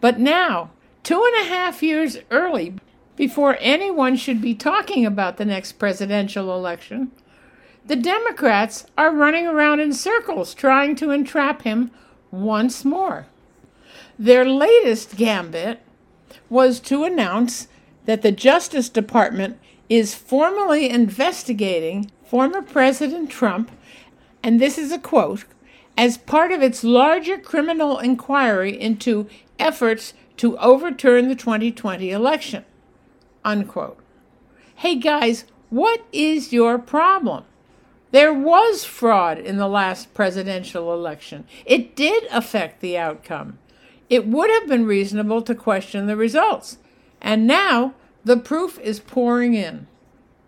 But 0.00 0.18
now, 0.18 0.70
two 1.04 1.22
and 1.24 1.46
a 1.46 1.48
half 1.48 1.82
years 1.82 2.18
early, 2.30 2.74
before 3.18 3.56
anyone 3.58 4.14
should 4.14 4.40
be 4.40 4.54
talking 4.54 5.04
about 5.04 5.36
the 5.36 5.44
next 5.44 5.72
presidential 5.72 6.54
election, 6.54 7.10
the 7.84 7.96
Democrats 7.96 8.86
are 8.96 9.12
running 9.12 9.44
around 9.44 9.80
in 9.80 9.92
circles 9.92 10.54
trying 10.54 10.94
to 10.94 11.10
entrap 11.10 11.62
him 11.62 11.90
once 12.30 12.84
more. 12.84 13.26
Their 14.16 14.44
latest 14.44 15.16
gambit 15.16 15.80
was 16.48 16.78
to 16.80 17.02
announce 17.02 17.66
that 18.04 18.22
the 18.22 18.30
Justice 18.30 18.88
Department 18.88 19.58
is 19.88 20.14
formally 20.14 20.88
investigating 20.88 22.12
former 22.24 22.62
President 22.62 23.30
Trump, 23.30 23.72
and 24.44 24.60
this 24.60 24.78
is 24.78 24.92
a 24.92 24.98
quote, 24.98 25.44
as 25.96 26.18
part 26.18 26.52
of 26.52 26.62
its 26.62 26.84
larger 26.84 27.36
criminal 27.36 27.98
inquiry 27.98 28.80
into 28.80 29.28
efforts 29.58 30.14
to 30.36 30.56
overturn 30.58 31.26
the 31.26 31.34
2020 31.34 32.12
election. 32.12 32.64
Unquote. 33.48 33.98
Hey 34.74 34.96
guys, 34.96 35.46
what 35.70 36.04
is 36.12 36.52
your 36.52 36.78
problem? 36.78 37.44
There 38.10 38.34
was 38.34 38.84
fraud 38.84 39.38
in 39.38 39.56
the 39.56 39.66
last 39.66 40.12
presidential 40.12 40.92
election. 40.92 41.46
It 41.64 41.96
did 41.96 42.24
affect 42.30 42.82
the 42.82 42.98
outcome. 42.98 43.58
It 44.10 44.26
would 44.26 44.50
have 44.50 44.68
been 44.68 44.84
reasonable 44.84 45.40
to 45.40 45.54
question 45.54 46.04
the 46.04 46.14
results. 46.14 46.76
And 47.22 47.46
now 47.46 47.94
the 48.22 48.36
proof 48.36 48.78
is 48.80 49.00
pouring 49.00 49.54
in. 49.54 49.86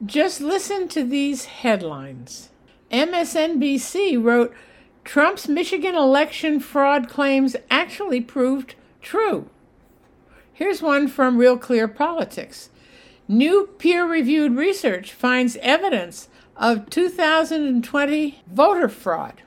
Just 0.05 0.42
listen 0.42 0.86
to 0.88 1.03
these 1.03 1.46
headlines. 1.46 2.51
MSNBC 2.92 4.22
wrote 4.22 4.53
Trump's 5.05 5.48
Michigan 5.48 5.94
election 5.94 6.61
fraud 6.61 7.09
claims 7.09 7.57
actually 7.70 8.20
proved 8.20 8.74
true. 9.01 9.48
Here's 10.53 10.82
one 10.82 11.09
from 11.09 11.38
Real 11.38 11.57
Clear 11.57 11.88
Politics. 11.88 12.68
New 13.31 13.68
peer 13.78 14.05
reviewed 14.05 14.57
research 14.57 15.12
finds 15.12 15.55
evidence 15.62 16.28
of 16.57 16.91
2020 16.91 18.43
voter 18.53 18.89
fraud. 18.89 19.43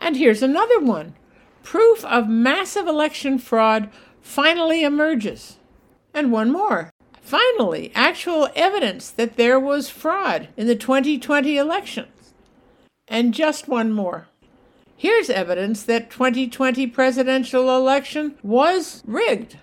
And 0.00 0.16
here's 0.16 0.42
another 0.42 0.80
one 0.80 1.14
proof 1.62 2.04
of 2.06 2.28
massive 2.28 2.88
election 2.88 3.38
fraud 3.38 3.88
finally 4.20 4.82
emerges. 4.82 5.58
And 6.12 6.32
one 6.32 6.50
more. 6.50 6.90
Finally, 7.22 7.92
actual 7.94 8.48
evidence 8.56 9.10
that 9.12 9.36
there 9.36 9.60
was 9.60 9.88
fraud 9.88 10.48
in 10.56 10.66
the 10.66 10.74
2020 10.74 11.56
elections. 11.56 12.32
And 13.06 13.32
just 13.32 13.68
one 13.68 13.92
more. 13.92 14.26
Here's 14.96 15.30
evidence 15.30 15.84
that 15.84 16.10
2020 16.10 16.88
presidential 16.88 17.76
election 17.76 18.34
was 18.42 19.04
rigged. 19.06 19.56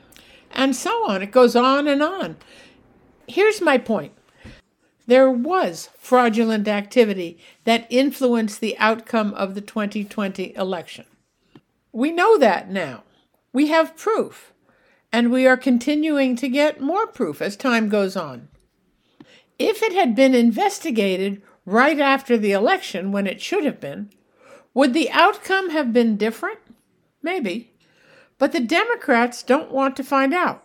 And 0.51 0.73
so 0.73 1.09
on. 1.09 1.21
It 1.21 1.31
goes 1.31 1.57
on 1.57 1.89
and 1.89 2.01
on. 2.01 2.37
Here's 3.27 3.61
my 3.61 3.77
point. 3.77 4.13
There 5.05 5.29
was 5.29 5.89
fraudulent 5.97 6.67
activity 6.67 7.39
that 7.63 7.87
influenced 7.89 8.59
the 8.59 8.77
outcome 8.77 9.33
of 9.33 9.55
the 9.55 9.61
2020 9.61 10.55
election. 10.55 11.05
We 11.91 12.11
know 12.11 12.37
that 12.37 12.69
now. 12.69 13.03
We 13.53 13.67
have 13.67 13.97
proof 13.97 14.53
and 15.11 15.31
we 15.31 15.47
are 15.47 15.57
continuing 15.57 16.35
to 16.35 16.49
get 16.49 16.81
more 16.81 17.07
proof 17.07 17.41
as 17.41 17.55
time 17.55 17.89
goes 17.89 18.15
on. 18.15 18.49
If 19.57 19.81
it 19.81 19.93
had 19.93 20.15
been 20.15 20.35
investigated 20.35 21.41
right 21.65 21.99
after 21.99 22.37
the 22.37 22.51
election 22.51 23.11
when 23.11 23.27
it 23.27 23.41
should 23.41 23.65
have 23.65 23.79
been, 23.79 24.11
would 24.73 24.93
the 24.93 25.09
outcome 25.11 25.71
have 25.71 25.91
been 25.91 26.17
different? 26.17 26.59
Maybe. 27.23 27.71
But 28.37 28.51
the 28.51 28.59
Democrats 28.59 29.41
don't 29.41 29.71
want 29.71 29.95
to 29.97 30.03
find 30.03 30.33
out. 30.33 30.63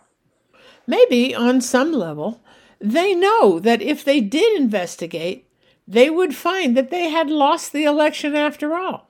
Maybe, 0.85 1.33
on 1.33 1.61
some 1.61 1.91
level, 1.91 2.42
they 2.83 3.15
know 3.15 3.59
that 3.59 3.81
if 3.81 4.03
they 4.03 4.19
did 4.19 4.59
investigate, 4.59 5.47
they 5.87 6.09
would 6.09 6.35
find 6.35 6.75
that 6.75 6.91
they 6.91 7.09
had 7.09 7.29
lost 7.29 7.71
the 7.71 7.85
election 7.85 8.35
after 8.35 8.75
all. 8.75 9.09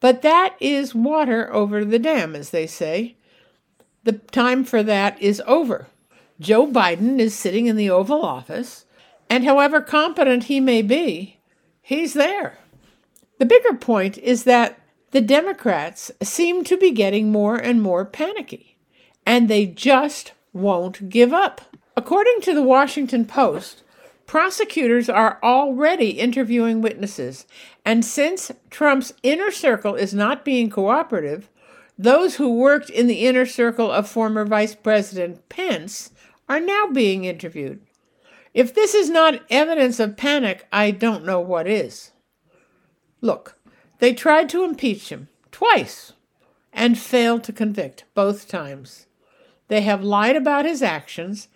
But 0.00 0.20
that 0.20 0.56
is 0.60 0.94
water 0.94 1.52
over 1.52 1.82
the 1.82 1.98
dam, 1.98 2.36
as 2.36 2.50
they 2.50 2.66
say. 2.66 3.16
The 4.04 4.12
time 4.12 4.64
for 4.64 4.82
that 4.82 5.20
is 5.22 5.42
over. 5.46 5.86
Joe 6.40 6.66
Biden 6.66 7.18
is 7.18 7.34
sitting 7.34 7.66
in 7.66 7.76
the 7.76 7.88
Oval 7.88 8.22
Office, 8.22 8.84
and 9.30 9.44
however 9.44 9.80
competent 9.80 10.44
he 10.44 10.60
may 10.60 10.82
be, 10.82 11.38
he's 11.80 12.12
there. 12.12 12.58
The 13.38 13.46
bigger 13.46 13.74
point 13.74 14.18
is 14.18 14.44
that 14.44 14.78
the 15.12 15.22
Democrats 15.22 16.10
seem 16.22 16.64
to 16.64 16.76
be 16.76 16.90
getting 16.90 17.32
more 17.32 17.56
and 17.56 17.80
more 17.80 18.04
panicky, 18.04 18.76
and 19.24 19.48
they 19.48 19.64
just 19.64 20.32
won't 20.52 21.08
give 21.08 21.32
up. 21.32 21.71
According 21.96 22.40
to 22.42 22.54
the 22.54 22.62
Washington 22.62 23.26
Post, 23.26 23.82
prosecutors 24.26 25.10
are 25.10 25.38
already 25.42 26.10
interviewing 26.10 26.80
witnesses, 26.80 27.46
and 27.84 28.04
since 28.04 28.50
Trump's 28.70 29.12
inner 29.22 29.50
circle 29.50 29.94
is 29.94 30.14
not 30.14 30.44
being 30.44 30.70
cooperative, 30.70 31.50
those 31.98 32.36
who 32.36 32.56
worked 32.56 32.88
in 32.88 33.08
the 33.08 33.26
inner 33.26 33.44
circle 33.44 33.90
of 33.90 34.08
former 34.08 34.46
Vice 34.46 34.74
President 34.74 35.46
Pence 35.50 36.10
are 36.48 36.60
now 36.60 36.86
being 36.86 37.24
interviewed. 37.24 37.80
If 38.54 38.74
this 38.74 38.94
is 38.94 39.10
not 39.10 39.42
evidence 39.50 40.00
of 40.00 40.16
panic, 40.16 40.66
I 40.72 40.90
don't 40.90 41.24
know 41.26 41.40
what 41.40 41.66
is. 41.66 42.12
Look, 43.20 43.58
they 43.98 44.14
tried 44.14 44.48
to 44.50 44.64
impeach 44.64 45.10
him 45.10 45.28
twice 45.50 46.12
and 46.72 46.98
failed 46.98 47.44
to 47.44 47.52
convict 47.52 48.04
both 48.14 48.48
times. 48.48 49.06
They 49.68 49.82
have 49.82 50.02
lied 50.02 50.36
about 50.36 50.64
his 50.64 50.82
actions, 50.82 51.48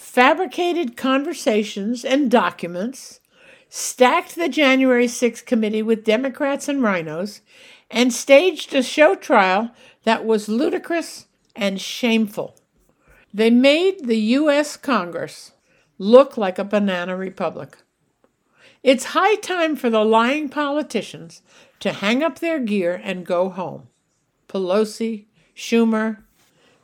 fabricated 0.00 0.96
conversations 0.96 2.06
and 2.06 2.30
documents, 2.30 3.20
stacked 3.68 4.34
the 4.34 4.48
January 4.48 5.06
6th 5.06 5.44
committee 5.44 5.82
with 5.82 6.04
Democrats 6.04 6.68
and 6.68 6.80
RINOs, 6.80 7.42
and 7.90 8.12
staged 8.12 8.74
a 8.74 8.82
show 8.82 9.14
trial 9.14 9.70
that 10.04 10.24
was 10.24 10.48
ludicrous 10.48 11.26
and 11.54 11.80
shameful. 11.80 12.56
They 13.32 13.50
made 13.50 14.06
the 14.06 14.18
U.S. 14.40 14.76
Congress 14.78 15.52
look 15.98 16.38
like 16.38 16.58
a 16.58 16.64
banana 16.64 17.14
republic. 17.14 17.76
It's 18.82 19.12
high 19.12 19.36
time 19.36 19.76
for 19.76 19.90
the 19.90 20.04
lying 20.04 20.48
politicians 20.48 21.42
to 21.78 21.92
hang 21.92 22.22
up 22.22 22.38
their 22.38 22.58
gear 22.58 23.00
and 23.04 23.26
go 23.26 23.50
home. 23.50 23.88
Pelosi, 24.48 25.26
Schumer, 25.54 26.22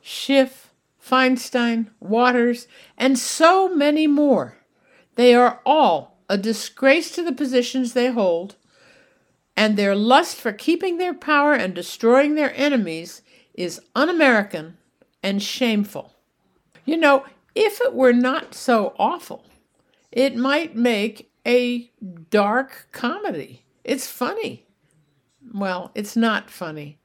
Schiff, 0.03 0.66
Feinstein, 1.09 1.89
Waters, 2.01 2.67
and 2.99 3.19
so 3.19 3.69
many 3.69 4.07
more. 4.07 4.57
They 5.15 5.35
are 5.35 5.61
all 5.65 6.19
a 6.29 6.37
disgrace 6.37 7.11
to 7.13 7.23
the 7.23 7.33
positions 7.33 7.93
they 7.93 8.11
hold, 8.11 8.57
and 9.57 9.77
their 9.77 9.95
lust 9.95 10.37
for 10.37 10.53
keeping 10.53 10.99
their 10.99 11.15
power 11.15 11.55
and 11.55 11.75
destroying 11.75 12.35
their 12.35 12.53
enemies 12.57 13.23
is 13.55 13.81
un 13.95 14.09
American 14.09 14.77
and 15.23 15.43
shameful. 15.43 16.15
You 16.85 16.97
know, 16.97 17.25
if 17.55 17.81
it 17.81 17.95
were 17.95 18.13
not 18.13 18.55
so 18.55 18.95
awful, 18.99 19.45
it 20.13 20.37
might 20.37 20.77
make 20.77 21.31
a 21.47 21.91
dark 22.31 22.89
comedy. 22.93 23.65
It's 23.85 24.07
funny. 24.07 24.67
Well, 25.55 25.91
it's 25.95 26.17
not 26.17 26.51
funny. 26.51 26.99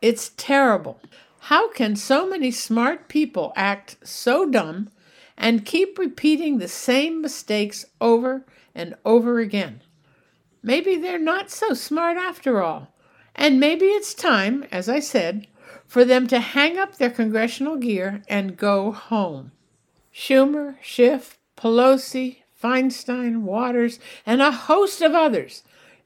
It's 0.00 0.32
terrible. 0.36 1.00
How 1.46 1.72
can 1.72 1.96
so 1.96 2.28
many 2.28 2.52
smart 2.52 3.08
people 3.08 3.52
act 3.56 3.96
so 4.04 4.48
dumb 4.48 4.90
and 5.36 5.64
keep 5.64 5.98
repeating 5.98 6.58
the 6.58 6.68
same 6.68 7.20
mistakes 7.20 7.84
over 8.00 8.46
and 8.76 8.94
over 9.04 9.40
again? 9.40 9.82
Maybe 10.62 10.94
they're 10.94 11.18
not 11.18 11.50
so 11.50 11.74
smart 11.74 12.16
after 12.16 12.62
all. 12.62 12.94
And 13.34 13.58
maybe 13.58 13.86
it's 13.86 14.14
time, 14.14 14.64
as 14.70 14.88
I 14.88 15.00
said, 15.00 15.48
for 15.84 16.04
them 16.04 16.28
to 16.28 16.38
hang 16.38 16.78
up 16.78 16.96
their 16.96 17.10
congressional 17.10 17.76
gear 17.76 18.22
and 18.28 18.56
go 18.56 18.92
home. 18.92 19.50
Schumer, 20.14 20.76
Schiff, 20.80 21.38
Pelosi, 21.56 22.36
Feinstein, 22.62 23.40
Waters, 23.40 23.98
and 24.24 24.40
a 24.40 24.52
host 24.52 25.02
of 25.02 25.12
others. 25.12 25.64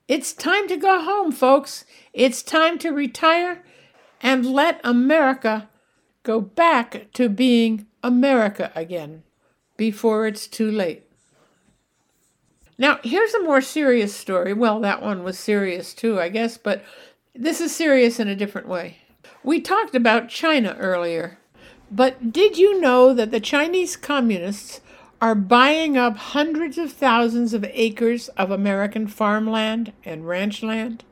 It's 0.09 0.33
time 0.33 0.67
to 0.69 0.79
go 0.79 1.03
home, 1.03 1.31
folks. 1.31 1.85
It's 2.15 2.43
time 2.43 2.79
to 2.79 2.91
retire 2.91 3.63
and 4.21 4.47
let 4.47 4.81
America 4.85 5.69
go 6.23 6.41
back 6.41 7.13
to 7.13 7.29
being 7.29 7.87
America 8.03 8.73
again 8.75 9.23
before 9.77 10.27
it's 10.27 10.47
too 10.47 10.71
late. 10.71 11.05
Now, 12.79 12.99
here's 13.03 13.35
a 13.35 13.43
more 13.43 13.61
serious 13.61 14.15
story. 14.15 14.53
Well, 14.53 14.81
that 14.81 15.03
one 15.03 15.23
was 15.23 15.39
serious 15.39 15.95
too, 15.95 16.21
I 16.21 16.29
guess, 16.29 16.59
but 16.59 16.85
this 17.35 17.61
is 17.61 17.75
serious 17.75 18.21
in 18.21 18.29
a 18.29 18.37
different 18.37 18.69
way. 18.69 18.99
We 19.43 19.61
talked 19.61 19.95
about 19.95 20.29
China 20.29 20.77
earlier, 20.79 21.39
but 21.91 22.33
did 22.33 22.59
you 22.59 22.81
know 22.81 23.15
that 23.15 23.31
the 23.31 23.41
Chinese 23.41 23.97
communists 23.97 24.81
are 25.21 25.35
buying 25.35 25.97
up 25.97 26.17
hundreds 26.17 26.77
of 26.77 26.93
thousands 26.93 27.55
of 27.55 27.65
acres 27.73 28.29
of 28.31 28.51
American 28.51 29.07
farmland 29.07 29.93
and 30.05 30.27
ranch 30.29 30.63
land? 30.63 31.05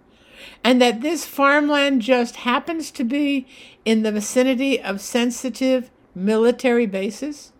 And 0.63 0.81
that 0.81 1.01
this 1.01 1.27
farmland 1.27 2.03
just 2.03 2.37
happens 2.37 2.91
to 2.93 3.05
be 3.05 3.47
in 3.85 4.03
the 4.03 4.13
vicinity 4.13 4.81
of 4.81 5.01
sensitive 5.01 5.91
military 6.15 6.87
bases? 6.87 7.53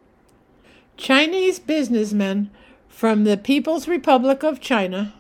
Chinese 0.97 1.59
businessmen 1.59 2.51
from 2.89 3.25
the 3.25 3.37
People's 3.37 3.89
Republic 3.89 4.43
of 4.43 4.61
China 4.61 5.13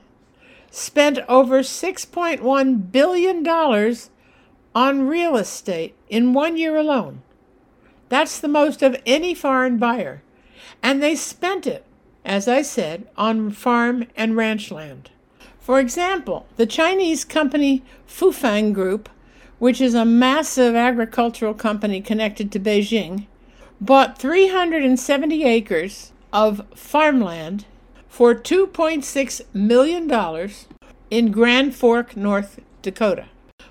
spent 0.71 1.19
over 1.29 1.61
$6.1 1.61 2.93
billion 2.93 3.49
on 4.75 5.07
real 5.07 5.37
estate 5.37 5.95
in 6.09 6.33
one 6.33 6.57
year 6.57 6.77
alone. 6.77 7.23
That's 8.09 8.39
the 8.39 8.49
most 8.49 8.83
of 8.83 9.01
any 9.07 9.35
foreign 9.35 9.79
buyer. 9.79 10.23
And 10.83 11.03
they 11.03 11.17
spent 11.17 11.67
it, 11.67 11.85
as 12.25 12.47
I 12.47 12.63
said, 12.63 13.09
on 13.17 13.51
farm 13.51 14.07
and 14.17 14.37
ranch 14.37 14.71
land. 14.71 15.11
For 15.65 15.81
example, 15.81 16.47
the 16.57 16.67
Chinese 16.67 17.25
company 17.25 17.83
Fufeng 18.07 18.75
Group, 18.75 19.09
which 19.59 19.81
is 19.81 19.95
a 19.95 20.05
massive 20.05 20.75
agricultural 20.75 21.55
company 21.55 22.03
connected 22.03 22.53
to 22.53 22.61
Beijing, 22.61 23.27
bought 23.81 24.19
370 24.19 25.43
acres 25.43 26.13
of 26.35 26.67
farmland 26.75 27.65
for 28.11 28.35
$2.6 28.35 29.41
million 29.55 30.51
in 31.11 31.33
Grand 31.33 31.75
Fork, 31.75 32.15
North 32.15 32.61
Dakota. 32.83 33.29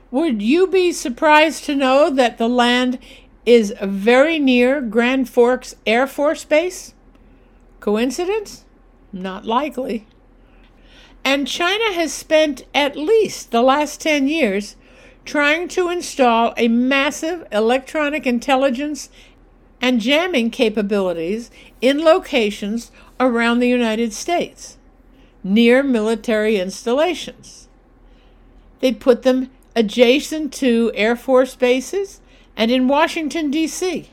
Would 0.09 0.41
you 0.41 0.65
be 0.65 0.91
surprised 0.91 1.63
to 1.65 1.75
know 1.75 2.09
that 2.09 2.39
the 2.39 2.49
land 2.49 2.97
is 3.45 3.71
very 3.83 4.39
near 4.39 4.81
Grand 4.81 5.29
Forks 5.29 5.75
Air 5.85 6.07
Force 6.07 6.43
Base? 6.43 6.95
Coincidence? 7.79 8.65
Not 9.11 9.45
likely. 9.45 10.07
And 11.26 11.47
China 11.47 11.93
has 11.93 12.13
spent 12.13 12.65
at 12.74 12.95
least 12.95 13.51
the 13.51 13.61
last 13.61 14.01
10 14.01 14.28
years 14.28 14.76
trying 15.26 15.67
to 15.69 15.89
install 15.89 16.53
a 16.57 16.67
massive 16.67 17.47
electronic 17.51 18.28
intelligence 18.28 19.09
and 19.82 20.01
jamming 20.01 20.49
capabilities 20.49 21.49
in 21.82 22.03
locations 22.03 22.91
around 23.19 23.59
the 23.59 23.69
United 23.69 24.13
States, 24.13 24.78
near 25.43 25.84
military 25.84 26.57
installations. 26.57 27.67
They 28.80 28.91
put 28.91 29.24
them 29.24 29.49
adjacent 29.76 30.53
to 30.53 30.91
Air 30.93 31.15
Force 31.15 31.55
bases 31.55 32.21
and 32.55 32.69
in 32.69 32.88
Washington, 32.88 33.49
D.C. 33.49 34.09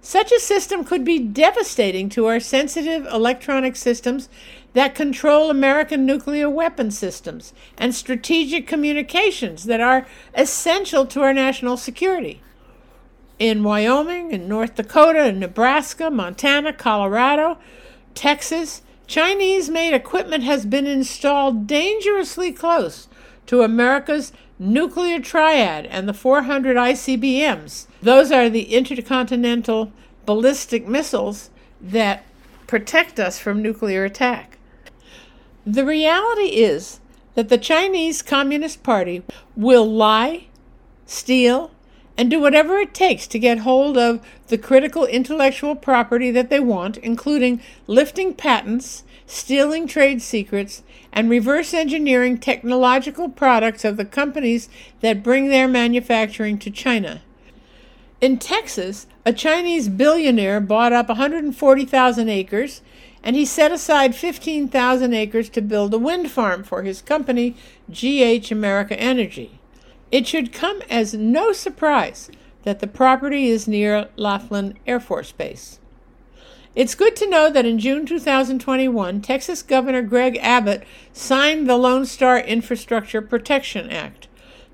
Such 0.00 0.30
a 0.30 0.40
system 0.40 0.84
could 0.84 1.04
be 1.04 1.18
devastating 1.18 2.08
to 2.10 2.26
our 2.26 2.38
sensitive 2.38 3.06
electronic 3.06 3.74
systems 3.76 4.28
that 4.76 4.94
control 4.94 5.48
American 5.48 6.04
nuclear 6.04 6.50
weapon 6.50 6.90
systems 6.90 7.54
and 7.78 7.94
strategic 7.94 8.66
communications 8.66 9.64
that 9.64 9.80
are 9.80 10.06
essential 10.34 11.06
to 11.06 11.22
our 11.22 11.32
national 11.32 11.78
security. 11.78 12.42
In 13.38 13.62
Wyoming, 13.62 14.32
in 14.32 14.46
North 14.46 14.74
Dakota, 14.74 15.28
in 15.28 15.38
Nebraska, 15.38 16.10
Montana, 16.10 16.74
Colorado, 16.74 17.56
Texas, 18.14 18.82
Chinese 19.06 19.70
made 19.70 19.94
equipment 19.94 20.44
has 20.44 20.66
been 20.66 20.86
installed 20.86 21.66
dangerously 21.66 22.52
close 22.52 23.08
to 23.46 23.62
America's 23.62 24.30
nuclear 24.58 25.20
triad 25.20 25.86
and 25.86 26.06
the 26.06 26.12
400 26.12 26.76
ICBMs. 26.76 27.86
Those 28.02 28.30
are 28.30 28.50
the 28.50 28.74
intercontinental 28.74 29.90
ballistic 30.26 30.86
missiles 30.86 31.48
that 31.80 32.26
protect 32.66 33.18
us 33.18 33.38
from 33.38 33.62
nuclear 33.62 34.04
attack. 34.04 34.55
The 35.66 35.84
reality 35.84 36.62
is 36.62 37.00
that 37.34 37.48
the 37.48 37.58
Chinese 37.58 38.22
Communist 38.22 38.84
Party 38.84 39.24
will 39.56 39.84
lie, 39.84 40.46
steal, 41.06 41.72
and 42.16 42.30
do 42.30 42.40
whatever 42.40 42.78
it 42.78 42.94
takes 42.94 43.26
to 43.26 43.38
get 43.40 43.58
hold 43.58 43.98
of 43.98 44.24
the 44.46 44.58
critical 44.58 45.06
intellectual 45.06 45.74
property 45.74 46.30
that 46.30 46.50
they 46.50 46.60
want, 46.60 46.98
including 46.98 47.60
lifting 47.88 48.32
patents, 48.32 49.02
stealing 49.26 49.88
trade 49.88 50.22
secrets, 50.22 50.84
and 51.12 51.28
reverse 51.28 51.74
engineering 51.74 52.38
technological 52.38 53.28
products 53.28 53.84
of 53.84 53.96
the 53.96 54.04
companies 54.04 54.68
that 55.00 55.24
bring 55.24 55.48
their 55.48 55.66
manufacturing 55.66 56.58
to 56.58 56.70
China. 56.70 57.22
In 58.20 58.38
Texas, 58.38 59.08
a 59.24 59.32
Chinese 59.32 59.88
billionaire 59.88 60.60
bought 60.60 60.92
up 60.92 61.08
140,000 61.08 62.28
acres 62.28 62.82
and 63.26 63.34
he 63.34 63.44
set 63.44 63.72
aside 63.72 64.14
15,000 64.14 65.12
acres 65.12 65.48
to 65.48 65.60
build 65.60 65.92
a 65.92 65.98
wind 65.98 66.30
farm 66.30 66.62
for 66.62 66.84
his 66.84 67.02
company, 67.02 67.56
GH 67.90 68.52
America 68.52 68.96
Energy. 69.00 69.58
It 70.12 70.28
should 70.28 70.52
come 70.52 70.80
as 70.88 71.12
no 71.12 71.50
surprise 71.50 72.30
that 72.62 72.78
the 72.78 72.86
property 72.86 73.48
is 73.48 73.66
near 73.66 74.06
Laughlin 74.14 74.78
Air 74.86 75.00
Force 75.00 75.32
Base. 75.32 75.80
It's 76.76 76.94
good 76.94 77.16
to 77.16 77.28
know 77.28 77.50
that 77.50 77.66
in 77.66 77.80
June 77.80 78.06
2021, 78.06 79.20
Texas 79.22 79.60
Governor 79.60 80.02
Greg 80.02 80.38
Abbott 80.40 80.84
signed 81.12 81.68
the 81.68 81.76
Lone 81.76 82.06
Star 82.06 82.38
Infrastructure 82.38 83.20
Protection 83.20 83.90
Act. 83.90 84.28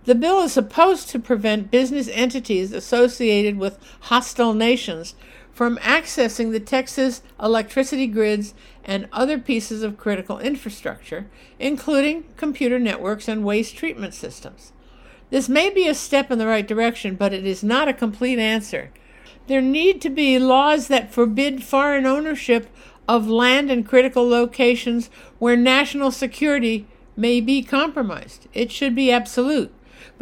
The 0.04 0.14
bill 0.14 0.42
is 0.42 0.52
supposed 0.52 1.08
to 1.08 1.18
prevent 1.18 1.70
business 1.70 2.08
entities 2.08 2.72
associated 2.72 3.56
with 3.56 3.78
hostile 4.00 4.52
nations 4.52 5.14
from 5.62 5.76
accessing 5.76 6.50
the 6.50 6.58
Texas 6.58 7.22
electricity 7.40 8.08
grids 8.08 8.52
and 8.82 9.08
other 9.12 9.38
pieces 9.38 9.84
of 9.84 9.96
critical 9.96 10.40
infrastructure, 10.40 11.30
including 11.60 12.24
computer 12.36 12.80
networks 12.80 13.28
and 13.28 13.44
waste 13.44 13.76
treatment 13.76 14.12
systems. 14.12 14.72
This 15.30 15.48
may 15.48 15.70
be 15.70 15.86
a 15.86 15.94
step 15.94 16.32
in 16.32 16.40
the 16.40 16.48
right 16.48 16.66
direction, 16.66 17.14
but 17.14 17.32
it 17.32 17.46
is 17.46 17.62
not 17.62 17.86
a 17.86 17.92
complete 17.92 18.40
answer. 18.40 18.90
There 19.46 19.60
need 19.60 20.00
to 20.00 20.10
be 20.10 20.36
laws 20.40 20.88
that 20.88 21.14
forbid 21.14 21.62
foreign 21.62 22.06
ownership 22.06 22.66
of 23.06 23.28
land 23.28 23.70
in 23.70 23.84
critical 23.84 24.28
locations 24.28 25.10
where 25.38 25.56
national 25.56 26.10
security 26.10 26.88
may 27.16 27.40
be 27.40 27.62
compromised. 27.62 28.48
It 28.52 28.72
should 28.72 28.96
be 28.96 29.12
absolute. 29.12 29.72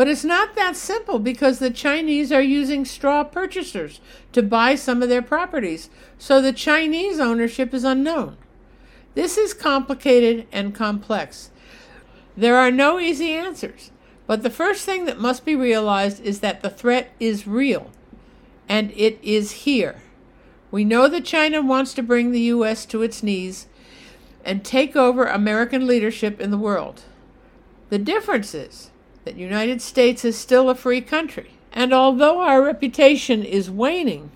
But 0.00 0.08
it's 0.08 0.24
not 0.24 0.54
that 0.54 0.76
simple 0.76 1.18
because 1.18 1.58
the 1.58 1.68
Chinese 1.68 2.32
are 2.32 2.40
using 2.40 2.86
straw 2.86 3.22
purchasers 3.22 4.00
to 4.32 4.42
buy 4.42 4.74
some 4.74 5.02
of 5.02 5.10
their 5.10 5.20
properties, 5.20 5.90
so 6.16 6.40
the 6.40 6.54
Chinese 6.54 7.20
ownership 7.20 7.74
is 7.74 7.84
unknown. 7.84 8.38
This 9.14 9.36
is 9.36 9.52
complicated 9.52 10.46
and 10.50 10.74
complex. 10.74 11.50
There 12.34 12.56
are 12.56 12.70
no 12.70 12.98
easy 12.98 13.32
answers, 13.32 13.90
but 14.26 14.42
the 14.42 14.48
first 14.48 14.86
thing 14.86 15.04
that 15.04 15.20
must 15.20 15.44
be 15.44 15.54
realized 15.54 16.22
is 16.22 16.40
that 16.40 16.62
the 16.62 16.70
threat 16.70 17.10
is 17.20 17.46
real, 17.46 17.90
and 18.70 18.92
it 18.92 19.18
is 19.22 19.50
here. 19.68 20.00
We 20.70 20.82
know 20.82 21.08
that 21.08 21.26
China 21.26 21.60
wants 21.60 21.92
to 21.92 22.02
bring 22.02 22.32
the 22.32 22.40
U.S. 22.56 22.86
to 22.86 23.02
its 23.02 23.22
knees 23.22 23.66
and 24.46 24.64
take 24.64 24.96
over 24.96 25.26
American 25.26 25.86
leadership 25.86 26.40
in 26.40 26.50
the 26.50 26.56
world. 26.56 27.02
The 27.90 27.98
difference 27.98 28.54
is 28.54 28.90
that 29.24 29.36
United 29.36 29.82
States 29.82 30.24
is 30.24 30.36
still 30.36 30.70
a 30.70 30.74
free 30.74 31.00
country, 31.00 31.50
and 31.72 31.92
although 31.92 32.40
our 32.40 32.62
reputation 32.62 33.44
is 33.44 33.70
waning, 33.70 34.30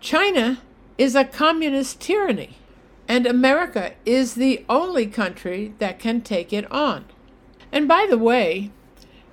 China 0.00 0.60
is 0.98 1.14
a 1.14 1.24
communist 1.24 2.00
tyranny, 2.00 2.58
and 3.08 3.26
America 3.26 3.92
is 4.04 4.34
the 4.34 4.64
only 4.68 5.06
country 5.06 5.74
that 5.78 5.98
can 5.98 6.20
take 6.20 6.52
it 6.52 6.70
on. 6.70 7.04
And 7.70 7.88
by 7.88 8.06
the 8.08 8.18
way, 8.18 8.70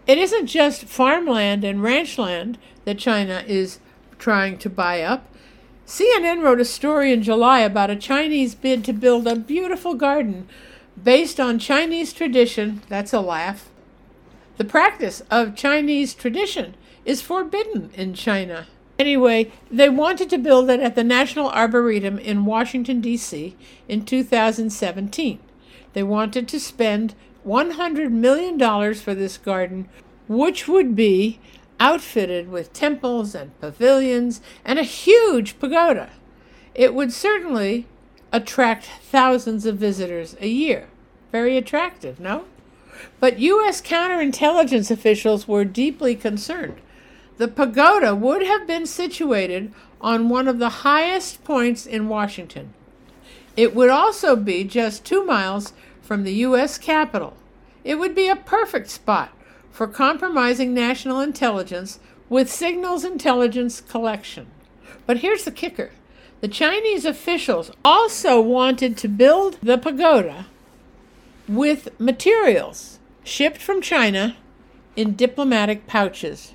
it 0.08 0.18
isn't 0.18 0.48
just 0.48 0.86
farmland 0.86 1.64
and 1.64 1.84
ranchland 1.84 2.58
that 2.86 2.98
China 2.98 3.44
is 3.48 3.80
trying 4.18 4.58
to 4.58 4.70
buy 4.70 5.02
up. 5.02 5.28
CNN 5.86 6.44
wrote 6.44 6.60
a 6.60 6.66
story 6.66 7.12
in 7.12 7.24
July 7.24 7.62
about 7.62 7.90
a 7.90 7.96
Chinese 7.96 8.54
bid 8.54 8.84
to 8.86 8.94
build 8.94 9.28
a 9.28 9.36
beautiful 9.36 9.96
garden 9.96 10.48
based 11.02 11.40
on 11.40 11.58
Chinese 11.58 12.14
tradition. 12.14 12.82
That's 12.90 13.14
a 13.14 13.22
laugh. 13.22 13.69
The 14.60 14.66
practice 14.66 15.22
of 15.32 15.56
Chinese 15.56 16.14
tradition 16.14 16.76
is 17.06 17.22
forbidden 17.22 17.92
in 17.94 18.14
China. 18.14 18.68
Anyway, 19.00 19.54
they 19.72 19.88
wanted 19.88 20.30
to 20.32 20.38
build 20.38 20.70
it 20.70 20.82
at 20.82 20.96
the 20.96 21.04
National 21.06 21.50
Arboretum 21.50 22.20
in 22.20 22.44
Washington, 22.44 23.00
D.C. 23.00 23.56
in 23.88 24.04
2017. 24.04 25.40
They 25.94 26.04
wanted 26.04 26.50
to 26.50 26.60
spend 26.60 27.16
$100 27.48 28.12
million 28.12 28.94
for 28.96 29.16
this 29.16 29.38
garden, 29.38 29.88
which 30.28 30.68
would 30.68 30.94
be 30.94 31.40
outfitted 31.80 32.50
with 32.50 32.74
temples 32.74 33.34
and 33.34 33.58
pavilions 33.62 34.42
and 34.66 34.78
a 34.78 34.84
huge 34.84 35.58
pagoda. 35.58 36.10
It 36.76 36.94
would 36.94 37.14
certainly 37.14 37.88
attract 38.34 38.88
thousands 39.04 39.66
of 39.66 39.78
visitors 39.78 40.36
a 40.42 40.50
year. 40.50 40.90
Very 41.32 41.56
attractive, 41.56 42.20
no? 42.20 42.44
But 43.20 43.40
U.S. 43.40 43.82
counterintelligence 43.82 44.92
officials 44.92 45.48
were 45.48 45.66
deeply 45.66 46.16
concerned. 46.16 46.76
The 47.38 47.48
pagoda 47.48 48.16
would 48.16 48.44
have 48.44 48.68
been 48.68 48.86
situated 48.86 49.74
on 50.02 50.30
one 50.30 50.48
of 50.48 50.60
the 50.60 50.70
highest 50.70 51.44
points 51.44 51.86
in 51.86 52.10
Washington. 52.10 52.74
It 53.56 53.76
would 53.76 53.90
also 53.90 54.36
be 54.36 54.64
just 54.64 55.06
two 55.06 55.26
miles 55.26 55.74
from 56.02 56.24
the 56.24 56.34
U.S. 56.34 56.78
Capitol. 56.78 57.36
It 57.84 57.96
would 57.96 58.16
be 58.16 58.28
a 58.28 58.36
perfect 58.36 58.90
spot 58.90 59.32
for 59.72 59.88
compromising 59.88 60.74
national 60.74 61.20
intelligence 61.20 62.00
with 62.30 62.52
signals 62.52 63.04
intelligence 63.04 63.82
collection. 63.82 64.48
But 65.06 65.18
here's 65.20 65.46
the 65.46 65.52
kicker 65.52 65.92
the 66.42 66.48
Chinese 66.48 67.04
officials 67.04 67.72
also 67.84 68.40
wanted 68.40 68.96
to 68.98 69.08
build 69.08 69.58
the 69.62 69.78
pagoda 69.78 70.46
with 71.50 72.00
materials 72.00 73.00
shipped 73.24 73.62
from 73.62 73.82
China 73.82 74.38
in 74.96 75.16
diplomatic 75.16 75.88
pouches. 75.88 76.54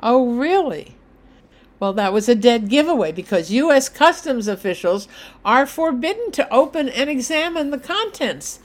Oh, 0.00 0.32
really? 0.32 0.96
Well, 1.78 1.92
that 1.92 2.12
was 2.12 2.28
a 2.28 2.34
dead 2.34 2.68
giveaway 2.68 3.12
because 3.12 3.50
U.S. 3.50 3.88
Customs 3.88 4.48
officials 4.48 5.06
are 5.44 5.66
forbidden 5.66 6.32
to 6.32 6.52
open 6.52 6.88
and 6.88 7.08
examine 7.08 7.70
the 7.70 7.78
contents 7.78 8.58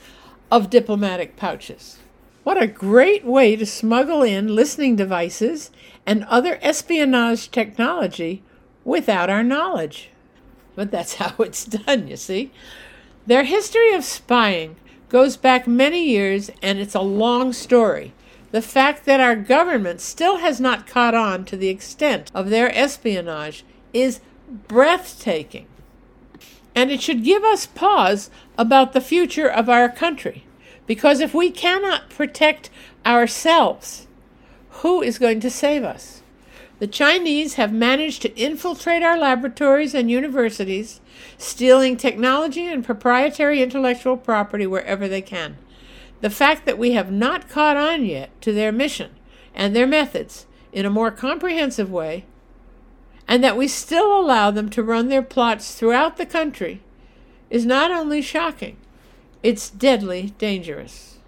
of 0.50 0.70
diplomatic 0.70 1.36
pouches. 1.36 1.98
What 2.42 2.60
a 2.60 2.66
great 2.66 3.24
way 3.24 3.54
to 3.56 3.66
smuggle 3.66 4.22
in 4.22 4.54
listening 4.54 4.96
devices 4.96 5.70
and 6.04 6.24
other 6.24 6.58
espionage 6.62 7.50
technology 7.50 8.42
without 8.84 9.30
our 9.30 9.44
knowledge. 9.44 10.10
But 10.74 10.90
that's 10.90 11.14
how 11.16 11.34
it's 11.38 11.64
done, 11.64 12.08
you 12.08 12.16
see. 12.16 12.50
Their 13.26 13.44
history 13.44 13.94
of 13.94 14.04
spying 14.04 14.76
goes 15.10 15.36
back 15.36 15.66
many 15.66 16.02
years 16.02 16.50
and 16.62 16.78
it's 16.78 16.94
a 16.94 17.00
long 17.00 17.52
story. 17.52 18.14
The 18.52 18.62
fact 18.62 19.04
that 19.04 19.20
our 19.20 19.36
government 19.36 20.00
still 20.00 20.38
has 20.38 20.60
not 20.60 20.86
caught 20.86 21.14
on 21.14 21.44
to 21.46 21.56
the 21.56 21.68
extent 21.68 22.30
of 22.34 22.48
their 22.48 22.74
espionage 22.74 23.64
is 23.92 24.20
breathtaking. 24.66 25.66
And 26.74 26.90
it 26.90 27.02
should 27.02 27.24
give 27.24 27.44
us 27.44 27.66
pause 27.66 28.30
about 28.56 28.92
the 28.92 29.00
future 29.00 29.48
of 29.48 29.68
our 29.68 29.88
country. 29.88 30.44
Because 30.86 31.20
if 31.20 31.34
we 31.34 31.50
cannot 31.50 32.10
protect 32.10 32.70
ourselves, 33.04 34.06
who 34.70 35.02
is 35.02 35.18
going 35.18 35.40
to 35.40 35.50
save 35.50 35.84
us? 35.84 36.19
The 36.80 36.86
Chinese 36.86 37.54
have 37.54 37.74
managed 37.74 38.22
to 38.22 38.34
infiltrate 38.36 39.02
our 39.02 39.18
laboratories 39.18 39.94
and 39.94 40.10
universities, 40.10 41.02
stealing 41.36 41.98
technology 41.98 42.66
and 42.66 42.82
proprietary 42.82 43.62
intellectual 43.62 44.16
property 44.16 44.66
wherever 44.66 45.06
they 45.06 45.20
can. 45.20 45.58
The 46.22 46.30
fact 46.30 46.64
that 46.64 46.78
we 46.78 46.92
have 46.92 47.12
not 47.12 47.50
caught 47.50 47.76
on 47.76 48.06
yet 48.06 48.30
to 48.40 48.54
their 48.54 48.72
mission 48.72 49.10
and 49.54 49.76
their 49.76 49.86
methods 49.86 50.46
in 50.72 50.86
a 50.86 50.90
more 50.90 51.10
comprehensive 51.10 51.90
way, 51.92 52.24
and 53.28 53.44
that 53.44 53.58
we 53.58 53.68
still 53.68 54.18
allow 54.18 54.50
them 54.50 54.70
to 54.70 54.82
run 54.82 55.08
their 55.08 55.22
plots 55.22 55.74
throughout 55.74 56.16
the 56.16 56.24
country, 56.24 56.80
is 57.50 57.66
not 57.66 57.90
only 57.90 58.22
shocking, 58.22 58.78
it's 59.42 59.68
deadly 59.68 60.32
dangerous. 60.38 61.18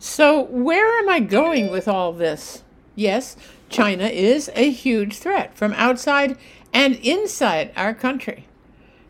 So, 0.00 0.42
where 0.42 0.98
am 0.98 1.08
I 1.08 1.20
going 1.20 1.70
with 1.70 1.86
all 1.86 2.12
this? 2.12 2.64
Yes, 2.96 3.36
China 3.72 4.04
is 4.04 4.50
a 4.54 4.70
huge 4.70 5.16
threat 5.16 5.56
from 5.56 5.72
outside 5.72 6.36
and 6.72 6.96
inside 6.96 7.72
our 7.74 7.94
country. 7.94 8.46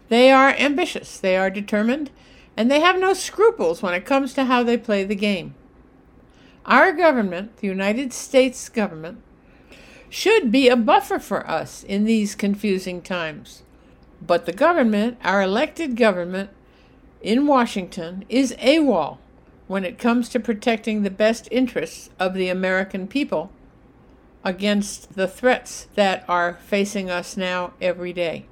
They 0.09 0.31
are 0.31 0.51
ambitious, 0.51 1.19
they 1.19 1.37
are 1.37 1.51
determined, 1.51 2.11
and 2.57 2.71
they 2.71 2.81
have 2.81 2.99
no 2.99 3.13
scruples 3.13 3.83
when 3.83 3.95
it 3.95 4.07
comes 4.07 4.35
to 4.35 4.45
how 4.45 4.63
they 4.63 4.77
play 4.77 5.05
the 5.05 5.15
game. 5.17 5.55
Our 6.65 6.93
government, 6.93 7.57
the 7.57 7.67
United 7.67 8.13
States 8.13 8.69
government, 8.69 9.21
should 10.09 10.53
be 10.53 10.69
a 10.69 10.77
buffer 10.77 11.19
for 11.19 11.49
us 11.49 11.83
in 11.83 12.05
these 12.05 12.35
confusing 12.35 13.03
times. 13.03 13.63
But 14.25 14.47
the 14.47 14.53
government, 14.53 15.19
our 15.25 15.43
elected 15.43 15.97
government, 15.97 16.51
in 17.21 17.47
Washington 17.47 18.25
is 18.29 18.55
AWOL 18.59 19.19
when 19.67 19.85
it 19.85 19.99
comes 19.99 20.29
to 20.29 20.39
protecting 20.39 21.03
the 21.03 21.11
best 21.11 21.49
interests 21.51 22.11
of 22.19 22.35
the 22.35 22.49
American 22.49 23.09
people 23.09 23.51
against 24.45 25.15
the 25.15 25.29
threats 25.29 25.87
that 25.95 26.25
are 26.29 26.59
facing 26.67 27.11
us 27.11 27.37
now 27.37 27.73
every 27.81 28.13
day. 28.13 28.47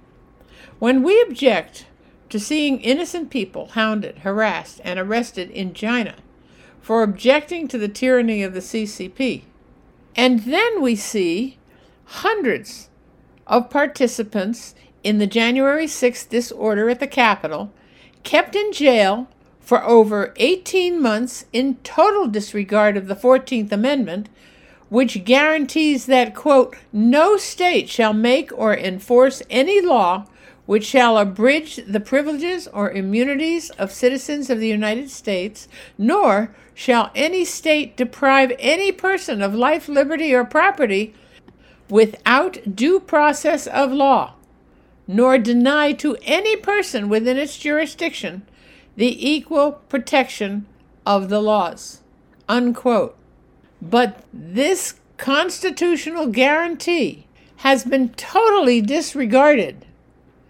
When 0.78 1.02
we 1.02 1.20
object 1.22 1.86
to 2.28 2.38
seeing 2.38 2.80
innocent 2.80 3.30
people 3.30 3.68
hounded, 3.68 4.18
harassed, 4.18 4.80
and 4.84 4.98
arrested 4.98 5.50
in 5.50 5.74
China 5.74 6.14
for 6.80 7.02
objecting 7.02 7.68
to 7.68 7.78
the 7.78 7.88
tyranny 7.88 8.42
of 8.42 8.54
the 8.54 8.60
CCP, 8.60 9.42
and 10.16 10.40
then 10.40 10.80
we 10.80 10.96
see 10.96 11.58
hundreds 12.04 12.88
of 13.46 13.70
participants 13.70 14.74
in 15.02 15.18
the 15.18 15.26
January 15.26 15.86
6th 15.86 16.28
disorder 16.28 16.88
at 16.88 17.00
the 17.00 17.06
Capitol 17.06 17.72
kept 18.22 18.54
in 18.54 18.72
jail 18.72 19.28
for 19.60 19.84
over 19.84 20.32
18 20.36 21.00
months 21.00 21.46
in 21.52 21.76
total 21.76 22.26
disregard 22.26 22.96
of 22.96 23.06
the 23.06 23.14
14th 23.14 23.70
Amendment, 23.72 24.28
which 24.90 25.24
guarantees 25.24 26.04
that, 26.04 26.34
quote, 26.34 26.76
no 26.92 27.38
state 27.38 27.88
shall 27.88 28.12
make 28.12 28.52
or 28.52 28.76
enforce 28.76 29.42
any 29.48 29.80
law 29.80 30.26
which 30.66 30.84
shall 30.84 31.16
abridge 31.16 31.76
the 31.88 31.98
privileges 31.98 32.68
or 32.68 32.90
immunities 32.90 33.70
of 33.70 33.90
citizens 33.90 34.50
of 34.50 34.60
the 34.60 34.68
United 34.68 35.10
States, 35.10 35.66
nor 35.96 36.54
shall 36.74 37.10
any 37.14 37.44
state 37.44 37.96
deprive 37.96 38.52
any 38.58 38.92
person 38.92 39.40
of 39.40 39.54
life, 39.54 39.88
liberty, 39.88 40.34
or 40.34 40.44
property 40.44 41.14
without 41.88 42.76
due 42.76 43.00
process 43.00 43.66
of 43.66 43.90
law 43.90 44.34
nor 45.12 45.36
deny 45.38 45.92
to 45.92 46.16
any 46.22 46.54
person 46.54 47.08
within 47.08 47.36
its 47.36 47.58
jurisdiction 47.58 48.42
the 48.94 49.28
equal 49.28 49.72
protection 49.88 50.64
of 51.04 51.28
the 51.28 51.42
laws. 51.42 52.00
Unquote. 52.48 53.16
But 53.82 54.24
this 54.32 54.94
constitutional 55.16 56.26
guarantee 56.26 57.26
has 57.56 57.84
been 57.84 58.10
totally 58.10 58.80
disregarded. 58.80 59.84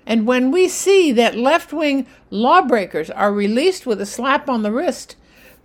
And 0.07 0.27
when 0.27 0.51
we 0.51 0.69
see 0.69 1.13
that 1.13 1.37
left 1.37 1.73
wing 1.73 2.07
lawbreakers 2.31 3.11
are 3.11 3.33
released 3.33 3.87
with 3.87 4.01
a 4.01 4.07
slap 4.07 4.49
on 4.49 4.63
the 4.63 4.73
wrist, 4.73 5.17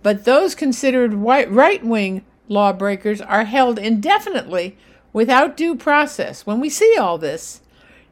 but 0.02 0.24
those 0.24 0.54
considered 0.54 1.14
right 1.14 1.84
wing 1.84 2.24
lawbreakers 2.48 3.20
are 3.20 3.44
held 3.44 3.78
indefinitely 3.78 4.76
without 5.12 5.56
due 5.56 5.74
process, 5.74 6.46
when 6.46 6.60
we 6.60 6.68
see 6.68 6.96
all 6.96 7.18
this, 7.18 7.62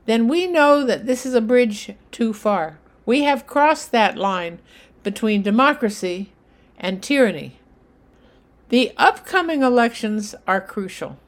then 0.06 0.26
we 0.26 0.46
know 0.46 0.84
that 0.84 1.06
this 1.06 1.24
is 1.24 1.34
a 1.34 1.40
bridge 1.40 1.92
too 2.10 2.32
far. 2.32 2.78
We 3.06 3.22
have 3.22 3.46
crossed 3.46 3.92
that 3.92 4.16
line 4.16 4.58
between 5.02 5.42
democracy 5.42 6.32
and 6.78 7.02
tyranny. 7.02 7.58
The 8.70 8.92
upcoming 8.96 9.62
elections 9.62 10.34
are 10.46 10.60
crucial. 10.60 11.18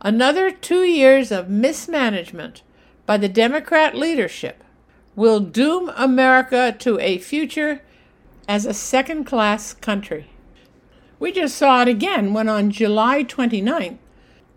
Another 0.00 0.50
two 0.50 0.82
years 0.82 1.32
of 1.32 1.48
mismanagement 1.48 2.62
by 3.06 3.16
the 3.16 3.28
Democrat 3.28 3.94
leadership 3.94 4.62
will 5.16 5.40
doom 5.40 5.90
America 5.96 6.74
to 6.78 6.98
a 6.98 7.18
future 7.18 7.80
as 8.46 8.66
a 8.66 8.74
second 8.74 9.24
class 9.24 9.72
country. 9.72 10.26
We 11.18 11.32
just 11.32 11.56
saw 11.56 11.82
it 11.82 11.88
again 11.88 12.34
when 12.34 12.48
on 12.48 12.70
July 12.70 13.24
29th, 13.24 13.96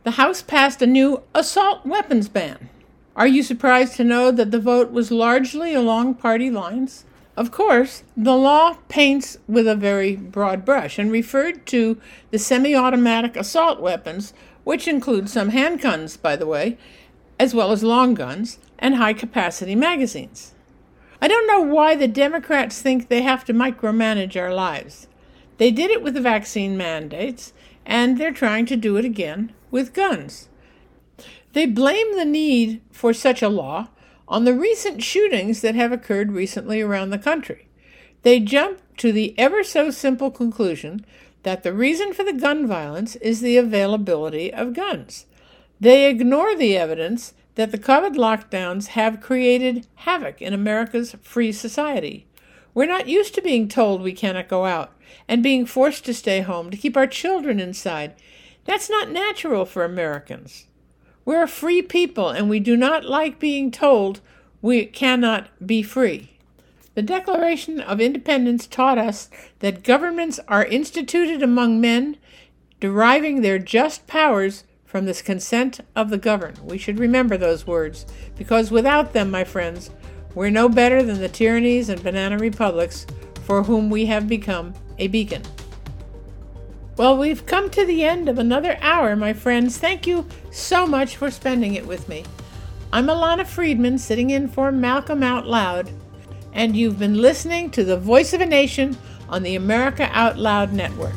the 0.04 0.12
House 0.12 0.42
passed 0.42 0.82
a 0.82 0.88
new 0.88 1.24
assault 1.34 1.86
weapons 1.86 2.28
ban. 2.28 2.70
Are 3.16 3.28
you 3.28 3.42
surprised 3.42 3.96
to 3.96 4.04
know 4.04 4.32
that 4.32 4.52
the 4.52 4.60
vote 4.60 4.92
was 4.92 5.12
largely 5.12 5.74
along 5.74 6.16
party 6.16 6.52
lines? 6.52 7.06
Of 7.38 7.52
course, 7.52 8.02
the 8.18 8.36
law 8.36 8.78
paints 8.90 9.38
with 9.48 9.68
a 9.68 9.76
very 9.76 10.16
broad 10.16 10.66
brush 10.66 10.98
and 10.98 11.12
referred 11.12 11.68
to 11.68 12.02
the 12.32 12.40
semi 12.40 12.76
automatic 12.76 13.38
assault 13.38 13.80
weapons, 13.80 14.34
which 14.64 14.88
include 14.88 15.30
some 15.30 15.52
handguns, 15.52 16.20
by 16.20 16.36
the 16.36 16.48
way, 16.48 16.80
as 17.40 17.54
well 17.54 17.72
as 17.72 17.84
long 17.84 18.16
guns 18.16 18.58
and 18.80 18.96
high 18.96 19.14
capacity 19.14 19.76
magazines. 19.76 20.56
I 21.22 21.28
don't 21.28 21.46
know 21.46 21.62
why 21.62 21.96
the 21.96 22.08
Democrats 22.08 22.82
think 22.82 23.08
they 23.08 23.22
have 23.22 23.46
to 23.46 23.54
micromanage 23.54 24.36
our 24.36 24.54
lives. 24.54 25.08
They 25.58 25.70
did 25.70 25.92
it 25.92 26.02
with 26.02 26.16
the 26.16 26.22
vaccine 26.22 26.76
mandates, 26.76 27.54
and 27.86 28.18
they're 28.18 28.32
trying 28.32 28.66
to 28.66 28.76
do 28.76 28.98
it 28.98 29.06
again 29.06 29.54
with 29.70 29.94
guns. 29.94 30.50
They 31.54 31.68
blame 31.68 32.16
the 32.16 32.26
need 32.26 32.82
for 32.92 33.14
such 33.14 33.44
a 33.44 33.50
law 33.50 33.90
on 34.28 34.46
the 34.46 34.54
recent 34.54 35.04
shootings 35.04 35.62
that 35.62 35.76
have 35.76 35.92
occurred 35.92 36.32
recently 36.32 36.82
around 36.82 37.10
the 37.10 37.18
country. 37.18 37.68
They 38.24 38.40
jump 38.40 38.82
to 38.98 39.12
the 39.12 39.38
ever 39.38 39.64
so 39.64 39.90
simple 39.92 40.32
conclusion 40.32 41.06
that 41.44 41.64
the 41.64 41.74
reason 41.74 42.14
for 42.14 42.24
the 42.24 42.34
gun 42.34 42.68
violence 42.68 43.16
is 43.18 43.40
the 43.40 43.58
availability 43.58 44.54
of 44.54 44.74
guns. 44.74 45.26
They 45.80 46.10
ignore 46.10 46.56
the 46.56 46.78
evidence 46.78 47.34
that 47.56 47.72
the 47.72 47.78
COVID 47.78 48.16
lockdowns 48.16 48.88
have 48.88 49.22
created 49.22 49.88
havoc 49.96 50.42
in 50.42 50.54
America's 50.54 51.16
free 51.22 51.52
society. 51.52 52.28
We're 52.74 52.86
not 52.86 53.08
used 53.08 53.34
to 53.36 53.42
being 53.42 53.68
told 53.68 54.02
we 54.02 54.14
cannot 54.14 54.48
go 54.48 54.66
out 54.66 54.94
and 55.28 55.42
being 55.42 55.66
forced 55.66 56.06
to 56.06 56.14
stay 56.14 56.42
home 56.42 56.70
to 56.70 56.78
keep 56.78 56.96
our 56.96 57.08
children 57.08 57.60
inside. 57.60 58.14
That's 58.66 58.90
not 58.90 59.10
natural 59.10 59.66
for 59.66 59.84
Americans. 59.84 60.67
We're 61.28 61.44
a 61.44 61.48
free 61.50 61.82
people 61.82 62.30
and 62.30 62.50
we 62.50 62.62
do 62.62 62.78
not 62.78 63.04
like 63.04 63.38
being 63.38 63.70
told 63.70 64.22
we 64.62 64.86
cannot 64.86 65.50
be 65.68 65.84
free. 65.84 66.38
The 66.96 67.02
Declaration 67.02 67.82
of 67.82 68.00
Independence 68.00 68.66
taught 68.66 68.98
us 68.98 69.30
that 69.60 69.84
governments 69.84 70.40
are 70.48 70.64
instituted 70.64 71.44
among 71.44 71.82
men, 71.82 72.16
deriving 72.80 73.42
their 73.42 73.60
just 73.60 74.08
powers 74.08 74.64
from 74.86 75.04
the 75.04 75.14
consent 75.16 75.82
of 75.98 76.12
the 76.12 76.18
governed. 76.18 76.60
We 76.60 76.78
should 76.78 76.98
remember 76.98 77.36
those 77.36 77.68
words, 77.68 78.06
because 78.38 78.72
without 78.72 79.12
them, 79.12 79.30
my 79.30 79.44
friends, 79.44 79.90
we're 80.34 80.50
no 80.50 80.70
better 80.70 81.04
than 81.04 81.20
the 81.20 81.28
tyrannies 81.28 81.90
and 81.90 82.02
banana 82.02 82.38
republics 82.38 83.06
for 83.44 83.64
whom 83.64 83.90
we 83.90 84.06
have 84.06 84.30
become 84.30 84.74
a 84.98 85.10
beacon. 85.10 85.42
Well, 86.98 87.16
we've 87.16 87.46
come 87.46 87.70
to 87.72 87.86
the 87.86 88.04
end 88.04 88.28
of 88.28 88.40
another 88.40 88.76
hour, 88.82 89.16
my 89.16 89.32
friends. 89.32 89.78
Thank 89.78 90.08
you 90.08 90.26
so 90.58 90.88
much 90.88 91.16
for 91.18 91.30
spending 91.30 91.76
it 91.76 91.86
with 91.86 92.10
me. 92.10 92.26
I'm 92.92 93.08
Ilana 93.08 93.46
Freedman, 93.46 94.00
sitting 94.00 94.32
in 94.32 94.48
for 94.48 94.72
Malcolm 94.72 95.22
Out 95.22 95.46
Loud, 95.46 95.92
and 96.52 96.76
you've 96.76 96.98
been 96.98 97.22
listening 97.22 97.70
to 97.72 97.84
the 97.84 97.98
Voice 97.98 98.34
of 98.34 98.42
a 98.42 98.46
Nation 98.46 98.98
on 99.30 99.44
the 99.44 99.56
America 99.56 100.10
Out 100.14 100.38
Loud 100.38 100.74
Network. 100.74 101.14